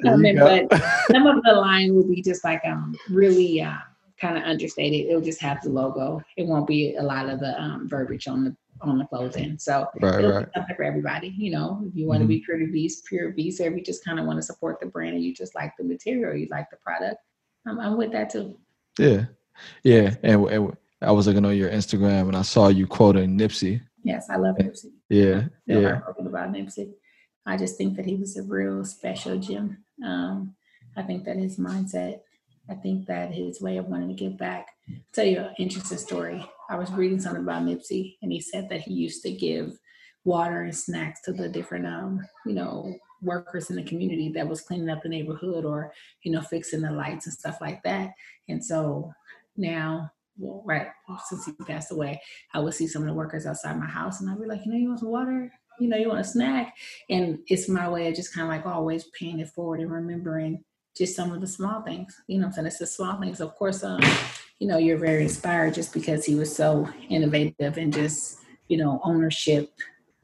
coming, 0.02 0.36
but 0.36 0.70
some 1.10 1.26
of 1.26 1.42
the 1.44 1.52
line 1.52 1.94
will 1.94 2.08
be 2.08 2.22
just 2.22 2.44
like 2.44 2.62
um 2.64 2.96
really. 3.10 3.60
Uh, 3.60 3.76
kind 4.20 4.36
of 4.36 4.44
understated. 4.44 5.08
It'll 5.08 5.20
just 5.20 5.40
have 5.40 5.60
the 5.62 5.70
logo. 5.70 6.22
It 6.36 6.46
won't 6.46 6.66
be 6.66 6.96
a 6.96 7.02
lot 7.02 7.28
of 7.28 7.40
the 7.40 7.60
um, 7.60 7.88
verbiage 7.88 8.28
on 8.28 8.44
the 8.44 8.56
on 8.82 8.98
the 8.98 9.04
clothing. 9.04 9.58
So 9.58 9.86
right, 10.00 10.18
it'll 10.18 10.32
right. 10.32 10.46
be 10.46 10.52
something 10.54 10.76
for 10.76 10.84
everybody. 10.84 11.28
You 11.36 11.50
know, 11.50 11.82
if 11.86 11.94
you 11.94 12.06
want 12.06 12.20
mm-hmm. 12.20 12.28
to 12.28 12.34
be 12.34 12.40
pure 12.40 12.66
beast, 12.66 13.04
pure 13.06 13.30
beast, 13.30 13.60
or 13.60 13.66
if 13.68 13.76
you 13.76 13.82
just 13.82 14.04
kind 14.04 14.18
of 14.18 14.26
want 14.26 14.38
to 14.38 14.42
support 14.42 14.80
the 14.80 14.86
brand 14.86 15.16
and 15.16 15.24
you 15.24 15.34
just 15.34 15.54
like 15.54 15.76
the 15.76 15.84
material, 15.84 16.36
you 16.36 16.48
like 16.50 16.70
the 16.70 16.76
product, 16.76 17.16
I'm, 17.66 17.78
I'm 17.78 17.96
with 17.96 18.12
that 18.12 18.30
too. 18.30 18.58
Yeah, 18.98 19.24
yeah. 19.82 20.14
And, 20.22 20.46
and 20.48 20.76
I 21.02 21.12
was 21.12 21.26
looking 21.26 21.44
on 21.44 21.56
your 21.56 21.70
Instagram 21.70 22.28
and 22.28 22.36
I 22.36 22.42
saw 22.42 22.68
you 22.68 22.86
quoting 22.86 23.38
Nipsey. 23.38 23.80
Yes, 24.02 24.30
I 24.30 24.36
love 24.36 24.56
Nipsey. 24.56 24.92
Yeah, 25.08 25.44
yeah. 25.66 26.00
About 26.18 26.52
Nipsey, 26.52 26.92
I 27.44 27.56
just 27.56 27.76
think 27.76 27.96
that 27.96 28.06
he 28.06 28.14
was 28.14 28.36
a 28.36 28.42
real 28.42 28.84
special 28.84 29.38
gem. 29.38 29.78
Um, 30.04 30.54
I 30.96 31.02
think 31.02 31.24
that 31.24 31.36
his 31.36 31.58
mindset 31.58 32.20
I 32.68 32.74
think 32.74 33.06
that 33.06 33.32
his 33.32 33.60
way 33.60 33.78
of 33.78 33.86
wanting 33.86 34.08
to 34.08 34.14
give 34.14 34.36
back. 34.38 34.68
I'll 34.88 34.96
tell 35.12 35.24
you 35.24 35.38
an 35.38 35.54
interesting 35.58 35.98
story. 35.98 36.44
I 36.68 36.76
was 36.76 36.90
reading 36.92 37.20
something 37.20 37.42
about 37.42 37.64
Nipsey, 37.64 38.16
and 38.22 38.30
he 38.30 38.40
said 38.40 38.68
that 38.68 38.80
he 38.82 38.94
used 38.94 39.22
to 39.22 39.32
give 39.32 39.78
water 40.24 40.62
and 40.62 40.76
snacks 40.76 41.22
to 41.22 41.32
the 41.32 41.48
different, 41.48 41.86
um, 41.86 42.20
you 42.46 42.54
know, 42.54 42.94
workers 43.22 43.70
in 43.70 43.76
the 43.76 43.82
community 43.82 44.30
that 44.34 44.48
was 44.48 44.60
cleaning 44.60 44.88
up 44.88 45.02
the 45.02 45.08
neighborhood 45.08 45.64
or, 45.64 45.92
you 46.22 46.32
know, 46.32 46.42
fixing 46.42 46.80
the 46.80 46.90
lights 46.90 47.26
and 47.26 47.34
stuff 47.34 47.58
like 47.60 47.82
that. 47.82 48.10
And 48.48 48.64
so 48.64 49.12
now, 49.56 50.10
well, 50.38 50.62
right 50.64 50.88
since 51.28 51.44
he 51.44 51.52
passed 51.52 51.92
away, 51.92 52.20
I 52.54 52.60
would 52.60 52.74
see 52.74 52.86
some 52.86 53.02
of 53.02 53.08
the 53.08 53.14
workers 53.14 53.46
outside 53.46 53.78
my 53.78 53.86
house, 53.86 54.20
and 54.20 54.30
I'd 54.30 54.40
be 54.40 54.46
like, 54.46 54.64
you 54.64 54.72
know, 54.72 54.78
you 54.78 54.88
want 54.88 55.00
some 55.00 55.10
water? 55.10 55.52
You 55.78 55.88
know, 55.88 55.96
you 55.96 56.08
want 56.08 56.20
a 56.20 56.24
snack? 56.24 56.74
And 57.08 57.38
it's 57.48 57.68
my 57.68 57.88
way 57.88 58.08
of 58.08 58.14
just 58.14 58.34
kind 58.34 58.46
of 58.46 58.50
like 58.54 58.66
always 58.66 59.04
paying 59.18 59.40
it 59.40 59.48
forward 59.48 59.80
and 59.80 59.90
remembering 59.90 60.62
just 60.96 61.16
some 61.16 61.32
of 61.32 61.40
the 61.40 61.46
small 61.46 61.82
things. 61.82 62.20
You 62.26 62.40
know 62.40 62.50
saying? 62.50 62.66
It's 62.66 62.78
the 62.78 62.86
small 62.86 63.20
things. 63.20 63.40
Of 63.40 63.54
course, 63.56 63.82
um, 63.82 64.00
you 64.58 64.66
know, 64.66 64.78
you're 64.78 64.98
very 64.98 65.22
inspired 65.22 65.74
just 65.74 65.92
because 65.92 66.24
he 66.24 66.34
was 66.34 66.54
so 66.54 66.88
innovative 67.08 67.76
and 67.76 67.92
just, 67.92 68.38
you 68.68 68.76
know, 68.76 69.00
ownership, 69.04 69.72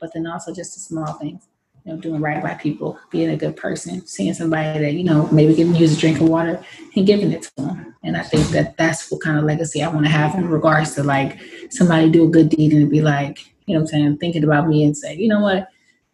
but 0.01 0.11
then 0.13 0.27
also 0.27 0.53
just 0.53 0.75
the 0.75 0.81
small 0.81 1.15
things. 1.15 1.49
You 1.85 1.93
know, 1.93 2.01
doing 2.01 2.21
right 2.21 2.43
by 2.43 2.55
people, 2.55 2.99
being 3.13 3.31
a 3.31 3.37
good 3.37 3.57
person, 3.57 4.05
seeing 4.07 4.35
somebody 4.35 4.81
that, 4.81 4.95
you 4.95 5.05
know, 5.05 5.29
maybe 5.31 5.55
giving 5.55 5.77
you 5.77 5.87
a 5.87 5.95
drink 5.95 6.21
of 6.21 6.29
water 6.29 6.61
and 6.97 7.07
giving 7.07 7.31
it 7.31 7.43
to 7.43 7.57
them. 7.57 7.95
And 8.03 8.17
I 8.17 8.25
think 8.25 8.49
that 8.49 8.77
that's 8.77 9.09
what 9.11 9.21
kind 9.21 9.39
of 9.39 9.45
legacy 9.45 9.85
I 9.85 9.89
want 9.89 10.05
to 10.05 10.11
have 10.11 10.35
in 10.35 10.49
regards 10.49 10.97
to 10.97 11.05
like 11.05 11.39
somebody 11.71 12.11
do 12.11 12.25
a 12.25 12.29
good 12.29 12.49
deed 12.49 12.73
and 12.73 12.91
be 12.91 13.03
like, 13.03 13.39
you 13.67 13.75
know 13.75 13.81
I'm 13.81 13.87
saying, 13.87 14.19
thinking 14.19 14.43
about 14.43 14.67
me 14.67 14.85
and 14.85 14.97
say, 14.97 15.15
you 15.15 15.29
know 15.29 15.41
what, 15.41 15.69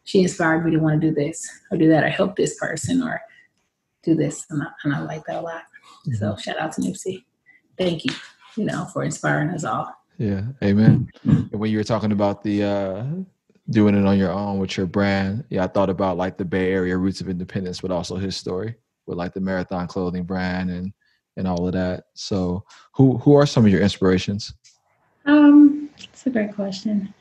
she 0.04 0.22
inspired 0.22 0.64
me 0.64 0.72
to 0.72 0.78
want 0.78 1.00
to 1.00 1.08
do 1.08 1.14
this 1.14 1.48
or 1.70 1.78
do 1.78 1.88
that 1.88 2.04
or 2.04 2.08
help 2.08 2.36
this 2.36 2.58
person 2.58 3.02
or 3.02 3.20
do 4.02 4.14
this. 4.14 4.46
And 4.50 4.62
I, 4.62 4.66
and 4.84 4.94
I 4.94 5.00
like 5.00 5.24
that 5.26 5.36
a 5.36 5.40
lot. 5.40 5.62
Mm-hmm. 6.06 6.14
So 6.14 6.36
shout 6.36 6.58
out 6.58 6.72
to 6.74 6.80
Nipsey. 6.80 7.24
Thank 7.78 8.04
you, 8.04 8.12
you 8.56 8.64
know, 8.64 8.84
for 8.86 9.02
inspiring 9.02 9.50
us 9.50 9.64
all. 9.64 9.92
Yeah. 10.18 10.42
Amen. 10.62 11.08
and 11.24 11.50
when 11.52 11.70
you 11.70 11.78
were 11.78 11.84
talking 11.84 12.12
about 12.12 12.42
the 12.42 12.62
uh 12.64 13.04
doing 13.70 13.96
it 13.96 14.04
on 14.04 14.18
your 14.18 14.32
own 14.32 14.58
with 14.58 14.76
your 14.76 14.86
brand, 14.86 15.44
yeah, 15.48 15.64
I 15.64 15.66
thought 15.68 15.90
about 15.90 16.16
like 16.16 16.36
the 16.36 16.44
Bay 16.44 16.72
Area 16.72 16.96
roots 16.96 17.20
of 17.20 17.28
independence, 17.28 17.80
but 17.80 17.90
also 17.90 18.16
his 18.16 18.36
story 18.36 18.74
with 19.06 19.18
like 19.18 19.32
the 19.32 19.40
marathon 19.40 19.86
clothing 19.86 20.24
brand 20.24 20.70
and 20.70 20.92
and 21.36 21.48
all 21.48 21.66
of 21.66 21.72
that. 21.72 22.04
So 22.14 22.64
who 22.94 23.18
who 23.18 23.34
are 23.34 23.46
some 23.46 23.64
of 23.64 23.72
your 23.72 23.80
inspirations? 23.80 24.54
Um, 25.24 25.90
it's 25.96 26.26
a 26.26 26.30
great 26.30 26.54
question. 26.54 27.14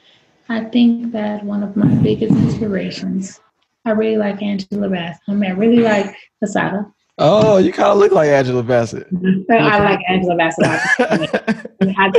I 0.49 0.65
think 0.65 1.11
that 1.13 1.43
one 1.43 1.63
of 1.63 1.77
my 1.77 1.93
biggest 1.95 2.33
inspirations 2.33 3.39
I 3.85 3.91
really 3.91 4.17
like 4.17 4.41
Angela 4.41 4.89
Bassett. 4.89 5.21
I 5.27 5.33
mean, 5.33 5.51
I 5.51 5.53
really 5.53 5.81
like 5.81 6.15
Assata. 6.41 6.85
Oh, 7.17 7.57
you 7.57 7.71
kind 7.71 7.89
of 7.89 7.97
look 7.97 8.11
like 8.11 8.29
Angela 8.29 8.63
Bassett. 8.63 9.07
I 9.49 9.79
like 9.79 9.99
Angela 10.07 10.35
Bassett. 10.35 10.65
I, 11.97 12.11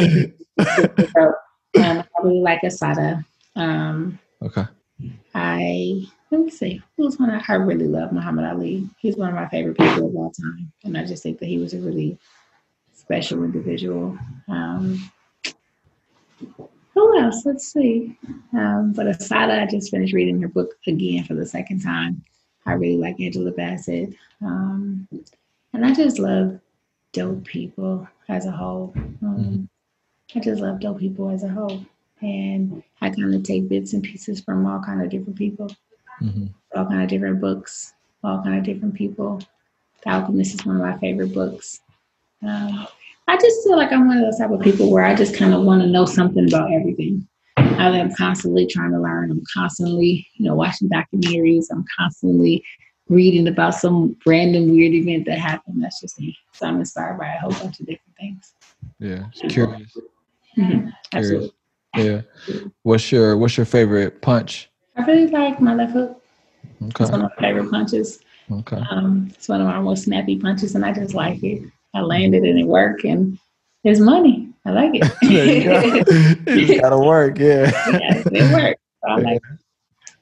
um, 1.79 2.05
I 2.05 2.23
really 2.23 2.41
like 2.41 2.63
Assata. 2.63 3.25
Um, 3.57 4.19
okay. 4.43 4.65
I 5.35 6.07
let 6.31 6.41
me 6.41 6.51
see. 6.51 6.83
Who's 6.97 7.19
one 7.19 7.31
I, 7.31 7.43
I 7.47 7.55
really 7.55 7.89
love? 7.89 8.13
Muhammad 8.13 8.45
Ali. 8.45 8.89
He's 8.99 9.17
one 9.17 9.29
of 9.29 9.35
my 9.35 9.49
favorite 9.49 9.77
people 9.79 10.09
of 10.09 10.17
all 10.17 10.33
time, 10.33 10.73
and 10.85 10.97
I 10.97 11.05
just 11.05 11.23
think 11.23 11.39
that 11.41 11.47
he 11.47 11.59
was 11.59 11.75
a 11.75 11.79
really 11.79 12.19
special 12.93 13.45
individual. 13.45 14.19
Um, 14.49 15.11
who 16.95 17.18
else? 17.18 17.45
Let's 17.45 17.72
see. 17.72 18.16
Um, 18.53 18.93
but 18.95 19.07
Assata, 19.07 19.61
I 19.61 19.66
just 19.66 19.90
finished 19.90 20.12
reading 20.12 20.40
her 20.43 20.49
book 20.49 20.74
again 20.86 21.24
for 21.24 21.34
the 21.34 21.47
second 21.47 21.80
time. 21.80 22.22
I 22.66 22.72
really 22.72 22.99
like 22.99 23.20
Angela 23.20 23.51
Bassett. 23.51 24.14
Um, 24.40 25.09
and 25.72 25.86
I 25.86 25.95
just 25.95 26.18
love 26.18 26.61
dope 27.12 27.45
people 27.45 28.07
as 28.28 28.47
a 28.47 28.51
whole. 28.51 28.93
Um, 28.97 29.68
I 30.34 30.40
just 30.40 30.61
love 30.61 30.80
dope 30.80 30.99
people 30.99 31.30
as 31.30 31.45
a 31.45 31.49
whole. 31.49 31.84
And 32.20 32.82
I 33.01 33.11
kind 33.11 33.34
of 33.34 33.43
take 33.43 33.68
bits 33.68 33.95
and 33.95 34.03
pieces 34.03 34.40
from 34.40 34.66
all 34.66 34.80
kind 34.80 35.03
of 35.03 35.11
different 35.11 35.36
people, 35.36 35.74
mm-hmm. 36.20 36.47
all 36.76 36.86
kind 36.86 37.03
of 37.03 37.09
different 37.09 37.40
books, 37.40 37.95
all 38.22 38.43
kind 38.43 38.59
of 38.59 38.64
different 38.64 38.95
people. 38.95 39.40
The 40.05 40.11
Alchemist 40.11 40.55
is 40.55 40.66
one 40.66 40.76
of 40.76 40.82
my 40.82 40.99
favorite 40.99 41.34
books. 41.34 41.80
Um, 42.43 42.86
I 43.29 43.37
just 43.37 43.62
feel 43.62 43.77
like 43.77 43.93
I'm 43.93 44.09
one 44.09 44.18
of 44.18 44.25
those 44.25 44.39
type 44.39 44.51
of 44.51 44.61
people 44.61 44.91
where 44.91 45.05
I 45.05 45.14
just 45.14 45.37
kind 45.37 45.55
of 45.55 45.62
want 45.62 45.83
to 45.83 45.89
know 45.89 46.05
something 46.05 46.47
about 46.49 46.73
everything. 46.73 47.27
I 47.57 47.89
am 47.97 48.14
constantly 48.14 48.66
trying 48.66 48.93
to 48.93 49.01
learn. 49.01 49.31
I'm 49.31 49.43
constantly, 49.53 50.27
you 50.35 50.47
know, 50.47 50.55
watching 50.55 50.89
documentaries. 50.89 51.66
I'm 51.70 51.85
constantly 51.99 52.64
reading 53.09 53.49
about 53.49 53.75
some 53.75 54.16
random 54.27 54.70
weird 54.70 54.95
event 54.95 55.27
that 55.27 55.39
happened. 55.39 55.83
That's 55.83 56.01
just 56.01 56.18
me. 56.20 56.37
So 56.53 56.66
I'm 56.66 56.79
inspired 56.79 57.18
by 57.18 57.27
a 57.27 57.39
whole 57.39 57.51
bunch 57.51 57.81
of 57.81 57.87
different 57.87 58.16
things. 58.18 58.55
Yeah, 58.99 59.25
curious. 59.49 59.97
Mm-hmm. 60.57 60.89
Absolutely. 61.12 61.53
Yeah. 61.97 62.23
What's 62.83 63.12
your 63.12 63.37
What's 63.37 63.57
your 63.57 63.66
favorite 63.66 64.23
punch? 64.23 64.70
I 64.97 65.05
really 65.05 65.27
like 65.29 65.61
my 65.61 65.75
left 65.75 65.93
hook. 65.93 66.23
Okay. 66.83 67.05
It's 67.05 67.11
one 67.11 67.23
of 67.23 67.31
my 67.37 67.43
favorite 67.43 67.70
punches. 67.70 68.20
Okay. 68.51 68.83
Um, 68.91 69.31
it's 69.35 69.49
one 69.49 69.61
of 69.61 69.66
my 69.66 69.81
most 69.81 70.05
snappy 70.05 70.39
punches, 70.39 70.75
and 70.75 70.85
I 70.85 70.93
just 70.93 71.14
like 71.14 71.43
it. 71.43 71.62
I 71.95 72.01
landed 72.01 72.45
and 72.45 72.59
it 72.59 72.66
worked, 72.66 73.05
and 73.05 73.38
it's 73.84 74.01
money. 74.01 74.49
I 74.64 74.70
like 74.70 74.93
it. 74.95 75.03
it 75.22 76.80
gotta 76.80 76.99
work, 76.99 77.38
yeah. 77.38 77.70
yeah 77.90 78.22
it 78.24 78.55
worked. 78.55 78.80
I 79.05 79.16
like 79.16 79.36
it. 79.36 79.59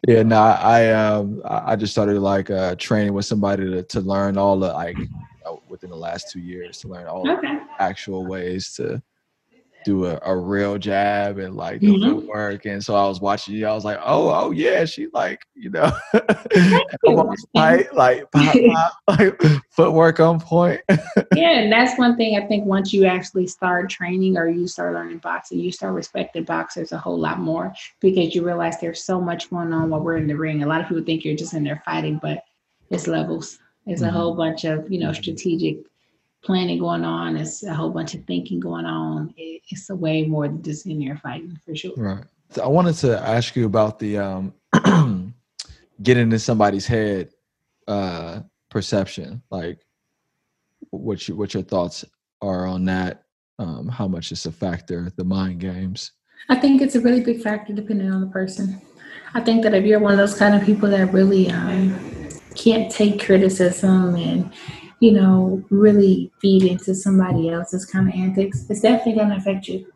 Yeah, 0.08 0.22
no, 0.22 0.40
I 0.40 0.90
um 0.92 1.42
I 1.44 1.76
just 1.76 1.92
started 1.92 2.18
like 2.20 2.50
uh 2.50 2.74
training 2.76 3.12
with 3.12 3.26
somebody 3.26 3.64
to, 3.64 3.82
to 3.82 4.00
learn 4.00 4.38
all 4.38 4.58
the 4.58 4.72
like 4.72 4.96
within 5.68 5.90
the 5.90 5.96
last 5.96 6.30
two 6.30 6.40
years 6.40 6.78
to 6.78 6.88
learn 6.88 7.06
all 7.06 7.28
okay. 7.28 7.58
the 7.58 7.82
actual 7.82 8.26
ways 8.26 8.72
to 8.74 9.02
do 9.84 10.06
a, 10.06 10.18
a 10.24 10.36
real 10.36 10.78
jab 10.78 11.38
and 11.38 11.54
like 11.54 11.80
the 11.80 11.88
mm-hmm. 11.88 12.20
footwork. 12.20 12.64
And 12.66 12.82
so 12.82 12.94
I 12.94 13.06
was 13.06 13.20
watching 13.20 13.54
you, 13.54 13.66
I 13.66 13.72
was 13.72 13.84
like, 13.84 13.98
oh, 14.02 14.28
oh 14.30 14.50
yeah, 14.50 14.84
she 14.84 15.08
like, 15.12 15.40
you 15.54 15.70
know, 15.70 15.90
tight, 17.56 17.94
like 17.94 18.30
pop, 18.30 18.54
pop, 18.54 18.92
like 19.08 19.42
footwork 19.70 20.20
on 20.20 20.40
point. 20.40 20.80
yeah, 21.34 21.58
and 21.58 21.72
that's 21.72 21.98
one 21.98 22.16
thing 22.16 22.36
I 22.36 22.46
think 22.46 22.66
once 22.66 22.92
you 22.92 23.06
actually 23.06 23.46
start 23.46 23.90
training 23.90 24.36
or 24.36 24.48
you 24.48 24.66
start 24.66 24.94
learning 24.94 25.18
boxing, 25.18 25.58
you 25.58 25.72
start 25.72 25.94
respecting 25.94 26.44
boxers 26.44 26.92
a 26.92 26.98
whole 26.98 27.18
lot 27.18 27.38
more 27.38 27.72
because 28.00 28.34
you 28.34 28.44
realize 28.44 28.80
there's 28.80 29.04
so 29.04 29.20
much 29.20 29.50
going 29.50 29.72
on 29.72 29.90
while 29.90 30.00
we're 30.00 30.16
in 30.16 30.26
the 30.26 30.36
ring. 30.36 30.62
A 30.62 30.66
lot 30.66 30.80
of 30.80 30.88
people 30.88 31.04
think 31.04 31.24
you're 31.24 31.36
just 31.36 31.54
in 31.54 31.64
there 31.64 31.82
fighting, 31.84 32.18
but 32.22 32.42
it's 32.90 33.06
levels. 33.06 33.58
It's 33.86 34.02
mm-hmm. 34.02 34.14
a 34.14 34.18
whole 34.18 34.34
bunch 34.34 34.64
of, 34.64 34.90
you 34.90 34.98
know, 34.98 35.12
strategic 35.12 35.78
planning 36.43 36.78
going 36.78 37.05
on. 37.05 37.36
It's 37.36 37.62
a 37.62 37.74
whole 37.74 37.91
bunch 37.91 38.14
of 38.14 38.24
thinking 38.24 38.61
going 38.61 38.86
on. 38.86 39.34
It, 39.36 39.62
it's 39.68 39.91
a 39.91 39.97
way 39.97 40.24
more 40.24 40.49
than 40.49 40.62
just 40.62 40.86
in 40.86 40.99
there 40.99 41.16
fighting 41.16 41.59
for 41.64 41.74
sure. 41.74 41.93
Right. 41.97 42.24
So 42.51 42.62
I 42.62 42.66
wanted 42.66 42.97
to 42.97 43.18
ask 43.18 43.55
you 43.55 43.66
about 43.66 43.99
the 43.99 44.18
um, 44.18 44.55
getting 46.03 46.24
into 46.24 46.38
somebody's 46.38 46.86
head 46.86 47.30
uh, 47.86 48.41
perception. 48.70 49.43
Like, 49.51 49.84
what 50.91 51.28
you, 51.28 51.36
what 51.36 51.55
your 51.55 51.62
thoughts 51.62 52.05
are 52.41 52.66
on 52.66 52.84
that? 52.86 53.24
Um, 53.59 53.88
how 53.88 54.09
much 54.09 54.32
it's 54.32 54.47
a 54.47 54.53
factor? 54.53 55.12
The 55.16 55.24
mind 55.24 55.61
games. 55.61 56.12
I 56.49 56.57
think 56.57 56.80
it's 56.80 56.95
a 56.95 57.01
really 57.01 57.20
big 57.20 57.43
factor 57.43 57.72
depending 57.72 58.11
on 58.11 58.22
the 58.22 58.26
person. 58.28 58.80
I 59.34 59.41
think 59.41 59.62
that 59.62 59.74
if 59.74 59.84
you're 59.84 60.01
one 60.01 60.12
of 60.12 60.18
those 60.18 60.36
kind 60.36 60.55
of 60.55 60.64
people 60.64 60.88
that 60.91 61.12
really 61.12 61.51
um, 61.51 61.97
can't 62.55 62.91
take 62.91 63.24
criticism 63.24 64.16
and 64.16 64.53
you 65.01 65.12
know, 65.12 65.64
really 65.70 66.30
feed 66.40 66.62
into 66.64 66.94
somebody 66.94 67.48
else's 67.48 67.86
kind 67.86 68.09
of 68.09 68.14
antics, 68.14 68.66
it's 68.68 68.82
definitely 68.82 69.14
going 69.14 69.30
to 69.30 69.36
affect 69.36 69.66
you. 69.66 69.90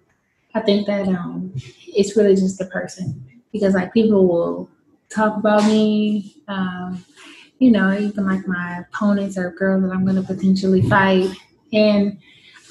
I 0.54 0.60
think 0.60 0.86
that 0.86 1.08
um, 1.08 1.52
it's 1.86 2.16
really 2.16 2.34
just 2.34 2.58
the 2.58 2.66
person 2.66 3.24
because 3.52 3.74
like 3.74 3.92
people 3.92 4.26
will 4.26 4.70
talk 5.10 5.36
about 5.36 5.64
me, 5.64 6.42
um, 6.48 7.04
you 7.58 7.70
know, 7.70 7.96
even 7.96 8.26
like 8.26 8.46
my 8.48 8.80
opponents 8.80 9.36
or 9.36 9.50
girls 9.50 9.82
that 9.82 9.92
I'm 9.92 10.04
going 10.04 10.16
to 10.16 10.22
potentially 10.22 10.82
fight. 10.88 11.28
And 11.72 12.18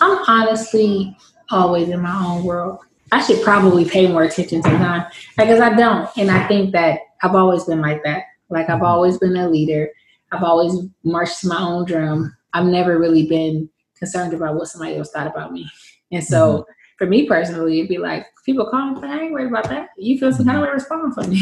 I'm 0.01 0.17
honestly 0.27 1.15
always 1.51 1.89
in 1.89 2.01
my 2.01 2.25
own 2.25 2.43
world. 2.43 2.79
I 3.11 3.21
should 3.21 3.43
probably 3.43 3.85
pay 3.85 4.07
more 4.07 4.23
attention 4.23 4.63
to 4.63 4.69
them 4.69 5.05
because 5.37 5.59
I 5.59 5.75
don't. 5.75 6.09
And 6.17 6.31
I 6.31 6.47
think 6.47 6.71
that 6.71 6.99
I've 7.21 7.35
always 7.35 7.65
been 7.65 7.81
like 7.81 8.03
that. 8.03 8.23
Like 8.49 8.69
I've 8.69 8.81
always 8.81 9.17
been 9.17 9.37
a 9.37 9.49
leader. 9.49 9.89
I've 10.33 10.43
always 10.43 10.73
marched 11.03 11.41
to 11.41 11.47
my 11.47 11.61
own 11.61 11.85
drum. 11.85 12.35
I've 12.53 12.65
never 12.65 12.97
really 12.97 13.27
been 13.27 13.69
concerned 13.97 14.33
about 14.33 14.55
what 14.55 14.67
somebody 14.67 14.97
else 14.97 15.11
thought 15.11 15.27
about 15.27 15.53
me. 15.53 15.69
And 16.11 16.23
so 16.23 16.53
mm-hmm. 16.53 16.71
for 16.97 17.07
me 17.07 17.27
personally, 17.27 17.79
it'd 17.79 17.89
be 17.89 17.97
like, 17.97 18.25
people 18.45 18.65
call 18.69 18.91
me, 18.91 19.07
I 19.07 19.19
ain't 19.19 19.31
worried 19.31 19.47
about 19.47 19.69
that. 19.69 19.89
You 19.97 20.17
feel 20.17 20.33
some 20.33 20.45
kind 20.45 20.57
of 20.57 20.63
way 20.63 20.69
respond 20.69 21.13
for 21.13 21.23
me. 21.23 21.41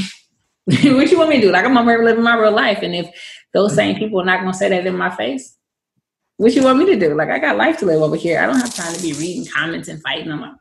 what 0.66 1.10
you 1.10 1.18
want 1.18 1.30
me 1.30 1.38
to 1.38 1.42
do? 1.42 1.52
Like 1.52 1.66
I'm 1.66 1.78
over 1.78 2.04
living 2.04 2.24
my 2.24 2.38
real 2.38 2.52
life. 2.52 2.80
And 2.82 2.94
if 2.94 3.10
those 3.54 3.74
same 3.74 3.96
people 3.98 4.22
are 4.22 4.26
not 4.26 4.42
gonna 4.42 4.54
say 4.54 4.70
that 4.70 4.86
in 4.86 4.96
my 4.96 5.10
face, 5.10 5.58
what 6.38 6.54
you 6.54 6.64
want 6.64 6.80
me 6.80 6.86
to 6.88 7.00
do? 7.00 7.16
Like 7.16 7.30
I 7.30 7.40
got 7.40 7.58
life 7.58 7.78
to 7.80 7.86
live 7.86 8.02
over 8.02 8.16
here. 8.16 8.40
I 8.40 8.46
don't 8.46 8.60
have 8.60 8.74
time 8.74 8.94
to 8.94 9.02
be 9.02 9.14
reading 9.14 9.46
comments 9.46 9.88
and 9.88 10.02
fighting. 10.02 10.32
I'm 10.32 10.42
like, 10.42 10.54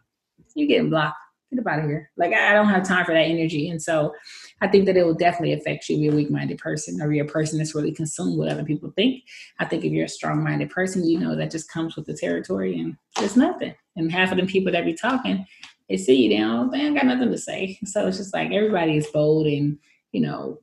you 0.54 0.66
getting 0.66 0.90
blocked. 0.90 1.16
Get 1.50 1.60
up 1.60 1.66
out 1.66 1.80
of 1.80 1.86
here. 1.86 2.10
Like 2.16 2.32
I 2.32 2.54
don't 2.54 2.68
have 2.68 2.84
time 2.86 3.04
for 3.04 3.12
that 3.12 3.20
energy. 3.20 3.70
And 3.70 3.82
so 3.82 4.14
I 4.60 4.68
think 4.68 4.86
that 4.86 4.96
it 4.96 5.04
will 5.04 5.14
definitely 5.14 5.54
affect 5.54 5.88
you 5.88 5.96
if 5.96 6.02
you're 6.02 6.12
a 6.12 6.16
weak 6.16 6.30
minded 6.30 6.58
person 6.58 7.00
or 7.00 7.12
you're 7.12 7.24
a 7.24 7.28
person 7.28 7.58
that's 7.58 7.74
really 7.74 7.92
consumed 7.92 8.38
with 8.38 8.50
other 8.50 8.64
people 8.64 8.92
think. 8.94 9.22
I 9.58 9.64
think 9.64 9.84
if 9.84 9.92
you're 9.92 10.04
a 10.04 10.08
strong 10.08 10.44
minded 10.44 10.70
person, 10.70 11.06
you 11.06 11.18
know 11.18 11.34
that 11.36 11.50
just 11.50 11.70
comes 11.70 11.96
with 11.96 12.06
the 12.06 12.14
territory 12.14 12.78
and 12.78 12.96
it's 13.18 13.36
nothing. 13.36 13.74
And 13.96 14.12
half 14.12 14.32
of 14.32 14.38
the 14.38 14.46
people 14.46 14.72
that 14.72 14.84
be 14.84 14.94
talking, 14.94 15.46
they 15.88 15.96
see 15.96 16.26
you, 16.26 16.38
don't, 16.38 16.70
they 16.70 16.78
ain't 16.78 16.94
got 16.94 17.06
nothing 17.06 17.30
to 17.30 17.38
say. 17.38 17.78
So 17.86 18.06
it's 18.06 18.18
just 18.18 18.34
like 18.34 18.52
everybody 18.52 18.96
is 18.96 19.08
bold 19.08 19.46
and, 19.46 19.78
you 20.12 20.20
know, 20.20 20.58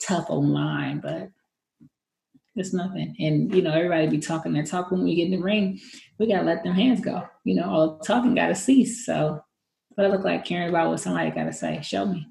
tough 0.00 0.30
online, 0.30 1.00
but 1.00 1.30
it's 2.56 2.72
nothing. 2.72 3.14
And, 3.18 3.54
you 3.54 3.62
know, 3.62 3.72
everybody 3.72 4.08
be 4.08 4.18
talking 4.18 4.52
their 4.52 4.64
talk 4.64 4.90
when 4.90 5.04
we 5.04 5.14
get 5.14 5.26
in 5.26 5.30
the 5.30 5.38
ring. 5.38 5.80
We 6.18 6.26
got 6.26 6.40
to 6.40 6.44
let 6.44 6.64
them 6.64 6.74
hands 6.74 7.00
go. 7.00 7.26
You 7.44 7.54
know, 7.54 7.70
all 7.70 7.98
the 7.98 8.04
talking 8.04 8.34
got 8.34 8.48
to 8.48 8.54
cease. 8.54 9.06
So 9.06 9.42
what 9.90 10.06
I 10.06 10.10
look 10.10 10.24
like 10.24 10.44
caring 10.44 10.68
about 10.68 10.90
what 10.90 11.00
somebody 11.00 11.30
got 11.30 11.44
to 11.44 11.52
say, 11.52 11.80
show 11.82 12.06
me. 12.06 12.26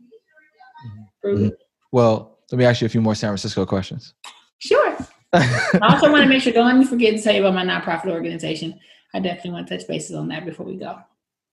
Mm-hmm. 1.26 1.50
Well, 1.92 2.40
let 2.52 2.58
me 2.58 2.66
ask 2.66 2.82
you 2.82 2.86
a 2.86 2.90
few 2.90 3.02
more 3.02 3.16
San 3.16 3.30
Francisco 3.30 3.66
questions. 3.66 4.14
Sure. 4.60 4.98
I 5.34 5.80
also 5.82 6.12
want 6.12 6.24
to 6.24 6.30
make 6.30 6.42
sure, 6.42 6.54
don't 6.54 6.68
let 6.68 6.78
me 6.78 6.86
forget 6.86 7.16
to 7.16 7.22
tell 7.22 7.34
you 7.34 7.46
about 7.46 7.54
my 7.54 7.66
nonprofit 7.66 8.12
organization. 8.12 8.80
I 9.14 9.20
definitely 9.20 9.52
want 9.52 9.68
to 9.68 9.78
touch 9.78 9.88
bases 9.88 10.16
on 10.16 10.28
that 10.30 10.46
before 10.46 10.66
we 10.66 10.76
go. 10.76 11.00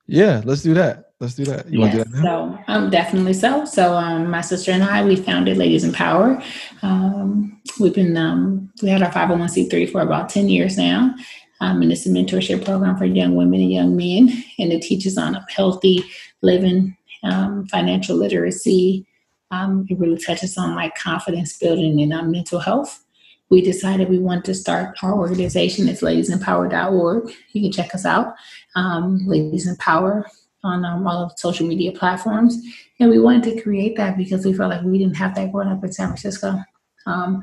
Yeah, 0.07 0.41
let's 0.45 0.63
do 0.63 0.75
that. 0.75 1.13
Let's 1.21 1.35
do 1.35 1.45
that. 1.45 1.69
You 1.69 1.81
yes, 1.81 1.81
want 1.81 1.93
to 1.93 1.99
do 1.99 2.05
that 2.05 2.23
now? 2.23 2.65
So, 2.67 2.73
um, 2.73 2.91
definitely 2.91 3.35
so. 3.35 3.65
So, 3.65 3.95
um, 3.95 4.31
my 4.31 4.41
sister 4.41 4.73
and 4.73 4.83
I, 4.83 5.05
we 5.05 5.17
founded 5.17 5.59
Ladies 5.59 5.85
in 5.85 5.93
Power. 5.93 6.43
Um, 6.83 7.61
we've 7.79 7.95
been, 7.95 8.17
um, 8.17 8.73
we 8.83 8.89
had 8.89 9.03
our 9.03 9.13
501c3 9.13 9.93
for 9.93 10.01
about 10.01 10.31
10 10.31 10.49
years 10.49 10.79
now. 10.79 11.15
Um, 11.61 11.83
and 11.83 11.93
it's 11.93 12.07
a 12.07 12.09
mentorship 12.09 12.65
program 12.65 12.97
for 12.97 13.05
young 13.05 13.35
women 13.35 13.61
and 13.61 13.73
young 13.73 13.97
men. 13.97 14.45
And 14.59 14.73
it 14.73 14.83
teaches 14.83 15.19
on 15.19 15.35
a 15.35 15.45
healthy 15.51 16.05
living, 16.41 16.97
um, 17.25 17.67
financial 17.67 18.17
literacy, 18.17 19.07
um, 19.51 19.87
it 19.89 19.99
really 19.99 20.19
touches 20.19 20.57
on 20.59 20.75
like 20.75 20.95
confidence 20.95 21.57
building 21.57 22.01
and 22.01 22.13
um, 22.13 22.31
mental 22.31 22.61
health. 22.61 23.05
We 23.51 23.63
decided 23.63 24.11
we 24.11 24.19
want 24.19 24.45
to 24.45 24.55
start 24.55 24.99
our 25.03 25.15
organization. 25.15 25.89
It's 25.89 26.03
ladiesinpower.org. 26.03 27.33
You 27.53 27.63
can 27.63 27.73
check 27.73 27.95
us 27.95 28.05
out, 28.05 28.35
um, 28.77 29.27
Ladies 29.27 29.67
in 29.67 29.77
Power, 29.77 30.27
on 30.63 30.85
um, 30.85 31.07
all 31.07 31.25
of 31.25 31.39
social 31.39 31.67
media 31.67 31.93
platforms. 31.93 32.59
And 33.01 33.09
we 33.09 33.19
wanted 33.19 33.45
to 33.45 33.63
create 33.63 33.97
that 33.97 34.19
because 34.19 34.45
we 34.45 34.53
felt 34.53 34.71
like 34.71 34.83
we 34.83 34.99
didn't 34.99 35.17
have 35.17 35.35
that 35.37 35.51
growing 35.51 35.69
up 35.69 35.83
in 35.83 35.93
San 35.93 36.09
Francisco. 36.09 36.59
Um, 37.07 37.43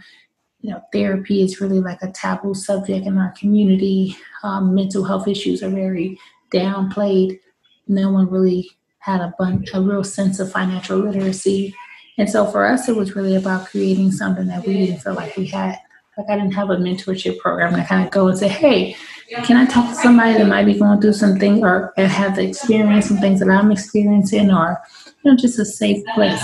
you 0.62 0.70
know, 0.72 0.82
therapy 0.94 1.42
is 1.42 1.60
really 1.60 1.80
like 1.80 2.02
a 2.04 2.12
taboo 2.12 2.54
subject 2.54 3.08
in 3.08 3.18
our 3.18 3.34
community. 3.38 4.16
Um, 4.44 4.76
mental 4.76 5.04
health 5.04 5.28
issues 5.28 5.64
are 5.64 5.70
very 5.70 6.20
downplayed. 6.54 7.40
No 7.88 8.12
one 8.12 8.30
really 8.30 8.70
had 9.00 9.22
a 9.22 9.34
bunch, 9.40 9.70
a 9.74 9.82
real 9.82 10.04
sense 10.04 10.40
of 10.40 10.52
financial 10.52 11.00
literacy 11.00 11.76
and 12.18 12.30
so 12.30 12.46
for 12.46 12.66
us, 12.66 12.88
it 12.88 12.96
was 12.96 13.16
really 13.16 13.36
about 13.36 13.68
creating 13.68 14.12
something 14.12 14.48
that 14.48 14.66
we 14.66 14.74
didn't 14.74 15.02
feel 15.02 15.14
like 15.14 15.36
we 15.36 15.46
had. 15.48 15.78
Like 16.18 16.30
I 16.30 16.36
didn't 16.36 16.54
have 16.54 16.70
a 16.70 16.78
mentorship 16.78 17.40
program 17.40 17.76
to 17.76 17.84
kind 17.84 18.06
of 18.06 18.12
go 18.12 18.30
and 18.30 18.38
say, 18.38 18.48
hey, 18.48 18.96
can 19.44 19.58
I 19.58 19.66
talk 19.66 19.90
to 19.90 19.96
somebody 19.96 20.38
that 20.38 20.48
might 20.48 20.66
be 20.66 20.80
going 20.80 21.02
through 21.02 21.14
something 21.14 21.62
or 21.62 21.94
have 21.98 22.38
the 22.38 22.48
experience 22.48 23.08
some 23.08 23.18
things 23.18 23.42
that 23.42 23.50
I'm 23.50 23.70
experiencing 23.70 24.50
or, 24.50 24.82
you 25.24 25.32
know, 25.32 25.38
just 25.38 25.60
a 25.60 25.66
safe 25.66 26.06
place. 26.14 26.42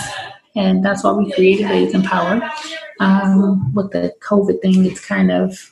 And 0.56 0.84
that's 0.84 1.06
why 1.06 1.14
we 1.14 1.32
created 1.32 1.70
Ladies 1.70 1.94
in 1.94 2.04
Power. 2.04 2.42
Um, 3.00 3.74
with 3.74 3.92
the 3.92 4.14
COVID 4.22 4.62
thing, 4.62 4.86
it's 4.86 5.06
kind 5.06 5.32
of 5.32 5.72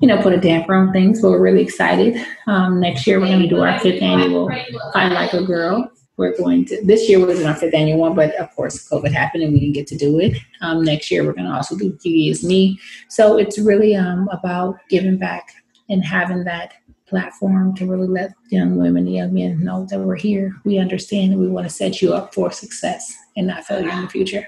you 0.00 0.06
know, 0.06 0.20
put 0.22 0.32
a 0.32 0.38
damper 0.38 0.74
on 0.74 0.92
things, 0.92 1.20
but 1.20 1.30
we're 1.30 1.40
really 1.40 1.62
excited. 1.62 2.24
Um, 2.46 2.80
next 2.80 3.06
year, 3.06 3.18
we're 3.18 3.26
going 3.26 3.42
to 3.42 3.48
do 3.48 3.60
our 3.60 3.78
fifth 3.80 4.00
annual 4.00 4.48
Fight 4.92 5.10
Like 5.10 5.32
a 5.32 5.42
Girl. 5.42 5.90
We're 6.18 6.36
going 6.36 6.66
to, 6.66 6.84
this 6.84 7.08
year 7.08 7.24
was 7.24 7.42
our 7.44 7.54
fifth 7.54 7.74
annual 7.74 8.00
one, 8.00 8.14
but 8.14 8.34
of 8.34 8.54
course, 8.54 8.86
COVID 8.88 9.12
happened 9.12 9.44
and 9.44 9.54
we 9.54 9.60
didn't 9.60 9.74
get 9.74 9.86
to 9.86 9.96
do 9.96 10.18
it. 10.18 10.36
Um, 10.60 10.84
next 10.84 11.10
year, 11.10 11.24
we're 11.24 11.32
going 11.32 11.46
to 11.46 11.54
also 11.54 11.76
do 11.76 11.92
Beauty 12.02 12.28
is 12.28 12.44
Me. 12.44 12.78
So 13.08 13.38
it's 13.38 13.58
really 13.58 13.94
um, 13.94 14.28
about 14.30 14.76
giving 14.90 15.16
back 15.16 15.54
and 15.88 16.04
having 16.04 16.44
that 16.44 16.74
platform 17.06 17.74
to 17.76 17.86
really 17.86 18.08
let 18.08 18.34
young 18.50 18.76
women 18.76 19.06
and 19.06 19.14
young 19.14 19.32
men 19.32 19.64
know 19.64 19.86
that 19.88 19.98
we're 19.98 20.16
here. 20.16 20.54
We 20.64 20.78
understand 20.78 21.32
and 21.32 21.40
we 21.40 21.48
want 21.48 21.66
to 21.66 21.72
set 21.72 22.02
you 22.02 22.12
up 22.12 22.34
for 22.34 22.50
success 22.50 23.16
and 23.36 23.46
not 23.46 23.64
failure 23.64 23.88
in 23.88 24.02
the 24.02 24.08
future. 24.08 24.46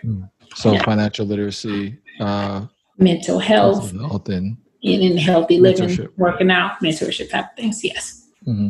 So 0.55 0.73
yeah. 0.73 0.83
financial 0.83 1.25
literacy, 1.25 1.97
uh, 2.19 2.67
mental 2.99 3.39
health, 3.39 3.93
health 3.93 4.29
and 4.29 4.59
in 4.83 5.17
healthy 5.17 5.61
living, 5.61 6.09
working 6.17 6.51
out, 6.51 6.81
mentorship 6.83 7.31
type 7.31 7.51
of 7.51 7.57
things. 7.57 7.85
Yes. 7.85 8.29
Mm-hmm. 8.47 8.69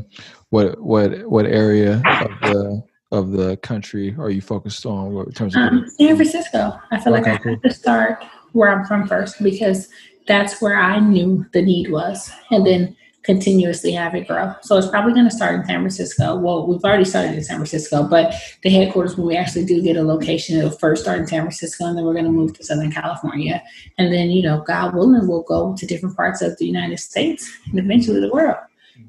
What 0.50 0.80
what 0.80 1.28
what 1.28 1.46
area 1.46 1.94
of 1.94 2.30
the 2.42 2.82
of 3.12 3.32
the 3.32 3.56
country 3.58 4.14
are 4.18 4.30
you 4.30 4.40
focused 4.40 4.86
on 4.86 5.16
in 5.16 5.32
terms 5.32 5.56
of 5.56 5.62
um, 5.62 5.88
San 5.88 6.16
Francisco? 6.16 6.78
I 6.90 7.00
feel 7.00 7.14
okay, 7.14 7.22
like 7.22 7.40
I 7.40 7.42
cool. 7.42 7.52
have 7.52 7.62
to 7.62 7.72
start 7.72 8.24
where 8.52 8.70
I'm 8.70 8.84
from 8.86 9.06
first 9.06 9.42
because 9.42 9.88
that's 10.26 10.60
where 10.62 10.76
I 10.76 11.00
knew 11.00 11.44
the 11.52 11.62
need 11.62 11.90
was, 11.90 12.30
and 12.50 12.64
then 12.66 12.96
continuously 13.22 13.92
have 13.92 14.14
it 14.14 14.26
grow. 14.26 14.54
So 14.62 14.78
it's 14.78 14.86
probably 14.88 15.12
going 15.12 15.28
to 15.28 15.34
start 15.34 15.54
in 15.54 15.64
San 15.66 15.80
Francisco. 15.80 16.36
Well, 16.36 16.66
we've 16.66 16.82
already 16.82 17.04
started 17.04 17.34
in 17.34 17.44
San 17.44 17.56
Francisco, 17.56 18.02
but 18.02 18.34
the 18.62 18.70
headquarters, 18.70 19.16
when 19.16 19.26
we 19.26 19.36
actually 19.36 19.66
do 19.66 19.82
get 19.82 19.96
a 19.96 20.02
location, 20.02 20.58
it'll 20.58 20.70
first 20.70 21.02
start 21.02 21.18
in 21.18 21.26
San 21.26 21.42
Francisco 21.42 21.84
and 21.84 21.98
then 21.98 22.04
we're 22.04 22.14
going 22.14 22.24
to 22.24 22.30
move 22.30 22.56
to 22.56 22.64
Southern 22.64 22.90
California. 22.90 23.62
And 23.98 24.12
then, 24.12 24.30
you 24.30 24.42
know, 24.42 24.62
God 24.66 24.94
willing, 24.94 25.28
we'll 25.28 25.42
go 25.42 25.76
to 25.76 25.86
different 25.86 26.16
parts 26.16 26.40
of 26.40 26.56
the 26.56 26.66
United 26.66 26.98
States 26.98 27.50
and 27.66 27.78
eventually 27.78 28.20
the 28.20 28.30
world. 28.30 28.56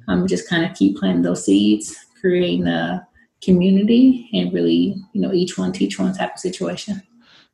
Um, 0.08 0.28
just 0.28 0.50
kind 0.50 0.66
of 0.66 0.76
keep 0.76 0.98
planting 0.98 1.22
those 1.22 1.46
seeds, 1.46 1.96
creating 2.20 2.68
a 2.68 3.08
community 3.44 4.30
and 4.34 4.54
really, 4.54 4.96
you 5.14 5.22
know, 5.22 5.34
each 5.34 5.58
one 5.58 5.72
teach 5.72 6.00
one 6.00 6.14
type 6.14 6.34
of 6.34 6.40
situation. 6.40 7.02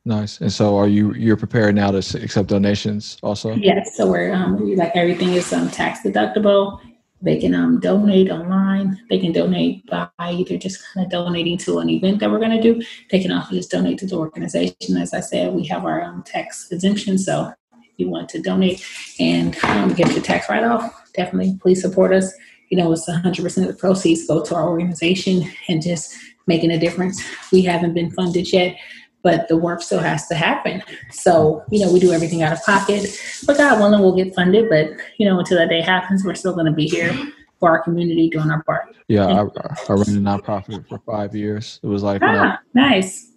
Nice. 0.04 0.40
And 0.40 0.52
so, 0.52 0.76
are 0.76 0.88
you 0.88 1.12
you're 1.14 1.36
prepared 1.36 1.74
now 1.74 1.90
to 1.90 1.98
accept 1.98 2.48
donations 2.48 3.18
also? 3.22 3.54
Yes. 3.54 3.96
So 3.96 4.10
we're 4.10 4.32
um, 4.32 4.74
like 4.76 4.92
everything 4.94 5.34
is 5.34 5.52
um, 5.52 5.70
tax 5.70 6.00
deductible. 6.00 6.80
They 7.20 7.38
can 7.38 7.54
um, 7.54 7.80
donate 7.80 8.30
online. 8.30 8.98
They 9.10 9.18
can 9.18 9.32
donate 9.32 9.84
by 9.86 10.08
either 10.20 10.56
just 10.56 10.82
kind 10.94 11.04
of 11.04 11.10
donating 11.10 11.58
to 11.58 11.80
an 11.80 11.90
event 11.90 12.20
that 12.20 12.30
we're 12.30 12.38
going 12.38 12.56
to 12.56 12.62
do. 12.62 12.80
They 13.10 13.20
can 13.20 13.32
also 13.32 13.56
just 13.56 13.70
donate 13.70 13.98
to 13.98 14.06
the 14.06 14.16
organization. 14.16 14.96
As 14.96 15.12
I 15.12 15.20
said, 15.20 15.52
we 15.52 15.66
have 15.66 15.84
our 15.84 16.00
own 16.00 16.22
tax 16.22 16.70
exemption. 16.70 17.18
So 17.18 17.52
if 17.82 17.90
you 17.96 18.08
want 18.08 18.28
to 18.30 18.40
donate 18.40 18.86
and 19.18 19.56
um, 19.64 19.92
get 19.94 20.12
your 20.12 20.22
tax 20.22 20.48
write 20.48 20.64
off, 20.64 21.10
definitely 21.12 21.58
please 21.60 21.82
support 21.82 22.12
us. 22.12 22.32
You 22.70 22.78
know, 22.78 22.92
it's 22.92 23.08
100% 23.08 23.62
of 23.62 23.68
the 23.68 23.74
proceeds 23.74 24.26
go 24.26 24.42
to 24.44 24.54
our 24.54 24.68
organization 24.68 25.50
and 25.68 25.82
just 25.82 26.14
making 26.46 26.70
a 26.70 26.78
difference. 26.78 27.22
We 27.52 27.62
haven't 27.62 27.94
been 27.94 28.10
funded 28.10 28.52
yet 28.52 28.76
but 29.22 29.48
the 29.48 29.56
work 29.56 29.82
still 29.82 29.98
has 29.98 30.26
to 30.28 30.34
happen. 30.34 30.82
So, 31.10 31.64
you 31.70 31.84
know, 31.84 31.92
we 31.92 32.00
do 32.00 32.12
everything 32.12 32.42
out 32.42 32.52
of 32.52 32.62
pocket. 32.64 33.06
But 33.46 33.56
God 33.56 33.78
willing, 33.78 34.00
we'll 34.00 34.16
get 34.16 34.34
funded. 34.34 34.68
But, 34.70 34.90
you 35.18 35.26
know, 35.26 35.38
until 35.38 35.58
that 35.58 35.68
day 35.68 35.80
happens, 35.80 36.24
we're 36.24 36.34
still 36.34 36.54
going 36.54 36.66
to 36.66 36.72
be 36.72 36.86
here 36.86 37.12
for 37.58 37.70
our 37.70 37.82
community 37.82 38.30
doing 38.30 38.50
our 38.50 38.62
part. 38.62 38.94
Yeah, 39.08 39.26
I, 39.26 39.40
I 39.40 39.42
ran 39.42 39.48
a 39.48 40.20
nonprofit 40.20 40.88
for 40.88 40.98
five 41.00 41.34
years. 41.34 41.80
It 41.82 41.88
was 41.88 42.02
like 42.02 42.22
ah, 42.22 42.26
when 42.26 42.36
I, 42.36 42.58
nice. 42.90 43.32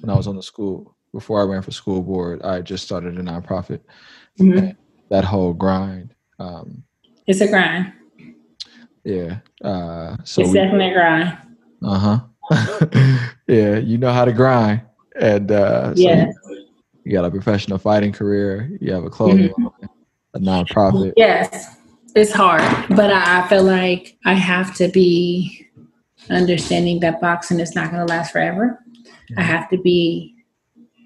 When 0.00 0.10
I 0.10 0.16
was 0.16 0.26
on 0.26 0.36
the 0.36 0.42
school, 0.42 0.96
before 1.12 1.40
I 1.40 1.44
ran 1.44 1.62
for 1.62 1.72
school 1.72 2.02
board, 2.02 2.42
I 2.42 2.60
just 2.60 2.84
started 2.84 3.18
a 3.18 3.22
nonprofit. 3.22 3.80
Mm-hmm. 4.38 4.70
That 5.08 5.24
whole 5.24 5.52
grind. 5.52 6.14
Um, 6.38 6.84
it's 7.26 7.40
a 7.40 7.48
grind. 7.48 7.92
Yeah. 9.06 9.38
Uh, 9.62 10.16
so 10.24 10.42
it's 10.42 10.50
we, 10.50 10.54
definitely 10.54 10.92
grind. 10.92 11.38
Uh 11.82 11.98
huh. 11.98 12.20
yeah, 13.46 13.78
you 13.78 13.98
know 13.98 14.12
how 14.12 14.24
to 14.24 14.32
grind. 14.32 14.82
And 15.14 15.50
uh, 15.52 15.94
so 15.94 16.02
yeah. 16.02 16.32
you 17.04 17.12
got 17.12 17.24
a 17.24 17.30
professional 17.30 17.78
fighting 17.78 18.12
career, 18.12 18.76
you 18.80 18.92
have 18.92 19.04
a 19.04 19.10
clothing 19.10 19.48
mm-hmm. 19.48 19.62
line, 19.62 19.88
a 20.34 20.40
nonprofit. 20.40 21.12
Yes, 21.16 21.76
it's 22.16 22.32
hard, 22.32 22.62
but 22.96 23.12
I, 23.12 23.44
I 23.44 23.48
feel 23.48 23.62
like 23.62 24.18
I 24.24 24.34
have 24.34 24.74
to 24.76 24.88
be 24.88 25.68
understanding 26.28 26.98
that 27.00 27.20
boxing 27.20 27.60
is 27.60 27.76
not 27.76 27.92
going 27.92 28.04
to 28.04 28.12
last 28.12 28.32
forever. 28.32 28.82
Mm-hmm. 28.96 29.38
I 29.38 29.42
have 29.42 29.70
to 29.70 29.78
be, 29.78 30.34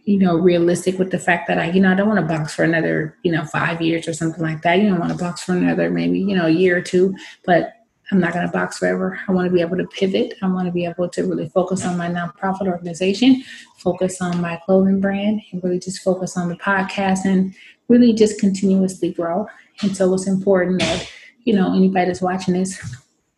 you 0.04 0.18
know, 0.18 0.36
realistic 0.36 0.98
with 0.98 1.10
the 1.10 1.18
fact 1.18 1.48
that 1.48 1.58
I, 1.58 1.70
you 1.70 1.80
know, 1.80 1.92
I 1.92 1.94
don't 1.94 2.08
want 2.08 2.20
to 2.20 2.26
box 2.26 2.54
for 2.54 2.64
another, 2.64 3.18
you 3.22 3.30
know, 3.30 3.44
five 3.44 3.82
years 3.82 4.08
or 4.08 4.14
something 4.14 4.42
like 4.42 4.62
that. 4.62 4.78
You 4.78 4.88
don't 4.88 4.98
want 4.98 5.12
to 5.12 5.18
box 5.18 5.42
for 5.42 5.52
another 5.52 5.90
maybe, 5.90 6.18
you 6.18 6.34
know, 6.34 6.46
a 6.46 6.50
year 6.50 6.78
or 6.78 6.82
two. 6.82 7.14
But 7.44 7.74
I'm 8.10 8.18
not 8.18 8.32
going 8.32 8.46
to 8.46 8.52
box 8.52 8.78
forever. 8.78 9.20
I 9.28 9.32
want 9.32 9.46
to 9.46 9.52
be 9.52 9.60
able 9.60 9.76
to 9.76 9.86
pivot. 9.86 10.34
I 10.42 10.48
want 10.48 10.66
to 10.66 10.72
be 10.72 10.84
able 10.84 11.08
to 11.08 11.22
really 11.22 11.48
focus 11.48 11.84
on 11.84 11.96
my 11.96 12.08
nonprofit 12.08 12.66
organization, 12.66 13.42
focus 13.78 14.20
on 14.20 14.40
my 14.40 14.60
clothing 14.64 15.00
brand, 15.00 15.42
and 15.52 15.62
really 15.62 15.78
just 15.78 16.02
focus 16.02 16.36
on 16.36 16.48
the 16.48 16.56
podcast 16.56 17.24
and 17.24 17.54
really 17.88 18.12
just 18.12 18.40
continuously 18.40 19.12
grow. 19.12 19.46
And 19.82 19.96
so 19.96 20.12
it's 20.14 20.26
important 20.26 20.80
that, 20.80 21.08
you 21.44 21.54
know, 21.54 21.74
anybody 21.74 22.06
that's 22.06 22.20
watching 22.20 22.54
this, 22.54 22.80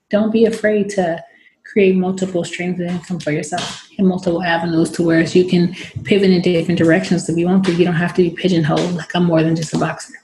don't 0.08 0.32
be 0.32 0.46
afraid 0.46 0.88
to 0.90 1.22
create 1.64 1.94
multiple 1.94 2.44
streams 2.44 2.80
of 2.80 2.86
income 2.86 3.20
for 3.20 3.30
yourself 3.30 3.88
and 3.98 4.06
multiple 4.06 4.42
avenues 4.42 4.90
to 4.90 5.02
where 5.02 5.22
you 5.22 5.44
can 5.44 5.74
pivot 6.04 6.30
in 6.30 6.42
different 6.42 6.78
directions 6.78 7.28
if 7.28 7.36
you 7.36 7.46
want 7.46 7.64
to. 7.64 7.72
You 7.72 7.84
don't 7.84 7.94
have 7.94 8.14
to 8.14 8.22
be 8.22 8.30
pigeonholed 8.30 8.94
like 8.94 9.14
I'm 9.14 9.24
more 9.24 9.42
than 9.42 9.54
just 9.54 9.74
a 9.74 9.78
boxer. 9.78 10.14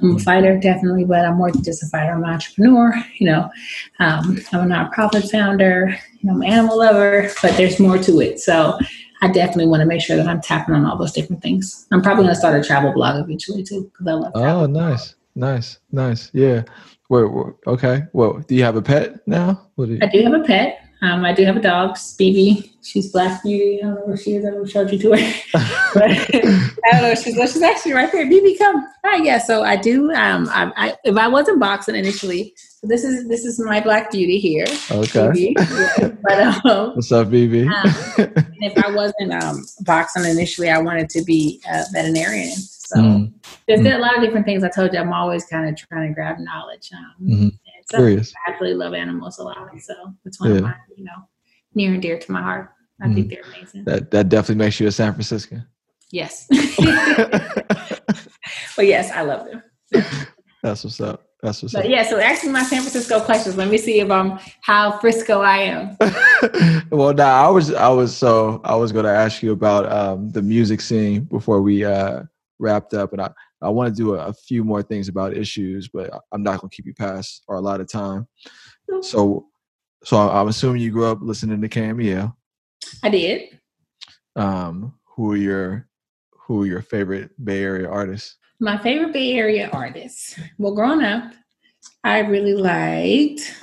I'm 0.00 0.16
a 0.16 0.18
fighter, 0.18 0.58
definitely, 0.58 1.04
but 1.04 1.24
I'm 1.24 1.36
more 1.36 1.50
than 1.50 1.62
just 1.62 1.82
a 1.82 1.86
fighter. 1.86 2.12
I'm 2.12 2.24
an 2.24 2.30
entrepreneur. 2.30 2.94
You 3.18 3.26
know, 3.26 3.50
um, 3.98 4.38
I'm 4.52 4.70
a 4.70 4.74
nonprofit 4.74 5.30
founder. 5.30 5.98
You 6.20 6.28
know, 6.28 6.34
I'm 6.34 6.42
an 6.42 6.48
animal 6.48 6.78
lover, 6.78 7.30
but 7.42 7.56
there's 7.56 7.80
more 7.80 7.98
to 7.98 8.20
it. 8.20 8.40
So 8.40 8.78
I 9.20 9.28
definitely 9.28 9.66
want 9.66 9.80
to 9.80 9.86
make 9.86 10.00
sure 10.00 10.16
that 10.16 10.28
I'm 10.28 10.40
tapping 10.40 10.74
on 10.74 10.86
all 10.86 10.96
those 10.96 11.12
different 11.12 11.42
things. 11.42 11.86
I'm 11.90 12.02
probably 12.02 12.24
going 12.24 12.34
to 12.34 12.38
start 12.38 12.60
a 12.60 12.66
travel 12.66 12.92
blog 12.92 13.22
eventually 13.22 13.62
too, 13.64 13.90
because 13.92 14.06
I 14.06 14.12
love. 14.12 14.32
Oh, 14.34 14.66
nice, 14.66 15.16
nice, 15.34 15.78
nice. 15.90 16.30
Yeah. 16.32 16.62
Where, 17.08 17.26
where, 17.26 17.54
okay. 17.66 18.04
Well, 18.12 18.38
do 18.46 18.54
you 18.54 18.62
have 18.62 18.76
a 18.76 18.82
pet 18.82 19.26
now? 19.26 19.68
Do 19.78 19.98
I 20.02 20.06
do 20.06 20.22
have 20.22 20.34
a 20.34 20.44
pet. 20.44 20.87
Um, 21.00 21.24
I 21.24 21.32
do 21.32 21.44
have 21.44 21.56
a 21.56 21.60
dog, 21.60 21.96
Stevie. 21.96 22.72
She's 22.82 23.12
black 23.12 23.42
beauty. 23.42 23.80
I 23.82 23.86
don't 23.86 23.94
know 23.96 24.06
where 24.06 24.16
she 24.16 24.34
is. 24.34 24.44
I 24.44 24.50
don't 24.50 24.68
showed 24.68 24.90
you 24.90 24.98
to 24.98 25.12
her. 25.12 25.32
but 25.94 26.10
I 26.10 26.90
don't 26.92 27.02
know. 27.02 27.14
She's 27.14 27.34
she's 27.34 27.62
actually 27.62 27.92
right 27.92 28.10
there. 28.10 28.26
BB, 28.26 28.58
come. 28.58 28.86
Hi, 29.04 29.22
yeah. 29.22 29.38
So 29.38 29.62
I 29.62 29.76
do. 29.76 30.10
Um, 30.12 30.48
I, 30.50 30.72
I, 30.76 30.96
if 31.04 31.16
I 31.16 31.28
wasn't 31.28 31.60
boxing 31.60 31.94
initially, 31.94 32.54
so 32.56 32.86
this 32.86 33.04
is 33.04 33.28
this 33.28 33.44
is 33.44 33.60
my 33.60 33.80
black 33.80 34.10
beauty 34.10 34.38
here. 34.38 34.66
Okay. 34.90 35.54
Yeah. 35.56 36.10
But 36.22 36.64
um, 36.66 36.94
what's 36.94 37.12
up, 37.12 37.28
BB? 37.28 37.70
um, 37.70 38.44
if 38.60 38.84
I 38.84 38.90
wasn't 38.90 39.32
um, 39.32 39.64
boxing 39.80 40.24
initially, 40.24 40.68
I 40.68 40.78
wanted 40.78 41.08
to 41.10 41.22
be 41.22 41.60
a 41.70 41.84
veterinarian. 41.92 42.56
So 42.88 42.96
mm. 42.96 43.32
there's 43.66 43.80
mm. 43.80 43.94
a 43.94 43.98
lot 43.98 44.16
of 44.16 44.22
different 44.22 44.46
things. 44.46 44.64
I 44.64 44.68
told 44.68 44.92
you, 44.92 44.98
I'm 44.98 45.12
always 45.12 45.44
kind 45.44 45.68
of 45.68 45.76
trying 45.76 46.08
to 46.08 46.14
grab 46.14 46.38
knowledge. 46.38 46.90
Um, 46.92 47.14
mm-hmm. 47.22 47.48
So 47.90 47.98
Curious. 47.98 48.32
I 48.46 48.52
really 48.60 48.74
love 48.74 48.94
animals 48.94 49.38
a 49.38 49.44
lot. 49.44 49.56
So 49.80 49.94
it's 50.24 50.40
one 50.40 50.50
yeah. 50.50 50.56
of 50.56 50.62
my, 50.62 50.74
you 50.96 51.04
know, 51.04 51.28
near 51.74 51.92
and 51.94 52.02
dear 52.02 52.18
to 52.18 52.32
my 52.32 52.42
heart. 52.42 52.70
I 53.00 53.06
mm 53.06 53.14
think 53.14 53.30
they're 53.30 53.44
amazing. 53.54 53.84
That 53.84 54.10
that 54.10 54.28
definitely 54.28 54.64
makes 54.64 54.80
you 54.80 54.88
a 54.88 54.92
San 54.92 55.12
Franciscan. 55.12 55.64
Yes. 56.10 56.46
but 58.76 58.86
yes, 58.86 59.10
I 59.12 59.22
love 59.22 59.46
them. 59.46 59.62
That's 60.62 60.84
what's 60.84 61.00
up. 61.00 61.24
That's 61.42 61.62
what's 61.62 61.74
but 61.74 61.84
up. 61.84 61.90
Yeah, 61.90 62.02
so 62.02 62.18
me 62.18 62.52
my 62.52 62.64
San 62.64 62.80
Francisco 62.80 63.20
questions. 63.20 63.56
Let 63.56 63.68
me 63.68 63.78
see 63.78 64.00
if 64.00 64.10
I'm 64.10 64.38
how 64.62 64.98
Frisco 64.98 65.40
I 65.40 65.58
am. 65.58 65.96
well, 66.90 67.14
now 67.14 67.46
I 67.46 67.48
was 67.48 67.72
I 67.72 67.88
was 67.88 68.16
so 68.16 68.60
I 68.64 68.74
was 68.74 68.90
going 68.90 69.04
to 69.04 69.12
ask 69.12 69.42
you 69.42 69.52
about 69.52 69.90
um, 69.90 70.30
the 70.32 70.42
music 70.42 70.80
scene 70.80 71.22
before 71.24 71.62
we 71.62 71.84
uh, 71.84 72.24
wrapped 72.58 72.92
up, 72.92 73.12
and 73.12 73.22
I 73.22 73.30
I 73.60 73.68
want 73.70 73.94
to 73.94 74.02
do 74.02 74.14
a, 74.14 74.26
a, 74.26 74.32
few 74.32 74.62
more 74.62 74.82
things 74.82 75.08
about 75.08 75.36
issues, 75.36 75.88
but 75.88 76.10
I'm 76.32 76.42
not 76.42 76.60
going 76.60 76.70
to 76.70 76.76
keep 76.76 76.86
you 76.86 76.94
past 76.94 77.42
or 77.48 77.56
a 77.56 77.60
lot 77.60 77.80
of 77.80 77.90
time. 77.90 78.28
So, 79.00 79.46
so 80.04 80.16
I'm 80.16 80.48
assuming 80.48 80.80
you 80.80 80.90
grew 80.90 81.06
up 81.06 81.18
listening 81.20 81.60
to 81.60 81.68
Cameo. 81.68 82.36
I 83.02 83.10
did. 83.10 83.58
Um, 84.36 84.94
who 85.04 85.32
are 85.32 85.36
your 85.36 85.88
who 86.30 86.62
are 86.62 86.66
your 86.66 86.82
favorite 86.82 87.30
Bay 87.44 87.62
Area 87.62 87.88
artists? 87.88 88.36
My 88.60 88.78
favorite 88.78 89.12
Bay 89.12 89.32
Area 89.32 89.68
artists. 89.72 90.38
Well, 90.56 90.74
growing 90.74 91.04
up, 91.04 91.32
I 92.04 92.20
really 92.20 92.54
liked. 92.54 93.54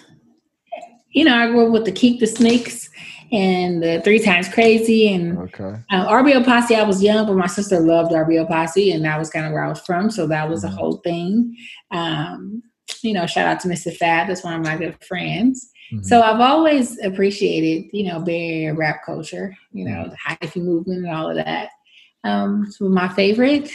You 1.09 1.23
know, 1.23 1.35
I 1.35 1.47
grew 1.47 1.67
up 1.67 1.71
with 1.71 1.85
the 1.85 1.91
Keep 1.91 2.19
the 2.19 2.27
Snakes 2.27 2.89
and 3.35 3.83
the 3.83 4.01
Three 4.03 4.19
Times 4.19 4.47
Crazy 4.47 5.13
and 5.13 5.37
okay. 5.37 5.75
uh, 5.91 6.07
RBL 6.07 6.45
Posse. 6.45 6.75
I 6.75 6.83
was 6.83 7.03
young, 7.03 7.27
but 7.27 7.35
my 7.35 7.47
sister 7.47 7.79
loved 7.81 8.13
RBL 8.13 8.47
Posse, 8.47 8.91
and 8.91 9.03
that 9.03 9.19
was 9.19 9.29
kind 9.29 9.45
of 9.45 9.51
where 9.51 9.63
I 9.63 9.67
was 9.67 9.81
from. 9.81 10.09
So 10.09 10.25
that 10.27 10.49
was 10.49 10.63
mm-hmm. 10.63 10.73
a 10.73 10.77
whole 10.77 10.97
thing. 10.97 11.55
Um, 11.91 12.63
you 13.01 13.13
know, 13.13 13.25
shout 13.25 13.47
out 13.47 13.59
to 13.61 13.67
Mr. 13.67 13.95
Fab. 13.95 14.27
That's 14.27 14.43
one 14.43 14.53
of 14.53 14.63
my 14.63 14.77
good 14.77 15.03
friends. 15.03 15.69
Mm-hmm. 15.91 16.03
So 16.03 16.21
I've 16.21 16.39
always 16.39 16.97
appreciated, 17.03 17.89
you 17.91 18.05
know, 18.05 18.21
Bay 18.21 18.63
Area 18.63 18.73
rap 18.73 19.01
culture, 19.05 19.55
you 19.73 19.83
know, 19.83 20.05
mm-hmm. 20.05 20.11
the 20.11 20.47
hyphy 20.47 20.63
movement 20.63 21.05
and 21.05 21.13
all 21.13 21.29
of 21.29 21.35
that. 21.35 21.71
Um, 22.23 22.71
so 22.71 22.87
my 22.87 23.09
favorite, 23.09 23.69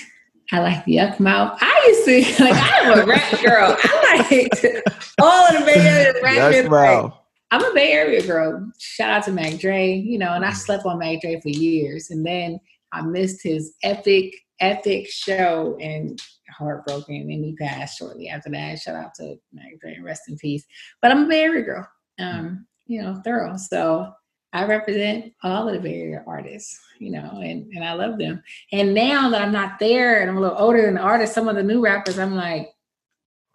I 0.52 0.60
like 0.60 0.84
the 0.86 0.96
Yukmouth. 0.96 1.58
I 1.60 1.84
used 1.86 2.36
to 2.38 2.44
like 2.44 2.54
I'm 2.56 2.98
a 2.98 3.04
rap 3.04 3.42
girl. 3.44 3.76
I 3.78 4.26
like 4.30 4.84
all 5.20 5.46
of 5.48 5.58
the 5.58 5.66
Bay 5.66 5.86
Area 5.86 6.14
rap 6.22 6.50
music. 6.50 6.70
Like, 6.70 7.12
I'm 7.50 7.64
a 7.64 7.74
Bay 7.74 7.92
Area 7.92 8.24
girl. 8.24 8.70
Shout 8.78 9.10
out 9.10 9.24
to 9.24 9.32
Mac 9.32 9.58
Dre, 9.58 9.94
you 9.94 10.18
know, 10.18 10.34
and 10.34 10.44
I 10.44 10.52
slept 10.52 10.86
on 10.86 10.98
Mac 10.98 11.20
Dre 11.20 11.40
for 11.40 11.48
years. 11.48 12.10
And 12.10 12.24
then 12.24 12.60
I 12.92 13.02
missed 13.02 13.42
his 13.42 13.74
epic, 13.82 14.34
epic 14.60 15.08
show 15.08 15.76
and 15.80 16.20
heartbroken 16.48 17.14
and 17.14 17.44
he 17.44 17.56
passed 17.56 17.98
shortly 17.98 18.28
after 18.28 18.50
that. 18.50 18.78
Shout 18.78 18.94
out 18.94 19.14
to 19.14 19.36
Mac 19.52 19.80
Dre 19.80 19.94
and 19.94 20.04
rest 20.04 20.28
in 20.28 20.36
peace. 20.36 20.64
But 21.02 21.10
I'm 21.10 21.24
a 21.24 21.28
Bay 21.28 21.42
Area 21.42 21.62
girl. 21.62 21.88
Um, 22.18 22.66
you 22.86 23.02
know, 23.02 23.20
thorough. 23.24 23.56
So 23.56 24.12
I 24.52 24.64
represent 24.64 25.32
all 25.42 25.68
of 25.68 25.74
the 25.74 25.80
Bay 25.80 26.00
Area 26.00 26.24
artists, 26.26 26.78
you 26.98 27.10
know, 27.10 27.40
and, 27.42 27.72
and 27.72 27.84
I 27.84 27.92
love 27.94 28.18
them. 28.18 28.42
And 28.72 28.94
now 28.94 29.30
that 29.30 29.42
I'm 29.42 29.52
not 29.52 29.78
there 29.78 30.20
and 30.20 30.30
I'm 30.30 30.36
a 30.36 30.40
little 30.40 30.58
older 30.58 30.82
than 30.82 30.94
the 30.94 31.00
artists, 31.00 31.34
some 31.34 31.48
of 31.48 31.56
the 31.56 31.62
new 31.62 31.80
rappers, 31.80 32.18
I'm 32.18 32.34
like, 32.34 32.68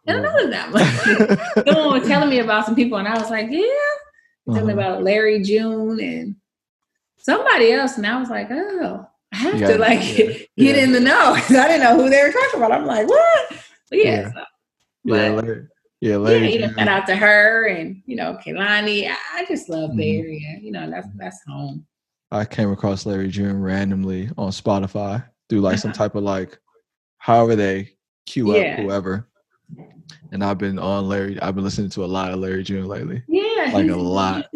I 0.08 0.14
don't 0.14 0.24
know 0.24 0.49
that 0.49 0.72
them. 0.72 1.66
Someone 1.68 1.99
was 1.99 2.08
telling 2.08 2.30
me 2.30 2.39
about 2.39 2.66
some 2.66 2.76
people, 2.76 2.97
and 2.97 3.08
I 3.08 3.18
was 3.18 3.30
like, 3.30 3.47
yeah. 3.49 3.62
Uh-huh. 3.62 4.60
Telling 4.60 4.68
me 4.68 4.74
about 4.74 5.03
Larry 5.03 5.41
June 5.41 5.99
and 5.99 6.36
somebody 7.18 7.72
else, 7.72 7.97
and 7.97 8.06
I 8.06 8.20
was 8.20 8.30
like, 8.30 8.49
oh, 8.51 9.08
I 9.34 9.38
have 9.38 9.58
to 9.58 9.78
like 9.78 10.18
yeah, 10.18 10.26
get 10.28 10.47
yeah. 10.56 10.76
in 10.76 10.91
the 10.91 10.99
know 10.99 11.34
because 11.36 11.56
I 11.56 11.68
didn't 11.68 11.84
know 11.84 11.95
who 11.95 12.10
they 12.10 12.22
were 12.24 12.32
talking 12.32 12.60
about. 12.60 12.72
I'm 12.72 12.86
like, 12.86 13.08
what? 13.08 13.49
But 13.89 13.99
yeah, 13.99 14.03
yeah. 14.03 14.32
So, 14.32 14.43
but, 15.06 15.16
yeah, 15.16 15.30
Larry, 15.30 15.68
yeah, 16.01 16.18
Larry. 16.18 16.60
Yeah, 16.60 16.74
shout 16.74 16.88
out 16.88 17.08
to 17.08 17.16
her 17.16 17.68
and 17.68 18.01
you 18.06 18.16
know, 18.16 18.38
Kehlani. 18.45 19.12
I 19.34 19.45
just 19.45 19.70
love 19.70 19.89
mm-hmm. 19.89 19.97
Bay 19.97 20.18
Area. 20.20 20.60
You 20.62 20.72
know, 20.72 20.89
that's 20.89 21.08
that's 21.16 21.41
home. 21.47 21.86
I 22.32 22.45
came 22.45 22.72
across 22.72 23.06
Larry 23.06 23.30
June 23.30 23.62
randomly 23.62 24.30
on 24.38 24.51
Spotify 24.51 25.26
through 25.49 25.62
like 25.62 25.80
some 25.80 25.91
uh-huh. 25.91 25.97
type 26.03 26.16
of 26.16 26.24
like, 26.24 26.58
however 27.18 27.56
they 27.56 27.93
queue 28.26 28.56
up 28.56 28.80
whoever 28.80 29.28
and 30.32 30.43
I've 30.43 30.58
been 30.58 30.80
on 30.80 31.08
Larry. 31.08 31.39
I've 31.41 31.56
been 31.56 31.64
listening 31.64 31.89
to 31.91 32.03
a 32.03 32.08
lot 32.08 32.32
of 32.32 32.39
Larry 32.39 32.64
June 32.64 32.86
lately. 32.86 33.24
Yeah, 33.28 33.72
like 33.74 33.89
a 33.89 33.95
lot. 33.95 34.47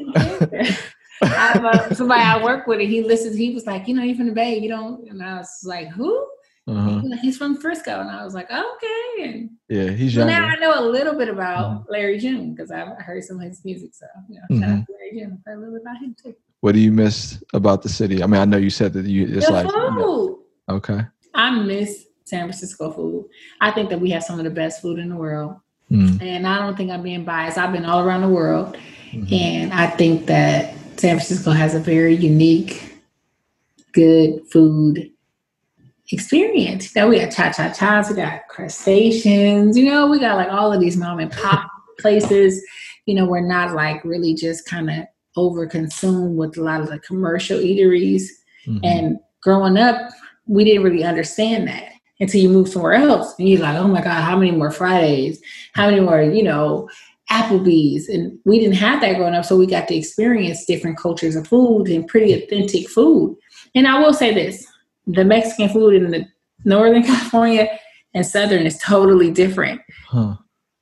I 1.22 1.52
uh, 1.54 1.93
somebody 1.93 2.22
I 2.22 2.41
work 2.41 2.68
with, 2.68 2.80
and 2.80 2.89
he 2.89 3.02
listens. 3.02 3.36
He 3.36 3.54
was 3.54 3.66
like, 3.66 3.88
"You 3.88 3.93
know, 3.93 4.04
you're 4.04 4.16
from 4.16 4.28
the 4.28 4.34
Bay. 4.34 4.58
You 4.58 4.70
don't." 4.70 5.10
And 5.10 5.22
I 5.22 5.38
was 5.38 5.62
like, 5.64 5.89
"Who?" 5.89 6.28
Uh-huh. 6.68 7.02
He's 7.22 7.38
from 7.38 7.58
Frisco, 7.58 8.00
and 8.00 8.10
I 8.10 8.24
was 8.24 8.34
like, 8.34 8.50
"Okay." 8.52 9.24
And 9.24 9.50
yeah, 9.70 9.89
he's 9.89 10.16
young. 10.16 10.28
Now 10.28 10.45
I 10.45 10.56
know 10.56 10.80
a 10.80 10.86
little 10.86 11.16
bit 11.16 11.28
about 11.28 11.72
mm-hmm. 11.72 11.91
Larry 11.91 12.20
June 12.20 12.54
because 12.54 12.72
I've 12.72 12.97
heard 13.00 13.24
some 13.24 13.38
of 13.38 13.43
his 13.43 13.66
music. 13.66 13.93
So, 13.93 14.06
you 14.30 14.36
know, 14.36 14.41
mm-hmm. 14.52 14.62
shout 14.62 14.80
out 14.80 14.86
to 14.86 14.93
Larry 14.93 15.20
June. 15.20 15.43
I 15.45 15.50
heard 15.50 15.58
a 15.58 15.60
little 15.60 15.74
bit 15.76 15.82
about 15.82 15.97
him 15.97 16.16
too. 16.22 16.36
What 16.62 16.74
do 16.74 16.80
you 16.80 16.91
miss 16.91 17.41
about 17.54 17.82
the 17.82 17.89
city? 17.89 18.22
I 18.22 18.28
mean, 18.28 18.41
I 18.41 18.45
know 18.45 18.58
you 18.58 18.70
said 18.70 18.93
that 18.93 19.06
you 19.06 19.28
just 19.28 19.47
the 19.47 19.54
like 19.54 19.66
food. 19.66 19.74
You 19.74 19.95
know, 19.97 20.39
okay. 20.70 21.02
I 21.34 21.52
miss 21.52 22.06
San 22.30 22.46
Francisco 22.46 22.92
food. 22.92 23.28
I 23.62 23.72
think 23.72 23.90
that 23.90 24.00
we 24.00 24.12
have 24.12 24.24
some 24.24 24.40
of 24.40 24.46
the 24.46 24.52
best 24.52 24.82
food 24.82 25.00
in 25.00 25.10
the 25.10 25.16
world. 25.16 25.56
Mm. 25.92 26.22
And 26.22 26.48
I 26.48 26.60
don't 26.60 26.78
think 26.78 26.92
I'm 26.92 27.02
being 27.02 27.26
biased. 27.26 27.58
I've 27.58 27.74
been 27.74 27.86
all 27.86 28.02
around 28.02 28.22
the 28.22 28.30
world. 28.30 28.78
Mm-hmm. 29.12 29.34
And 29.34 29.74
I 29.74 29.88
think 29.88 30.28
that 30.28 30.74
San 30.98 31.16
Francisco 31.16 31.52
has 31.52 31.74
a 31.74 31.80
very 31.80 32.16
unique, 32.16 32.96
good 33.94 34.42
food 34.52 35.12
experience. 36.12 36.96
You 36.96 37.02
know, 37.02 37.10
we 37.10 37.20
got 37.20 37.32
cha 37.32 37.52
cha 37.52 37.72
chas, 37.72 38.10
we 38.10 38.16
got 38.16 38.48
crustaceans, 38.50 39.78
you 39.78 39.86
know, 39.86 40.08
we 40.08 40.20
got 40.20 40.38
like 40.38 40.50
all 40.50 40.72
of 40.72 40.80
these 40.80 40.98
mom 40.98 41.20
and 41.20 41.32
pop 41.32 41.70
places. 42.00 42.64
You 43.06 43.16
know, 43.16 43.26
we're 43.26 43.48
not 43.48 43.74
like 43.74 44.04
really 44.04 44.36
just 44.36 44.66
kind 44.68 44.90
of 44.90 45.06
over 45.36 45.66
consumed 45.66 46.38
with 46.38 46.58
a 46.58 46.62
lot 46.62 46.82
of 46.82 46.90
the 46.90 47.00
commercial 47.00 47.58
eateries. 47.58 48.24
Mm-hmm. 48.68 48.80
And 48.84 49.20
growing 49.42 49.78
up, 49.78 50.12
we 50.46 50.64
didn't 50.64 50.84
really 50.84 51.04
understand 51.04 51.68
that 51.68 51.94
until 52.20 52.42
you 52.42 52.50
move 52.50 52.68
somewhere 52.68 52.94
else 52.94 53.34
and 53.40 53.48
you're 53.48 53.62
like, 53.62 53.78
oh 53.78 53.88
my 53.88 54.02
God, 54.02 54.22
how 54.22 54.38
many 54.38 54.52
more 54.52 54.72
Fridays? 54.72 55.42
How 55.74 55.90
many 55.90 56.02
more, 56.02 56.22
you 56.22 56.44
know, 56.44 56.90
Applebee's? 57.32 58.10
And 58.10 58.38
we 58.46 58.60
didn't 58.60 58.76
have 58.76 59.02
that 59.02 59.16
growing 59.16 59.36
up. 59.36 59.46
So 59.46 59.56
we 59.56 59.68
got 59.68 59.88
to 59.88 59.96
experience 59.96 60.66
different 60.66 60.98
cultures 60.98 61.36
of 61.36 61.48
food 61.48 61.88
and 61.88 62.08
pretty 62.08 62.34
authentic 62.34 62.90
food. 62.90 63.38
And 63.76 63.88
I 63.88 64.00
will 64.00 64.14
say 64.14 64.34
this 64.34 64.68
the 65.08 65.26
Mexican 65.26 65.70
food 65.70 65.96
in 65.96 66.12
the 66.12 66.26
Northern 66.66 67.04
California 67.06 67.80
and 68.14 68.26
Southern 68.26 68.66
is 68.66 68.78
totally 68.80 69.32
different. 69.32 69.82
Huh. 70.08 70.36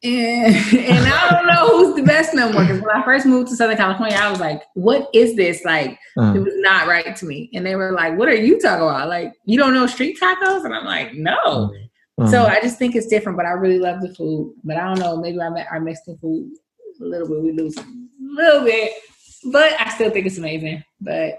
And, 0.04 0.56
and 0.78 1.08
I 1.08 1.30
don't 1.32 1.48
know 1.48 1.78
who's 1.78 1.96
the 1.96 2.04
best 2.04 2.34
no 2.34 2.52
more. 2.52 2.62
Because 2.62 2.82
when 2.82 2.96
I 2.96 3.04
first 3.04 3.26
moved 3.26 3.50
to 3.50 3.56
Southern 3.56 3.78
California, 3.78 4.18
I 4.18 4.30
was 4.30 4.40
like, 4.40 4.64
what 4.76 5.10
is 5.14 5.36
this? 5.36 5.64
Like, 5.66 5.98
uh 6.18 6.34
it 6.36 6.40
was 6.40 6.54
not 6.58 6.88
right 6.88 7.16
to 7.16 7.26
me. 7.26 7.50
And 7.54 7.66
they 7.66 7.76
were 7.76 7.92
like, 7.92 8.18
what 8.18 8.28
are 8.28 8.36
you 8.36 8.60
talking 8.60 8.84
about? 8.84 9.10
Like, 9.10 9.34
you 9.46 9.58
don't 9.58 9.74
know 9.74 9.88
street 9.88 10.20
tacos? 10.22 10.66
And 10.66 10.74
I'm 10.74 10.86
like, 10.86 11.14
no. 11.14 11.74
uh 12.20 12.30
So 12.30 12.46
I 12.46 12.62
just 12.62 12.78
think 12.78 12.96
it's 12.96 13.08
different, 13.08 13.38
but 13.38 13.46
I 13.46 13.52
really 13.52 13.80
love 13.80 14.02
the 14.02 14.14
food. 14.14 14.54
But 14.64 14.78
I 14.78 14.86
don't 14.86 15.00
know, 15.00 15.18
maybe 15.18 15.40
our, 15.40 15.58
our 15.72 15.80
Mexican 15.80 16.18
food, 16.20 16.52
a 17.02 17.04
little 17.04 17.28
bit, 17.28 17.42
we 17.42 17.52
lose 17.52 17.78
a 17.78 17.86
little 18.20 18.64
bit. 18.64 18.92
But 19.52 19.80
I 19.80 19.90
still 19.90 20.12
think 20.12 20.26
it's 20.28 20.38
amazing. 20.38 20.84
But 21.02 21.38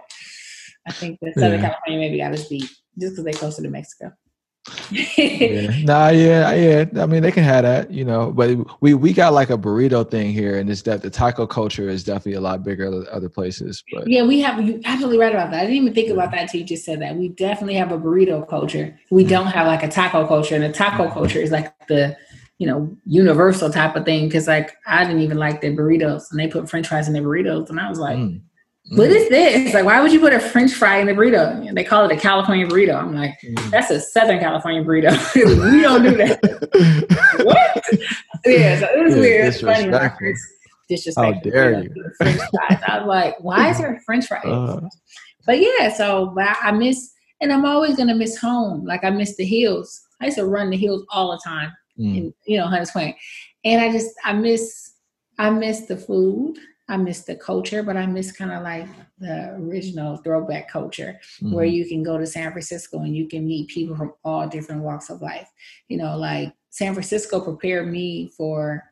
I 0.87 0.93
think 0.93 1.19
that 1.21 1.35
Southern 1.35 1.61
yeah. 1.61 1.71
California 1.71 2.01
maybe 2.01 2.19
got 2.19 2.33
us 2.33 2.49
beat 2.49 2.71
just 2.99 3.13
because 3.13 3.25
they're 3.25 3.33
closer 3.35 3.63
to 3.63 3.69
Mexico 3.69 4.13
yeah. 4.91 5.71
Nah, 5.85 6.09
yeah, 6.09 6.53
yeah. 6.53 6.85
I 7.03 7.07
mean, 7.07 7.23
they 7.23 7.33
can 7.33 7.45
have 7.45 7.62
that, 7.62 7.91
you 7.91 8.05
know. 8.05 8.33
But 8.33 8.59
we 8.81 8.95
we 8.95 9.12
got 9.12 9.33
like 9.33 9.51
a 9.51 9.59
burrito 9.59 10.09
thing 10.09 10.33
here, 10.33 10.59
and 10.59 10.69
it's 10.71 10.83
that 10.83 11.03
the 11.03 11.11
taco 11.11 11.47
culture 11.47 11.89
is 11.89 12.05
definitely 12.05 12.35
a 12.35 12.41
lot 12.41 12.62
bigger 12.62 12.91
than 12.91 13.07
other 13.11 13.29
places. 13.29 13.83
But 13.93 14.09
yeah, 14.09 14.25
we 14.25 14.41
have 14.41 14.61
you 14.66 14.81
absolutely 14.85 15.19
right 15.19 15.33
about 15.33 15.51
that. 15.51 15.61
I 15.61 15.62
didn't 15.62 15.77
even 15.77 15.95
think 15.95 16.11
about 16.11 16.31
that 16.33 16.43
until 16.43 16.61
you 16.61 16.66
just 16.66 16.85
said 16.85 17.01
that. 17.01 17.16
We 17.16 17.29
definitely 17.29 17.75
have 17.75 17.93
a 17.93 17.99
burrito 17.99 18.49
culture. 18.49 18.99
We 19.11 19.23
mm-hmm. 19.23 19.31
don't 19.31 19.47
have 19.47 19.66
like 19.66 19.83
a 19.83 19.89
taco 19.89 20.27
culture, 20.27 20.55
and 20.55 20.64
the 20.64 20.73
taco 20.73 21.05
mm-hmm. 21.05 21.14
culture 21.14 21.41
is 21.41 21.51
like 21.51 21.73
the 21.87 22.16
you 22.59 22.66
know 22.66 22.97
universal 23.07 23.71
type 23.71 23.97
of 23.97 24.05
thing. 24.05 24.27
Because 24.29 24.47
like 24.47 24.77
I 24.87 25.05
didn't 25.05 25.23
even 25.23 25.39
like 25.39 25.61
their 25.61 25.73
burritos, 25.73 26.31
and 26.31 26.41
they 26.41 26.49
put 26.49 26.69
French 26.69 26.89
fries 26.89 27.09
in 27.09 27.14
their 27.14 27.23
burritos, 27.23 27.71
and 27.71 27.81
I 27.81 27.89
was 27.89 27.99
like. 27.99 28.19
Mm. 28.19 28.43
What 28.91 29.11
is 29.11 29.28
this? 29.28 29.74
Like, 29.74 29.84
why 29.84 30.01
would 30.01 30.12
you 30.12 30.20
put 30.20 30.32
a 30.32 30.41
French 30.41 30.72
fry 30.72 30.99
in 30.99 31.09
a 31.09 31.14
burrito? 31.14 31.66
And 31.66 31.76
They 31.76 31.84
call 31.84 32.09
it 32.09 32.16
a 32.16 32.18
California 32.18 32.66
burrito. 32.66 32.97
I'm 32.97 33.14
like, 33.14 33.39
mm. 33.45 33.70
that's 33.70 33.91
a 33.91 34.01
Southern 34.01 34.39
California 34.39 34.82
burrito. 34.82 35.12
we 35.72 35.82
don't 35.82 36.03
do 36.03 36.16
that. 36.16 36.41
what? 37.45 37.84
Yeah, 38.47 38.80
so 38.80 38.86
it 38.86 39.05
was 39.05 39.14
yeah, 39.14 39.20
weird. 39.20 39.47
It's 39.49 39.61
funny. 39.61 39.91
Disrespectful. 40.89 41.34
How 41.34 41.41
dare 41.41 41.82
you? 41.82 42.11
French 42.16 42.41
fries. 42.51 42.82
I 42.86 42.99
was 43.01 43.07
like, 43.07 43.34
why 43.41 43.68
is 43.68 43.78
there 43.78 43.95
a 43.95 44.01
French 44.01 44.26
fry? 44.26 44.39
Uh, 44.39 44.80
but 45.45 45.61
yeah, 45.61 45.93
so 45.93 46.32
but 46.34 46.57
I 46.62 46.72
miss, 46.72 47.12
and 47.43 47.53
I'm 47.53 47.66
always 47.66 47.97
gonna 47.97 48.14
miss 48.14 48.39
home. 48.39 48.86
Like 48.86 49.05
I 49.05 49.11
miss 49.11 49.36
the 49.36 49.45
hills. 49.45 50.01
I 50.20 50.26
used 50.26 50.39
to 50.39 50.47
run 50.47 50.70
the 50.70 50.78
hills 50.78 51.05
all 51.11 51.32
the 51.32 51.41
time, 51.45 51.72
mm. 51.99 52.16
in 52.16 52.34
you 52.47 52.57
know 52.57 52.66
Hunters 52.66 52.91
Point, 52.91 53.16
and 53.64 53.82
I 53.82 53.93
just 53.93 54.14
I 54.24 54.32
miss 54.32 54.93
I 55.39 55.51
miss 55.51 55.82
the 55.82 55.99
food. 55.99 56.59
I 56.89 56.97
miss 56.97 57.22
the 57.22 57.36
culture, 57.36 57.82
but 57.82 57.97
I 57.97 58.07
miss 58.07 58.32
kind 58.32 58.51
of 58.51 58.62
like 58.62 58.86
the 59.18 59.55
original 59.57 60.16
throwback 60.16 60.70
culture 60.70 61.20
mm-hmm. 61.36 61.53
where 61.53 61.66
you 61.66 61.86
can 61.86 62.03
go 62.03 62.16
to 62.16 62.26
San 62.26 62.51
Francisco 62.51 63.01
and 63.01 63.14
you 63.14 63.28
can 63.28 63.47
meet 63.47 63.68
people 63.68 63.95
from 63.95 64.14
all 64.24 64.49
different 64.49 64.82
walks 64.82 65.11
of 65.11 65.20
life. 65.20 65.51
You 65.89 65.99
know, 65.99 66.16
like 66.16 66.55
San 66.70 66.95
Francisco 66.95 67.41
prepared 67.41 67.91
me 67.91 68.28
for 68.36 68.84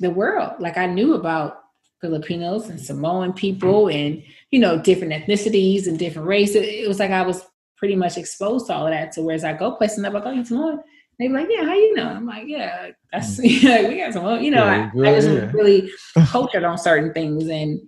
the 0.00 0.10
world. 0.10 0.54
Like 0.58 0.76
I 0.76 0.86
knew 0.86 1.14
about 1.14 1.62
Filipinos 2.00 2.68
and 2.68 2.80
Samoan 2.80 3.32
people 3.32 3.88
and, 3.88 4.22
you 4.50 4.58
know, 4.58 4.78
different 4.78 5.12
ethnicities 5.12 5.86
and 5.86 5.98
different 5.98 6.28
races. 6.28 6.56
It 6.56 6.88
was 6.88 6.98
like 6.98 7.12
I 7.12 7.22
was 7.22 7.46
pretty 7.76 7.94
much 7.94 8.16
exposed 8.16 8.66
to 8.66 8.74
all 8.74 8.86
of 8.86 8.92
that. 8.92 9.14
So 9.14 9.22
whereas 9.22 9.44
I 9.44 9.52
go 9.52 9.72
places 9.72 9.98
and 9.98 10.06
I'm 10.06 10.12
like, 10.12 10.24
oh, 10.26 10.32
you 10.32 10.44
Samoan? 10.44 10.80
They 11.18 11.28
be 11.28 11.34
like, 11.34 11.48
yeah, 11.50 11.64
how 11.64 11.74
you 11.74 11.94
know? 11.94 12.08
I'm 12.08 12.26
like, 12.26 12.44
yeah, 12.46 12.90
that's 13.12 13.38
yeah, 13.42 13.88
we 13.88 13.96
got 13.96 14.12
some, 14.12 14.42
you 14.42 14.50
know, 14.50 14.64
yeah, 14.64 14.90
I, 14.94 14.98
I 14.98 15.18
yeah. 15.18 15.50
really 15.52 15.90
cultured 16.26 16.64
on 16.64 16.76
certain 16.76 17.12
things, 17.12 17.48
and 17.48 17.80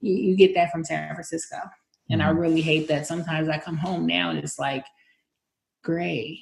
you, 0.00 0.14
you, 0.14 0.36
get 0.36 0.54
that 0.54 0.70
from 0.70 0.84
San 0.84 1.12
Francisco. 1.14 1.56
And 2.10 2.20
mm-hmm. 2.20 2.30
I 2.30 2.32
really 2.32 2.60
hate 2.60 2.86
that. 2.88 3.06
Sometimes 3.06 3.48
I 3.48 3.58
come 3.58 3.76
home 3.76 4.06
now 4.06 4.30
and 4.30 4.38
it's 4.38 4.58
like 4.58 4.84
gray. 5.82 6.38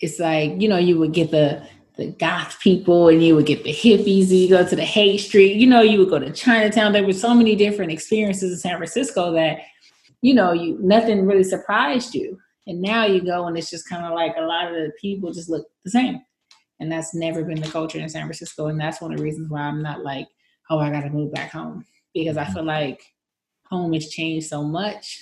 It's 0.00 0.18
like 0.18 0.60
you 0.60 0.68
know, 0.68 0.76
you 0.76 0.98
would 0.98 1.12
get 1.12 1.30
the 1.30 1.66
the 1.96 2.08
goth 2.12 2.60
people, 2.60 3.08
and 3.08 3.24
you 3.24 3.34
would 3.34 3.46
get 3.46 3.64
the 3.64 3.72
hippies. 3.72 4.28
You 4.28 4.48
go 4.48 4.66
to 4.66 4.76
the 4.76 4.84
Haight 4.84 5.20
Street. 5.20 5.56
You 5.56 5.66
know, 5.66 5.80
you 5.80 5.98
would 6.00 6.10
go 6.10 6.18
to 6.18 6.30
Chinatown. 6.30 6.92
There 6.92 7.04
were 7.04 7.12
so 7.12 7.34
many 7.34 7.56
different 7.56 7.90
experiences 7.90 8.52
in 8.52 8.58
San 8.58 8.76
Francisco 8.76 9.32
that 9.32 9.60
you 10.20 10.34
know, 10.34 10.52
you 10.52 10.76
nothing 10.80 11.26
really 11.26 11.44
surprised 11.44 12.14
you 12.14 12.38
and 12.68 12.82
now 12.82 13.06
you 13.06 13.22
go 13.22 13.46
and 13.46 13.56
it's 13.56 13.70
just 13.70 13.88
kind 13.88 14.04
of 14.04 14.12
like 14.12 14.34
a 14.36 14.42
lot 14.42 14.68
of 14.68 14.74
the 14.74 14.92
people 15.00 15.32
just 15.32 15.48
look 15.48 15.66
the 15.84 15.90
same. 15.90 16.20
And 16.80 16.92
that's 16.92 17.14
never 17.14 17.42
been 17.42 17.60
the 17.60 17.70
culture 17.70 17.98
in 17.98 18.08
San 18.10 18.22
Francisco. 18.22 18.66
And 18.66 18.78
that's 18.78 19.00
one 19.00 19.10
of 19.10 19.18
the 19.18 19.24
reasons 19.24 19.50
why 19.50 19.62
I'm 19.62 19.82
not 19.82 20.04
like, 20.04 20.28
oh, 20.70 20.78
I 20.78 20.90
got 20.90 21.00
to 21.00 21.10
move 21.10 21.32
back 21.32 21.50
home. 21.50 21.84
Because 22.14 22.36
I 22.36 22.44
feel 22.44 22.64
like 22.64 23.02
home 23.64 23.94
has 23.94 24.10
changed 24.10 24.48
so 24.48 24.62
much. 24.62 25.18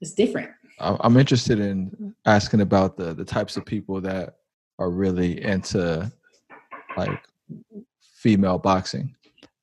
It's 0.00 0.14
different. 0.14 0.50
I'm 0.80 1.16
interested 1.16 1.60
in 1.60 2.14
asking 2.24 2.62
about 2.62 2.96
the 2.96 3.14
the 3.14 3.24
types 3.24 3.56
of 3.56 3.64
people 3.64 4.00
that 4.00 4.36
are 4.78 4.90
really 4.90 5.40
into 5.44 6.10
like 6.96 7.22
female 8.16 8.58
boxing 8.58 9.14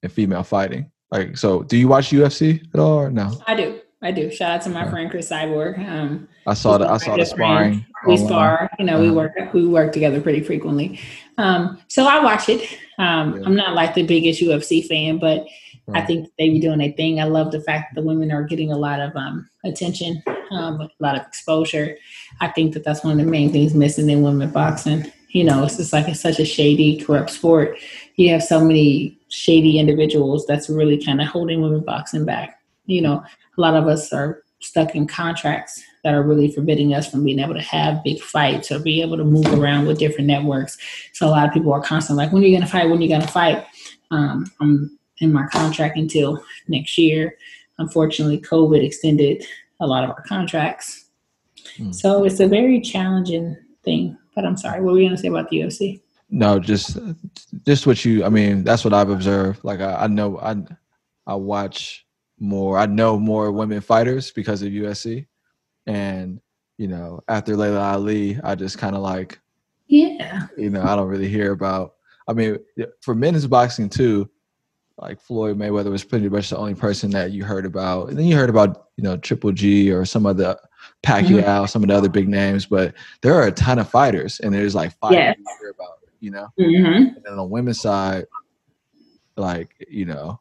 and 0.03 0.11
female 0.11 0.43
fighting. 0.43 0.89
Like, 1.11 1.35
so 1.35 1.63
do 1.63 1.77
you 1.77 1.87
watch 1.87 2.11
UFC 2.11 2.63
at 2.73 2.79
all 2.79 2.99
or 2.99 3.11
no? 3.11 3.41
I 3.47 3.55
do. 3.55 3.81
I 4.01 4.11
do. 4.11 4.31
Shout 4.31 4.51
out 4.51 4.61
to 4.61 4.69
my 4.69 4.89
friend 4.89 5.11
Cris 5.11 5.29
Cyborg. 5.29 5.77
Um, 5.85 6.29
I 6.49 6.53
saw 6.55 6.77
the 6.77 6.89
I 6.89 6.97
saw 6.97 7.15
the 7.15 7.25
sparring 7.25 7.85
we 8.05 8.17
spar. 8.17 8.69
You 8.79 8.85
know, 8.85 8.95
uh-huh. 8.95 9.03
we 9.03 9.11
work 9.11 9.53
we 9.53 9.67
work 9.67 9.93
together 9.93 10.19
pretty 10.21 10.41
frequently. 10.41 10.99
Um, 11.37 11.81
so 11.87 12.05
I 12.05 12.23
watch 12.23 12.49
it. 12.49 12.61
Um, 12.97 13.37
yeah. 13.37 13.45
I'm 13.45 13.55
not 13.55 13.75
like 13.75 13.93
the 13.93 14.03
biggest 14.03 14.41
UFC 14.41 14.85
fan, 14.85 15.19
but 15.19 15.45
right. 15.87 16.03
I 16.03 16.05
think 16.05 16.29
they 16.37 16.49
be 16.49 16.59
doing 16.59 16.81
a 16.81 16.91
thing. 16.91 17.19
I 17.19 17.25
love 17.25 17.51
the 17.51 17.61
fact 17.61 17.93
that 17.93 18.01
the 18.01 18.07
women 18.07 18.31
are 18.31 18.43
getting 18.43 18.71
a 18.71 18.77
lot 18.77 18.99
of 18.99 19.15
um, 19.15 19.49
attention, 19.63 20.21
um, 20.51 20.81
a 20.81 20.89
lot 20.99 21.15
of 21.15 21.25
exposure. 21.25 21.97
I 22.41 22.49
think 22.49 22.73
that 22.73 22.83
that's 22.83 23.03
one 23.03 23.19
of 23.19 23.25
the 23.25 23.31
main 23.31 23.51
things 23.51 23.73
missing 23.73 24.09
in 24.09 24.21
women 24.21 24.49
boxing. 24.51 25.11
You 25.29 25.43
know, 25.43 25.63
it's 25.63 25.77
just 25.77 25.93
like 25.93 26.07
it's 26.07 26.19
such 26.19 26.39
a 26.39 26.45
shady, 26.45 26.99
corrupt 26.99 27.29
sport. 27.29 27.77
You 28.15 28.31
have 28.31 28.43
so 28.43 28.59
many 28.59 29.17
shady 29.29 29.77
individuals 29.77 30.45
that's 30.47 30.69
really 30.69 31.03
kind 31.03 31.21
of 31.21 31.27
holding 31.27 31.61
women 31.61 31.81
boxing 31.81 32.25
back. 32.25 32.59
You 32.87 33.03
know, 33.03 33.23
a 33.57 33.61
lot 33.61 33.75
of 33.75 33.87
us 33.87 34.11
are 34.11 34.41
stuck 34.59 34.95
in 34.95 35.07
contracts 35.07 35.83
that 36.03 36.13
are 36.13 36.23
really 36.23 36.51
forbidding 36.51 36.93
us 36.93 37.09
from 37.09 37.23
being 37.23 37.39
able 37.39 37.53
to 37.53 37.61
have 37.61 38.03
big 38.03 38.21
fights 38.21 38.71
or 38.71 38.79
be 38.79 39.01
able 39.01 39.17
to 39.17 39.23
move 39.23 39.47
around 39.53 39.85
with 39.85 39.99
different 39.99 40.27
networks. 40.27 40.77
So 41.13 41.27
a 41.27 41.29
lot 41.29 41.47
of 41.47 41.53
people 41.53 41.73
are 41.73 41.81
constantly 41.81 42.23
like, 42.23 42.33
when 42.33 42.43
are 42.43 42.45
you 42.45 42.55
going 42.55 42.65
to 42.65 42.71
fight? 42.71 42.89
When 42.89 42.99
are 42.99 43.01
you 43.01 43.09
going 43.09 43.21
to 43.21 43.27
fight? 43.27 43.65
Um, 44.11 44.51
I'm 44.61 44.97
in 45.19 45.33
my 45.33 45.45
contract 45.47 45.97
until 45.97 46.43
next 46.67 46.97
year. 46.97 47.35
Unfortunately, 47.77 48.39
COVID 48.39 48.83
extended 48.83 49.45
a 49.79 49.87
lot 49.87 50.03
of 50.03 50.09
our 50.11 50.21
contracts. 50.23 51.05
Mm. 51.77 51.93
So 51.93 52.23
it's 52.25 52.39
a 52.39 52.47
very 52.47 52.81
challenging 52.81 53.57
thing. 53.83 54.17
But 54.35 54.45
I'm 54.45 54.57
sorry, 54.57 54.81
what 54.81 54.93
were 54.93 54.99
you 54.99 55.07
going 55.07 55.15
to 55.15 55.21
say 55.21 55.27
about 55.27 55.49
the 55.49 55.59
UFC? 55.59 56.01
No, 56.29 56.59
just 56.59 56.97
just 57.65 57.87
what 57.87 58.05
you. 58.05 58.23
I 58.23 58.29
mean, 58.29 58.63
that's 58.63 58.85
what 58.85 58.93
I've 58.93 59.09
observed. 59.09 59.63
Like 59.63 59.79
I, 59.79 60.03
I 60.03 60.07
know 60.07 60.39
I 60.39 60.55
I 61.25 61.35
watch 61.35 62.05
more. 62.39 62.77
I 62.77 62.85
know 62.85 63.17
more 63.17 63.51
women 63.51 63.81
fighters 63.81 64.31
because 64.31 64.61
of 64.61 64.69
UFC, 64.69 65.25
and 65.89 66.39
you 66.77 66.87
know, 66.87 67.19
after 67.27 67.57
Laila 67.57 67.81
Ali, 67.81 68.39
I 68.41 68.55
just 68.55 68.77
kind 68.77 68.95
of 68.95 69.01
like, 69.01 69.39
yeah, 69.87 70.47
you 70.55 70.69
know, 70.69 70.83
I 70.83 70.95
don't 70.95 71.07
really 71.07 71.27
hear 71.27 71.51
about. 71.51 71.95
I 72.27 72.33
mean, 72.33 72.59
for 73.01 73.15
men's 73.15 73.47
boxing 73.47 73.89
too, 73.89 74.29
like 74.99 75.19
Floyd 75.19 75.57
Mayweather 75.57 75.89
was 75.89 76.03
pretty 76.03 76.29
much 76.29 76.51
the 76.51 76.57
only 76.57 76.75
person 76.75 77.09
that 77.11 77.31
you 77.31 77.43
heard 77.43 77.65
about, 77.65 78.09
and 78.09 78.17
then 78.17 78.25
you 78.25 78.35
heard 78.35 78.51
about 78.51 78.89
you 78.97 79.03
know 79.03 79.17
Triple 79.17 79.51
G 79.51 79.91
or 79.91 80.05
some 80.05 80.27
of 80.27 80.37
the 80.37 80.59
Pacquiao, 81.03 81.43
mm-hmm. 81.43 81.65
some 81.65 81.81
of 81.81 81.89
the 81.89 81.95
other 81.95 82.07
big 82.07 82.29
names, 82.29 82.67
but 82.67 82.93
there 83.21 83.33
are 83.33 83.47
a 83.47 83.51
ton 83.51 83.79
of 83.79 83.89
fighters, 83.89 84.39
and 84.39 84.53
there's 84.53 84.75
like 84.75 84.95
five 84.99 85.13
yes. 85.13 85.35
you 85.39 85.45
hear 85.59 85.71
about, 85.71 85.97
you 86.19 86.31
know. 86.31 86.47
Mm-hmm. 86.59 87.15
And 87.17 87.27
on 87.27 87.37
the 87.37 87.43
women's 87.43 87.81
side, 87.81 88.25
like 89.35 89.75
you 89.89 90.05
know, 90.05 90.39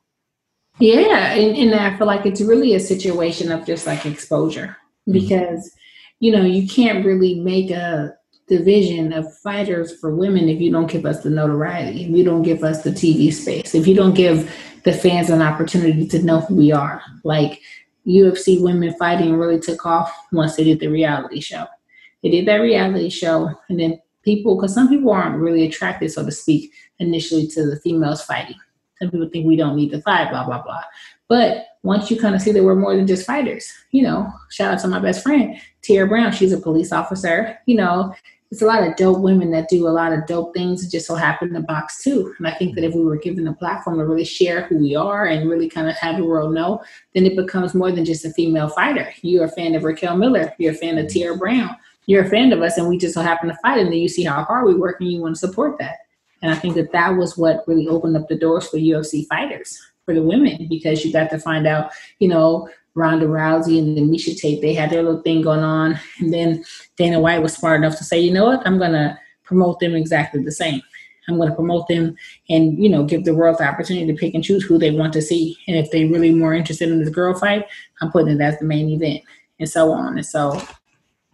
yeah, 0.78 1.32
and, 1.32 1.56
and 1.56 1.74
I 1.74 1.96
feel 1.96 2.06
like 2.06 2.26
it's 2.26 2.42
really 2.42 2.74
a 2.74 2.80
situation 2.80 3.50
of 3.50 3.66
just 3.66 3.86
like 3.86 4.04
exposure. 4.04 4.76
Because 5.10 5.68
mm-hmm. 5.68 6.24
you 6.24 6.32
know 6.32 6.42
you 6.42 6.68
can't 6.68 7.04
really 7.04 7.40
make 7.40 7.70
a 7.70 8.14
division 8.48 9.12
of 9.12 9.36
fighters 9.38 9.94
for 9.98 10.14
women 10.14 10.48
if 10.48 10.58
you 10.58 10.72
don't 10.72 10.90
give 10.90 11.04
us 11.04 11.22
the 11.22 11.30
notoriety, 11.30 12.04
if 12.04 12.10
you 12.10 12.24
don't 12.24 12.42
give 12.42 12.64
us 12.64 12.82
the 12.82 12.90
TV 12.90 13.32
space, 13.32 13.74
if 13.74 13.86
you 13.86 13.94
don't 13.94 14.14
give 14.14 14.50
the 14.84 14.92
fans 14.92 15.28
an 15.28 15.42
opportunity 15.42 16.06
to 16.08 16.22
know 16.22 16.40
who 16.40 16.54
we 16.54 16.72
are. 16.72 17.02
Like 17.24 17.60
UFC 18.06 18.60
women 18.60 18.94
fighting 18.94 19.36
really 19.36 19.60
took 19.60 19.84
off 19.84 20.10
once 20.32 20.56
they 20.56 20.64
did 20.64 20.80
the 20.80 20.88
reality 20.88 21.40
show. 21.40 21.66
They 22.22 22.30
did 22.30 22.46
that 22.48 22.56
reality 22.56 23.10
show, 23.10 23.50
and 23.68 23.78
then 23.78 24.00
people, 24.24 24.56
because 24.56 24.74
some 24.74 24.88
people 24.88 25.12
aren't 25.12 25.40
really 25.40 25.66
attracted, 25.66 26.10
so 26.10 26.24
to 26.24 26.32
speak, 26.32 26.72
initially 26.98 27.46
to 27.48 27.66
the 27.66 27.78
females 27.80 28.22
fighting. 28.22 28.56
Some 29.00 29.10
people 29.10 29.28
think 29.28 29.46
we 29.46 29.56
don't 29.56 29.76
need 29.76 29.90
to 29.90 30.02
fight, 30.02 30.30
blah, 30.30 30.44
blah, 30.44 30.62
blah. 30.62 30.82
But 31.28 31.66
once 31.82 32.10
you 32.10 32.18
kind 32.18 32.34
of 32.34 32.40
see 32.40 32.52
that 32.52 32.64
we're 32.64 32.74
more 32.74 32.96
than 32.96 33.06
just 33.06 33.26
fighters, 33.26 33.70
you 33.92 34.02
know, 34.02 34.30
shout 34.50 34.74
out 34.74 34.80
to 34.80 34.88
my 34.88 34.98
best 34.98 35.22
friend, 35.22 35.60
Tiara 35.82 36.08
Brown. 36.08 36.32
She's 36.32 36.52
a 36.52 36.58
police 36.58 36.92
officer. 36.92 37.58
You 37.66 37.76
know, 37.76 38.14
it's 38.50 38.62
a 38.62 38.66
lot 38.66 38.82
of 38.82 38.96
dope 38.96 39.20
women 39.20 39.50
that 39.50 39.68
do 39.68 39.86
a 39.86 39.90
lot 39.90 40.12
of 40.12 40.26
dope 40.26 40.54
things 40.54 40.82
that 40.82 40.90
just 40.90 41.06
so 41.06 41.14
happen 41.14 41.52
to 41.52 41.60
box 41.60 42.02
too. 42.02 42.34
And 42.38 42.46
I 42.46 42.54
think 42.54 42.74
that 42.74 42.84
if 42.84 42.94
we 42.94 43.04
were 43.04 43.18
given 43.18 43.46
a 43.46 43.52
platform 43.52 43.98
to 43.98 44.06
really 44.06 44.24
share 44.24 44.62
who 44.62 44.78
we 44.78 44.96
are 44.96 45.26
and 45.26 45.50
really 45.50 45.68
kind 45.68 45.88
of 45.88 45.96
have 45.96 46.16
the 46.16 46.24
world 46.24 46.54
know, 46.54 46.82
then 47.14 47.26
it 47.26 47.36
becomes 47.36 47.74
more 47.74 47.92
than 47.92 48.06
just 48.06 48.24
a 48.24 48.32
female 48.32 48.68
fighter. 48.70 49.12
You're 49.20 49.44
a 49.44 49.50
fan 49.50 49.74
of 49.74 49.84
Raquel 49.84 50.16
Miller. 50.16 50.52
You're 50.58 50.72
a 50.72 50.76
fan 50.76 50.96
of 50.96 51.08
Tiara 51.08 51.36
Brown. 51.36 51.76
You're 52.06 52.24
a 52.24 52.30
fan 52.30 52.54
of 52.54 52.62
us, 52.62 52.78
and 52.78 52.88
we 52.88 52.96
just 52.96 53.12
so 53.12 53.20
happen 53.20 53.50
to 53.50 53.58
fight. 53.62 53.80
And 53.80 53.92
then 53.92 53.98
you 53.98 54.08
see 54.08 54.24
how 54.24 54.42
hard 54.44 54.66
we 54.66 54.74
work, 54.74 54.96
and 55.00 55.12
you 55.12 55.20
want 55.20 55.34
to 55.34 55.38
support 55.38 55.76
that. 55.78 55.96
And 56.40 56.50
I 56.50 56.54
think 56.54 56.74
that 56.76 56.92
that 56.92 57.10
was 57.10 57.36
what 57.36 57.64
really 57.66 57.86
opened 57.86 58.16
up 58.16 58.28
the 58.28 58.38
doors 58.38 58.66
for 58.66 58.78
UFC 58.78 59.26
fighters 59.26 59.78
for 60.08 60.14
the 60.14 60.22
women 60.22 60.66
because 60.70 61.04
you 61.04 61.12
got 61.12 61.28
to 61.28 61.38
find 61.38 61.66
out, 61.66 61.90
you 62.18 62.28
know, 62.28 62.66
Ronda 62.94 63.26
Rousey 63.26 63.78
and 63.78 63.94
then 63.94 64.10
Miesha 64.10 64.34
Tate, 64.34 64.62
they 64.62 64.72
had 64.72 64.88
their 64.88 65.02
little 65.02 65.20
thing 65.20 65.42
going 65.42 65.60
on. 65.60 66.00
And 66.18 66.32
then 66.32 66.64
Dana 66.96 67.20
White 67.20 67.42
was 67.42 67.52
smart 67.52 67.78
enough 67.78 67.98
to 67.98 68.04
say, 68.04 68.18
you 68.18 68.32
know 68.32 68.46
what, 68.46 68.66
I'm 68.66 68.78
going 68.78 68.92
to 68.92 69.18
promote 69.44 69.80
them 69.80 69.94
exactly 69.94 70.42
the 70.42 70.50
same. 70.50 70.80
I'm 71.28 71.36
going 71.36 71.50
to 71.50 71.54
promote 71.54 71.88
them 71.88 72.16
and, 72.48 72.82
you 72.82 72.88
know, 72.88 73.04
give 73.04 73.26
the 73.26 73.34
world 73.34 73.58
the 73.58 73.68
opportunity 73.68 74.06
to 74.06 74.18
pick 74.18 74.32
and 74.32 74.42
choose 74.42 74.64
who 74.64 74.78
they 74.78 74.92
want 74.92 75.12
to 75.12 75.20
see. 75.20 75.58
And 75.68 75.76
if 75.76 75.90
they're 75.90 76.08
really 76.08 76.34
more 76.34 76.54
interested 76.54 76.88
in 76.88 77.00
this 77.00 77.10
girl 77.10 77.38
fight, 77.38 77.66
I'm 78.00 78.10
putting 78.10 78.34
it 78.34 78.40
as 78.40 78.58
the 78.58 78.64
main 78.64 78.88
event 78.88 79.22
and 79.60 79.68
so 79.68 79.92
on. 79.92 80.16
And 80.16 80.24
so 80.24 80.58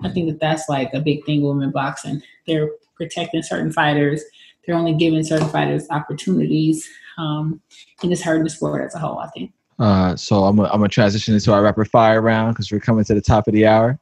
I 0.03 0.09
think 0.09 0.29
that 0.31 0.41
that's 0.41 0.69
like 0.69 0.93
a 0.95 1.01
big 1.01 1.25
thing 1.25 1.43
with 1.43 1.51
women 1.51 1.71
boxing. 1.71 2.21
They're 2.49 2.71
protecting 2.97 3.45
certain 3.45 3.73
fighters. 3.73 4.25
They're 4.67 4.75
only 4.75 4.95
giving 4.95 5.23
certain 5.23 5.49
fighters 5.49 5.87
opportunities. 5.91 6.89
Um, 7.19 7.61
and 8.03 8.13
it's 8.13 8.23
hurting 8.23 8.45
the 8.45 8.51
sport 8.51 8.85
as 8.85 8.95
a 8.95 8.99
whole, 8.99 9.19
I 9.19 9.29
think. 9.29 9.53
Uh, 9.79 10.15
so 10.17 10.45
I'm 10.45 10.57
gonna 10.57 10.89
transition 10.89 11.35
into 11.35 11.53
our 11.53 11.63
rapid 11.63 11.91
fire 11.91 12.21
round 12.21 12.55
because 12.55 12.71
we're 12.71 12.81
coming 12.81 13.05
to 13.05 13.15
the 13.15 13.21
top 13.21 13.49
of 13.49 13.55
the 13.55 13.67
hour. 13.67 13.99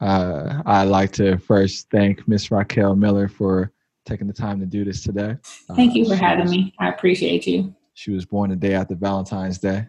Uh, 0.00 0.62
I'd 0.66 0.84
like 0.84 1.12
to 1.12 1.38
first 1.38 1.88
thank 1.90 2.26
Miss 2.26 2.50
Raquel 2.50 2.96
Miller 2.96 3.28
for 3.28 3.72
taking 4.06 4.26
the 4.26 4.32
time 4.32 4.60
to 4.60 4.66
do 4.66 4.84
this 4.84 5.02
today. 5.02 5.36
Thank 5.74 5.92
uh, 5.92 5.94
you 5.94 6.08
for 6.08 6.16
having 6.16 6.44
was, 6.44 6.50
me. 6.50 6.74
I 6.80 6.88
appreciate 6.88 7.46
you. 7.46 7.74
She 7.94 8.10
was 8.10 8.26
born 8.26 8.50
the 8.50 8.56
day 8.56 8.74
after 8.74 8.96
Valentine's 8.96 9.58
Day. 9.58 9.86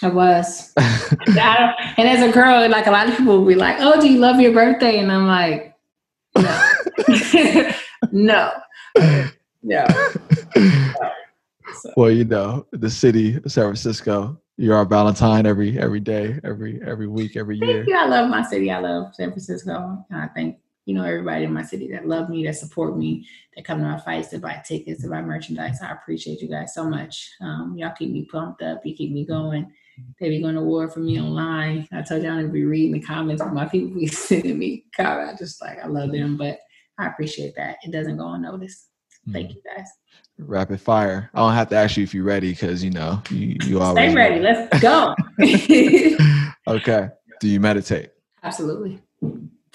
I 0.00 0.08
was. 0.08 0.72
and 0.76 2.08
as 2.08 2.22
a 2.22 2.32
girl, 2.32 2.68
like 2.68 2.86
a 2.86 2.90
lot 2.90 3.08
of 3.08 3.16
people 3.16 3.38
will 3.38 3.46
be 3.46 3.54
like, 3.54 3.76
"Oh, 3.78 4.00
do 4.00 4.10
you 4.10 4.18
love 4.18 4.40
your 4.40 4.52
birthday?" 4.52 4.98
And 4.98 5.12
I'm 5.12 5.26
like, 5.26 5.76
"No, 6.36 7.72
no, 8.12 8.52
no." 9.62 9.86
So. 11.80 11.92
Well, 11.96 12.10
you 12.10 12.24
know, 12.24 12.66
the 12.72 12.90
city 12.90 13.36
of 13.36 13.50
San 13.50 13.64
Francisco 13.64 14.38
you're 14.56 14.76
our 14.76 14.84
Valentine 14.84 15.46
every 15.46 15.78
every 15.78 16.00
day, 16.00 16.38
every 16.44 16.80
every 16.86 17.06
week, 17.06 17.36
every 17.36 17.58
year. 17.58 17.78
Thank 17.78 17.88
you. 17.88 17.96
I 17.96 18.06
love 18.06 18.28
my 18.30 18.42
city. 18.42 18.70
I 18.70 18.78
love 18.78 19.14
San 19.14 19.30
Francisco. 19.30 20.04
And 20.10 20.20
I 20.20 20.28
thank 20.28 20.58
you 20.84 20.94
know 20.94 21.04
everybody 21.04 21.44
in 21.44 21.52
my 21.52 21.62
city 21.62 21.90
that 21.92 22.06
love 22.06 22.28
me, 22.28 22.44
that 22.44 22.54
support 22.54 22.96
me, 22.96 23.26
that 23.56 23.64
come 23.64 23.78
to 23.78 23.84
my 23.84 23.98
fights, 23.98 24.28
that 24.28 24.42
buy 24.42 24.62
tickets, 24.64 25.02
that 25.02 25.10
buy 25.10 25.22
merchandise. 25.22 25.80
I 25.82 25.92
appreciate 25.92 26.40
you 26.40 26.48
guys 26.48 26.74
so 26.74 26.88
much. 26.88 27.30
Um, 27.40 27.74
y'all 27.76 27.94
keep 27.98 28.10
me 28.10 28.26
pumped 28.30 28.62
up. 28.62 28.84
You 28.84 28.94
keep 28.94 29.12
me 29.12 29.24
going. 29.24 29.72
They 30.20 30.28
be 30.28 30.40
going 30.40 30.54
to 30.54 30.62
war 30.62 30.88
for 30.88 31.00
me 31.00 31.20
online. 31.20 31.88
I 31.92 32.02
told 32.02 32.22
y'all 32.22 32.40
to 32.40 32.48
be 32.48 32.64
reading 32.64 32.92
the 32.92 33.00
comments, 33.00 33.42
but 33.42 33.52
my 33.52 33.66
people 33.66 33.90
be 33.98 34.06
sending 34.06 34.58
me 34.58 34.84
comments. 34.94 35.34
I 35.34 35.44
just 35.44 35.60
like 35.62 35.78
I 35.82 35.86
love 35.86 36.12
them, 36.12 36.36
but 36.36 36.60
I 36.98 37.06
appreciate 37.06 37.54
that. 37.56 37.78
It 37.82 37.90
doesn't 37.90 38.18
go 38.18 38.28
unnoticed. 38.28 38.88
Thank 39.32 39.48
mm-hmm. 39.48 39.56
you 39.56 39.76
guys 39.76 39.88
rapid 40.46 40.80
fire. 40.80 41.30
I 41.34 41.40
don't 41.40 41.54
have 41.54 41.68
to 41.70 41.76
ask 41.76 41.96
you 41.96 42.04
if 42.04 42.14
you're 42.14 42.24
ready 42.24 42.50
because 42.50 42.82
you 42.82 42.90
know 42.90 43.22
you 43.30 43.56
you 43.64 43.80
always 43.80 44.10
stay 44.10 44.14
ready. 44.14 44.40
Let's 44.40 44.80
go. 44.80 45.14
okay. 46.74 47.08
Do 47.40 47.48
you 47.48 47.60
meditate? 47.60 48.10
Absolutely. 48.42 49.00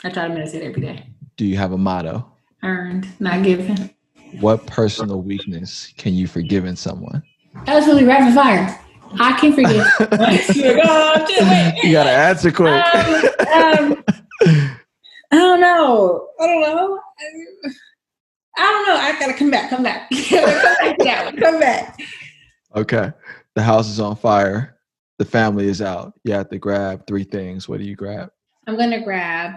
I 0.03 0.09
try 0.09 0.27
to 0.27 0.33
meditate 0.33 0.63
every 0.63 0.81
day. 0.81 1.09
Do 1.35 1.45
you 1.45 1.57
have 1.57 1.71
a 1.71 1.77
motto? 1.77 2.31
Earned, 2.63 3.07
not 3.19 3.43
given. 3.43 3.89
What 4.39 4.65
personal 4.67 5.21
weakness 5.21 5.93
can 5.97 6.13
you 6.13 6.27
forgive 6.27 6.65
in 6.65 6.75
someone? 6.75 7.23
Absolutely 7.67 8.05
rapid 8.05 8.35
fire. 8.35 8.79
I 9.19 9.39
can 9.39 9.53
forgive. 9.53 9.85
you 11.83 11.91
gotta 11.91 12.09
answer 12.09 12.51
quick. 12.51 12.83
Um, 13.47 13.93
um, 13.93 14.03
I 15.31 15.35
don't 15.35 15.61
know. 15.61 16.27
I 16.39 16.47
don't 16.47 16.61
know. 16.61 16.99
I 17.19 17.69
don't 18.63 18.87
know. 18.87 18.95
I 18.95 19.19
gotta 19.19 19.33
come 19.33 19.51
back. 19.51 19.69
Come 19.69 19.83
back. 19.83 20.09
come 20.29 20.95
back 20.97 21.37
Come 21.37 21.59
back. 21.59 21.99
Okay. 22.75 23.11
The 23.55 23.63
house 23.63 23.89
is 23.89 23.99
on 23.99 24.15
fire. 24.15 24.77
The 25.19 25.25
family 25.25 25.67
is 25.67 25.81
out. 25.81 26.13
You 26.23 26.33
have 26.33 26.49
to 26.49 26.59
grab 26.59 27.07
three 27.07 27.23
things. 27.23 27.67
What 27.67 27.79
do 27.79 27.85
you 27.85 27.95
grab? 27.95 28.29
I'm 28.67 28.77
gonna 28.77 29.03
grab. 29.03 29.53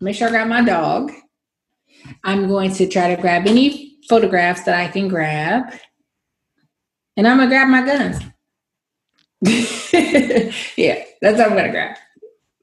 Make 0.00 0.16
sure 0.16 0.28
I 0.28 0.30
grab 0.30 0.48
my 0.48 0.62
dog. 0.62 1.12
I'm 2.22 2.48
going 2.48 2.72
to 2.74 2.88
try 2.88 3.14
to 3.14 3.20
grab 3.20 3.46
any 3.46 3.98
photographs 4.08 4.64
that 4.64 4.74
I 4.74 4.88
can 4.88 5.08
grab, 5.08 5.72
and 7.16 7.26
I'm 7.26 7.38
gonna 7.38 7.48
grab 7.48 7.68
my 7.68 7.84
guns. 7.84 8.18
yeah, 10.76 11.04
that's 11.20 11.38
what 11.38 11.50
I'm 11.50 11.56
gonna 11.56 11.70
grab. 11.70 11.96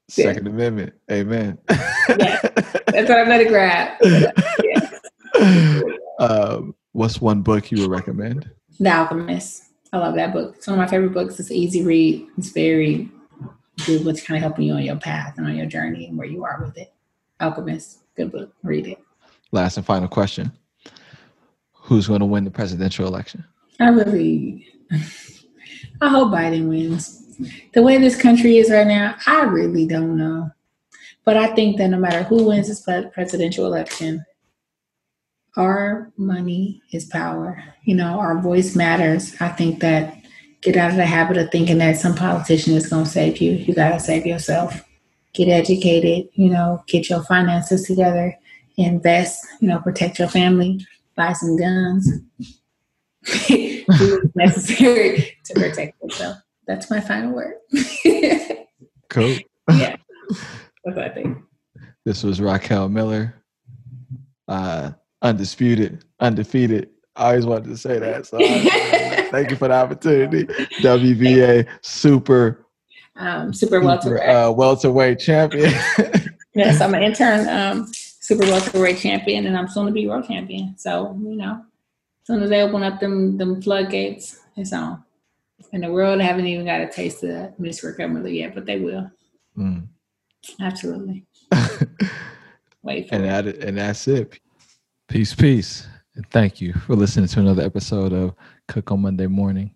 Second 0.08 0.46
yeah. 0.46 0.52
Amendment. 0.52 0.92
Amen. 1.10 1.58
yeah, 1.68 2.40
that's 2.86 3.08
what 3.08 3.18
I'm 3.18 3.28
gonna 3.28 3.48
grab. 3.48 3.98
Yeah. 4.02 4.32
um, 6.18 6.74
what's 6.92 7.20
one 7.20 7.42
book 7.42 7.70
you 7.70 7.80
would 7.82 7.90
recommend? 7.90 8.50
The 8.78 8.90
Alchemist. 8.90 9.64
I 9.92 9.98
love 9.98 10.14
that 10.14 10.32
book. 10.32 10.54
It's 10.56 10.66
one 10.66 10.78
of 10.78 10.84
my 10.84 10.88
favorite 10.88 11.12
books. 11.12 11.38
It's 11.38 11.50
easy 11.50 11.82
read. 11.82 12.26
It's 12.38 12.50
very 12.50 13.10
good. 13.84 14.04
What's 14.06 14.24
kind 14.24 14.36
of 14.36 14.42
helping 14.42 14.64
you 14.64 14.74
on 14.74 14.82
your 14.82 14.96
path 14.96 15.36
and 15.36 15.46
on 15.46 15.56
your 15.56 15.66
journey 15.66 16.06
and 16.06 16.16
where 16.16 16.26
you 16.26 16.44
are 16.44 16.62
with 16.64 16.78
it. 16.78 16.92
Alchemist. 17.40 17.98
good 18.16 18.32
book. 18.32 18.54
Read 18.62 18.86
it. 18.86 18.98
Last 19.50 19.76
and 19.76 19.84
final 19.84 20.08
question: 20.08 20.50
Who's 21.72 22.06
going 22.06 22.20
to 22.20 22.26
win 22.26 22.44
the 22.44 22.50
presidential 22.50 23.06
election? 23.06 23.44
I 23.80 23.88
really, 23.88 24.66
I 26.00 26.08
hope 26.08 26.32
Biden 26.32 26.68
wins. 26.68 27.18
The 27.74 27.82
way 27.82 27.98
this 27.98 28.20
country 28.20 28.58
is 28.58 28.70
right 28.70 28.86
now, 28.86 29.16
I 29.26 29.42
really 29.42 29.86
don't 29.86 30.16
know. 30.16 30.50
But 31.24 31.36
I 31.36 31.54
think 31.54 31.78
that 31.78 31.88
no 31.88 31.98
matter 31.98 32.22
who 32.22 32.44
wins 32.44 32.68
this 32.68 32.82
presidential 33.12 33.66
election, 33.66 34.24
our 35.56 36.10
money 36.16 36.82
is 36.92 37.04
power. 37.06 37.62
You 37.84 37.94
know, 37.94 38.18
our 38.18 38.40
voice 38.40 38.74
matters. 38.74 39.34
I 39.40 39.48
think 39.48 39.80
that 39.80 40.16
get 40.62 40.76
out 40.76 40.90
of 40.90 40.96
the 40.96 41.06
habit 41.06 41.36
of 41.36 41.50
thinking 41.50 41.78
that 41.78 41.96
some 41.96 42.14
politician 42.14 42.74
is 42.74 42.88
going 42.88 43.04
to 43.04 43.10
save 43.10 43.38
you. 43.38 43.52
You 43.52 43.74
got 43.74 43.90
to 43.90 44.00
save 44.00 44.24
yourself. 44.26 44.84
Get 45.34 45.48
educated, 45.48 46.28
you 46.34 46.50
know, 46.50 46.82
get 46.86 47.08
your 47.08 47.22
finances 47.22 47.84
together, 47.84 48.38
invest, 48.76 49.46
you 49.60 49.68
know, 49.68 49.80
protect 49.80 50.18
your 50.18 50.28
family, 50.28 50.86
buy 51.16 51.32
some 51.32 51.56
guns. 51.56 52.10
Do 53.48 53.84
what's 53.86 54.36
necessary 54.36 55.38
to 55.46 55.54
protect 55.54 56.02
yourself. 56.02 56.38
That's 56.66 56.90
my 56.90 57.00
final 57.00 57.32
word. 57.32 57.54
cool. 59.08 59.36
Yeah. 59.70 59.94
That's 60.84 60.96
what 60.96 60.98
I 60.98 61.08
think. 61.10 61.38
This 62.04 62.24
was 62.24 62.40
Raquel 62.40 62.88
Miller. 62.88 63.42
Uh, 64.48 64.90
undisputed, 65.22 66.04
undefeated. 66.20 66.90
I 67.16 67.30
always 67.30 67.46
wanted 67.46 67.68
to 67.68 67.76
say 67.76 67.98
that. 67.98 68.26
So 68.26 68.38
thank 69.30 69.50
you 69.50 69.56
for 69.56 69.68
the 69.68 69.74
opportunity. 69.74 70.44
WBA 70.82 71.68
super 71.82 72.66
um, 73.16 73.52
super 73.52 73.80
welterweight 73.80 74.28
uh, 74.28 74.52
welterweight 74.52 75.18
champion. 75.18 75.72
yes, 76.54 76.80
I'm 76.80 76.94
an 76.94 77.02
interim 77.02 77.46
um, 77.48 77.92
super 77.92 78.44
welterweight 78.46 78.98
champion, 78.98 79.46
and 79.46 79.56
I'm 79.56 79.68
soon 79.68 79.86
to 79.86 79.92
be 79.92 80.06
world 80.06 80.26
champion. 80.26 80.74
So 80.78 81.16
you 81.22 81.36
know, 81.36 81.62
as 82.22 82.26
soon 82.26 82.42
as 82.42 82.50
they 82.50 82.62
open 82.62 82.82
up 82.82 83.00
them 83.00 83.36
them 83.36 83.60
floodgates, 83.60 84.40
it's 84.56 84.72
on. 84.72 85.04
In 85.72 85.82
the 85.82 85.92
world, 85.92 86.20
I 86.20 86.24
haven't 86.24 86.46
even 86.46 86.66
got 86.66 86.80
a 86.80 86.88
taste 86.88 87.22
of 87.22 87.58
Miss 87.58 87.82
Miller 87.82 88.28
yet, 88.28 88.54
but 88.54 88.66
they 88.66 88.78
will. 88.78 89.10
Mm. 89.56 89.86
Absolutely. 90.60 91.24
Wait 92.82 93.08
and 93.12 93.24
that 93.24 93.46
and 93.46 93.78
that's 93.78 94.08
it. 94.08 94.40
Peace, 95.08 95.34
peace. 95.34 95.86
And 96.14 96.28
thank 96.30 96.60
you 96.60 96.72
for 96.72 96.94
listening 96.94 97.26
to 97.28 97.40
another 97.40 97.62
episode 97.62 98.12
of 98.12 98.34
Cook 98.68 98.92
on 98.92 99.02
Monday 99.02 99.26
Morning. 99.26 99.74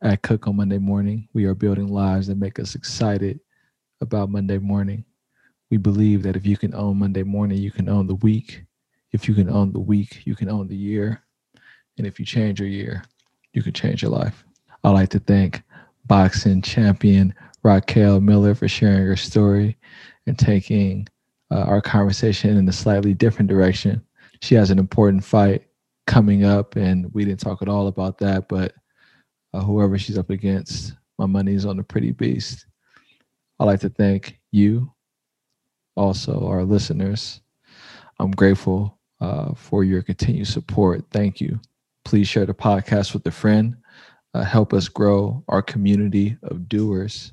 At 0.00 0.22
Cook 0.22 0.46
on 0.46 0.56
Monday 0.56 0.78
Morning, 0.78 1.28
we 1.34 1.44
are 1.44 1.54
building 1.54 1.88
lives 1.88 2.26
that 2.28 2.38
make 2.38 2.58
us 2.58 2.74
excited 2.74 3.40
about 4.00 4.30
Monday 4.30 4.58
morning. 4.58 5.04
We 5.70 5.76
believe 5.76 6.22
that 6.22 6.36
if 6.36 6.46
you 6.46 6.56
can 6.56 6.74
own 6.74 6.98
Monday 6.98 7.22
morning, 7.22 7.58
you 7.58 7.70
can 7.70 7.88
own 7.88 8.06
the 8.06 8.14
week. 8.16 8.64
If 9.12 9.28
you 9.28 9.34
can 9.34 9.50
own 9.50 9.72
the 9.72 9.80
week, 9.80 10.24
you 10.24 10.34
can 10.34 10.48
own 10.48 10.68
the 10.68 10.76
year. 10.76 11.22
And 11.98 12.06
if 12.06 12.18
you 12.18 12.24
change 12.24 12.58
your 12.58 12.68
year, 12.68 13.04
you 13.52 13.62
can 13.62 13.72
change 13.72 14.00
your 14.00 14.10
life. 14.10 14.44
I'd 14.84 14.90
like 14.90 15.10
to 15.10 15.18
thank 15.18 15.62
boxing 16.06 16.62
champion 16.62 17.34
Raquel 17.62 18.20
Miller 18.20 18.54
for 18.54 18.68
sharing 18.68 19.06
her 19.06 19.16
story 19.16 19.76
and 20.26 20.38
taking 20.38 21.08
uh, 21.50 21.60
our 21.64 21.82
conversation 21.82 22.56
in 22.56 22.68
a 22.68 22.72
slightly 22.72 23.12
different 23.12 23.50
direction. 23.50 24.02
She 24.42 24.54
has 24.56 24.70
an 24.70 24.78
important 24.78 25.24
fight 25.24 25.66
coming 26.06 26.44
up, 26.44 26.76
and 26.76 27.12
we 27.14 27.24
didn't 27.24 27.40
talk 27.40 27.62
at 27.62 27.68
all 27.68 27.86
about 27.86 28.18
that. 28.18 28.48
But 28.48 28.74
uh, 29.54 29.62
whoever 29.62 29.98
she's 29.98 30.18
up 30.18 30.30
against, 30.30 30.94
my 31.18 31.26
money's 31.26 31.64
on 31.64 31.76
the 31.76 31.82
pretty 31.82 32.10
beast. 32.10 32.66
I'd 33.58 33.64
like 33.64 33.80
to 33.80 33.88
thank 33.88 34.38
you, 34.50 34.92
also 35.96 36.46
our 36.46 36.64
listeners. 36.64 37.40
I'm 38.18 38.32
grateful 38.32 38.98
uh, 39.20 39.54
for 39.54 39.84
your 39.84 40.02
continued 40.02 40.48
support. 40.48 41.04
Thank 41.10 41.40
you. 41.40 41.60
Please 42.04 42.28
share 42.28 42.46
the 42.46 42.54
podcast 42.54 43.14
with 43.14 43.26
a 43.26 43.30
friend. 43.30 43.76
Uh, 44.34 44.42
help 44.42 44.72
us 44.72 44.88
grow 44.88 45.44
our 45.48 45.62
community 45.62 46.36
of 46.42 46.68
doers 46.68 47.32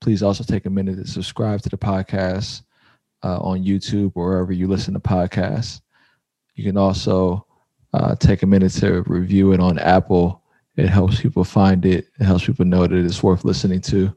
please 0.00 0.22
also 0.22 0.42
take 0.42 0.66
a 0.66 0.70
minute 0.70 0.96
to 0.96 1.06
subscribe 1.06 1.60
to 1.62 1.68
the 1.68 1.76
podcast 1.76 2.62
uh, 3.22 3.38
on 3.38 3.64
YouTube 3.64 4.12
or 4.14 4.30
wherever 4.30 4.52
you 4.52 4.66
listen 4.66 4.94
to 4.94 5.00
podcasts. 5.00 5.80
You 6.60 6.66
can 6.66 6.76
also 6.76 7.46
uh, 7.94 8.14
take 8.16 8.42
a 8.42 8.46
minute 8.46 8.72
to 8.72 9.02
review 9.06 9.52
it 9.52 9.60
on 9.60 9.78
Apple. 9.78 10.42
It 10.76 10.88
helps 10.88 11.18
people 11.18 11.42
find 11.42 11.86
it. 11.86 12.08
It 12.20 12.24
helps 12.24 12.44
people 12.44 12.66
know 12.66 12.82
that 12.82 12.92
it's 12.92 13.22
worth 13.22 13.46
listening 13.46 13.80
to. 13.80 14.14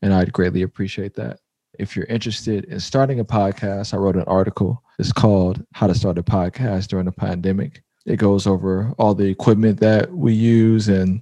And 0.00 0.14
I'd 0.14 0.32
greatly 0.32 0.62
appreciate 0.62 1.12
that. 1.16 1.40
If 1.78 1.94
you're 1.94 2.06
interested 2.06 2.64
in 2.64 2.80
starting 2.80 3.20
a 3.20 3.26
podcast, 3.26 3.92
I 3.92 3.98
wrote 3.98 4.16
an 4.16 4.22
article. 4.22 4.82
It's 4.98 5.12
called 5.12 5.62
How 5.74 5.86
to 5.86 5.94
Start 5.94 6.16
a 6.16 6.22
Podcast 6.22 6.86
During 6.86 7.04
the 7.04 7.12
Pandemic. 7.12 7.82
It 8.06 8.16
goes 8.16 8.46
over 8.46 8.94
all 8.96 9.14
the 9.14 9.28
equipment 9.28 9.78
that 9.80 10.10
we 10.10 10.32
use 10.32 10.88
and 10.88 11.20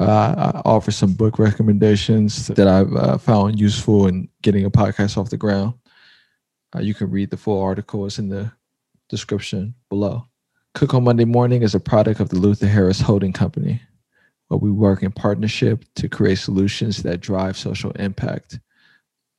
uh, 0.00 0.34
I 0.36 0.62
offer 0.64 0.90
some 0.90 1.14
book 1.14 1.38
recommendations 1.38 2.48
that 2.48 2.66
I've 2.66 2.92
uh, 2.96 3.18
found 3.18 3.60
useful 3.60 4.08
in 4.08 4.28
getting 4.42 4.64
a 4.64 4.70
podcast 4.70 5.16
off 5.16 5.30
the 5.30 5.36
ground. 5.36 5.74
Uh, 6.74 6.80
you 6.80 6.92
can 6.92 7.08
read 7.08 7.30
the 7.30 7.36
full 7.36 7.62
article, 7.62 8.04
it's 8.06 8.18
in 8.18 8.28
the 8.28 8.50
description 9.12 9.74
below. 9.88 10.26
Cook 10.74 10.94
on 10.94 11.04
Monday 11.04 11.26
Morning 11.26 11.62
is 11.62 11.74
a 11.74 11.80
product 11.80 12.18
of 12.18 12.30
the 12.30 12.36
Luther 12.36 12.66
Harris 12.66 13.00
Holding 13.00 13.32
Company, 13.32 13.80
where 14.48 14.58
we 14.58 14.70
work 14.70 15.02
in 15.02 15.12
partnership 15.12 15.84
to 15.96 16.08
create 16.08 16.38
solutions 16.38 17.02
that 17.02 17.20
drive 17.20 17.56
social 17.56 17.90
impact. 17.92 18.58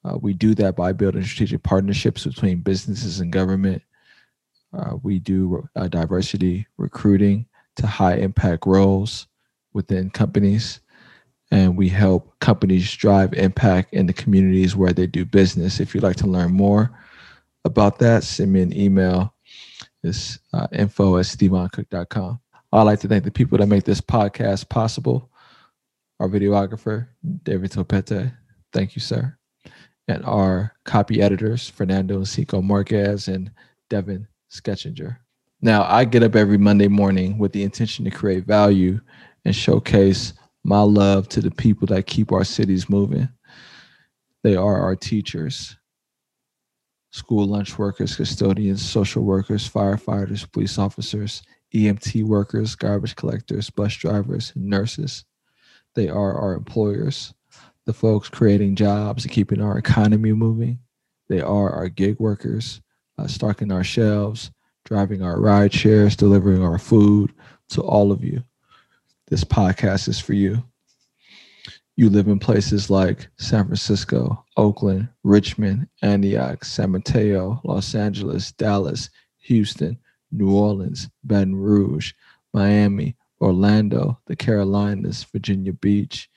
Uh, 0.06 0.18
we 0.22 0.34
do 0.34 0.54
that 0.56 0.76
by 0.76 0.94
building 0.94 1.24
strategic 1.24 1.64
partnerships 1.64 2.26
between 2.26 2.60
businesses 2.60 3.20
and 3.20 3.34
government. 3.34 3.82
Uh, 4.78 4.98
we 5.02 5.18
do 5.18 5.68
uh, 5.76 5.88
diversity 5.88 6.68
recruiting 6.78 7.48
to 7.76 7.88
high 7.88 8.16
impact 8.16 8.66
roles 8.66 9.28
within 9.74 10.12
companies 10.12 10.80
and 11.54 11.78
we 11.78 11.88
help 11.88 12.40
companies 12.40 12.92
drive 12.96 13.32
impact 13.34 13.94
in 13.94 14.08
the 14.08 14.14
communities 14.14 14.76
where 14.76 14.92
they 14.92 15.06
do 15.06 15.24
business. 15.24 15.80
If 15.80 15.94
you'd 15.94 16.04
like 16.04 16.16
to 16.18 16.28
learn 16.28 16.52
more 16.52 16.90
about 17.64 18.00
that, 18.00 18.24
send 18.24 18.52
me 18.52 18.62
an 18.64 18.76
email. 18.76 19.33
It's 20.04 20.40
uh, 20.52 20.68
info 20.72 21.18
at 21.18 21.26
stevoncook.com. 21.26 22.40
I'd 22.72 22.82
like 22.82 23.00
to 23.02 23.08
thank 23.08 23.24
the 23.24 23.32
people 23.32 23.58
that 23.58 23.68
make 23.68 23.84
this 23.84 24.02
podcast 24.02 24.68
possible. 24.68 25.30
Our 26.20 26.28
videographer, 26.28 27.08
David 27.44 27.72
Topete. 27.72 28.36
Thank 28.72 28.96
you, 28.96 29.02
sir. 29.02 29.38
And 30.08 30.26
our 30.26 30.74
copy 30.84 31.22
editors, 31.22 31.70
Fernando 31.70 32.24
Cico 32.24 32.62
Marquez 32.62 33.28
and 33.28 33.52
Devin 33.90 34.28
Sketchinger. 34.52 35.18
Now, 35.62 35.84
I 35.84 36.04
get 36.04 36.24
up 36.24 36.36
every 36.36 36.58
Monday 36.58 36.90
morning 36.90 37.38
with 37.38 37.54
the 37.54 37.64
intention 37.64 38.04
to 38.06 38.12
create 38.12 38.46
value 38.46 39.00
and 39.46 39.56
showcase 39.56 40.34
my 40.64 40.82
love 40.82 41.30
to 41.30 41.42
the 41.42 41.52
people 41.52 41.88
that 41.88 42.08
keep 42.08 42.32
our 42.32 42.44
cities 42.44 42.90
moving. 42.90 43.30
They 44.44 44.56
are 44.56 44.82
our 44.82 44.96
teachers, 44.96 45.78
school 47.14 47.46
lunch 47.46 47.78
workers, 47.78 48.16
custodians, 48.16 48.84
social 48.84 49.24
workers, 49.24 49.70
firefighters, 49.70 50.52
police 50.52 50.78
officers, 50.78 51.44
EMT 51.74 52.24
workers, 52.26 52.76
garbage 52.76 53.16
collectors, 53.16 53.70
bus 53.70 53.96
drivers, 53.96 54.52
nurses. 54.56 55.24
They 55.94 56.10
are 56.10 56.34
our 56.34 56.54
employers, 56.54 57.34
the 57.86 57.94
folks 57.94 58.28
creating 58.28 58.76
jobs 58.76 59.24
and 59.24 59.32
keeping 59.32 59.62
our 59.62 59.78
economy 59.78 60.34
moving. 60.34 60.80
They 61.30 61.40
are 61.40 61.70
our 61.70 61.88
gig 61.88 62.20
workers, 62.20 62.82
uh, 63.18 63.28
stocking 63.28 63.72
our 63.72 63.84
shelves, 63.84 64.52
driving 64.84 65.22
our 65.22 65.40
ride 65.40 65.72
shares, 65.72 66.16
delivering 66.16 66.64
our 66.64 66.80
food 66.80 67.32
to 67.70 67.82
all 67.82 68.12
of 68.12 68.24
you 68.24 68.44
this 69.28 69.44
podcast 69.44 70.08
is 70.08 70.20
for 70.20 70.34
you. 70.34 70.64
You 71.96 72.10
live 72.10 72.28
in 72.28 72.40
places 72.40 72.90
like 72.90 73.28
San 73.38 73.66
Francisco, 73.66 74.44
Oakland, 74.58 75.10
Richmond, 75.24 75.88
Antioch, 76.02 76.66
San 76.66 76.92
Mateo, 76.92 77.62
Los 77.64 77.94
Angeles, 77.94 78.52
Dallas, 78.54 79.12
Houston, 79.42 80.00
New 80.32 80.56
Orleans, 80.56 81.08
Baton 81.24 81.56
Rouge, 81.56 82.14
Miami, 82.52 83.16
Orlando, 83.40 84.20
the 84.26 84.36
Carolinas, 84.36 85.24
Virginia 85.32 85.74
Beach, 85.74 86.30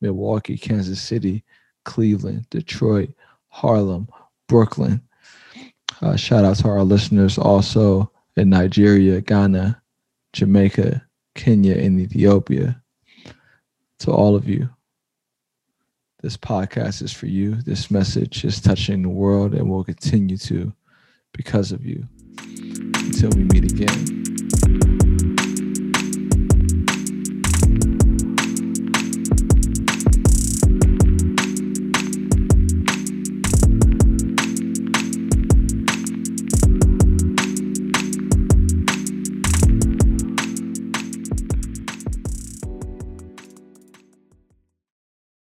Milwaukee, 0.00 0.58
Kansas 0.58 1.00
City, 1.00 1.44
Cleveland, 1.84 2.46
Detroit, 2.50 3.10
Harlem, 3.48 4.08
Brooklyn. 4.48 5.00
Uh, 6.02 6.16
shout 6.16 6.44
out 6.44 6.56
to 6.56 6.68
our 6.68 6.82
listeners 6.82 7.38
also 7.38 8.10
in 8.36 8.50
Nigeria, 8.50 9.20
Ghana, 9.20 9.80
Jamaica, 10.32 11.06
Kenya, 11.36 11.76
and 11.76 12.00
Ethiopia. 12.00 12.80
To 14.00 14.10
all 14.10 14.34
of 14.34 14.48
you, 14.48 14.68
this 16.24 16.38
podcast 16.38 17.02
is 17.02 17.12
for 17.12 17.26
you. 17.26 17.54
This 17.54 17.90
message 17.90 18.46
is 18.46 18.58
touching 18.58 19.02
the 19.02 19.10
world 19.10 19.52
and 19.52 19.68
will 19.68 19.84
continue 19.84 20.38
to 20.38 20.72
because 21.34 21.70
of 21.70 21.84
you. 21.84 22.08
Until 22.38 23.28
we 23.36 23.44
meet 23.44 23.70
again. 23.70 24.33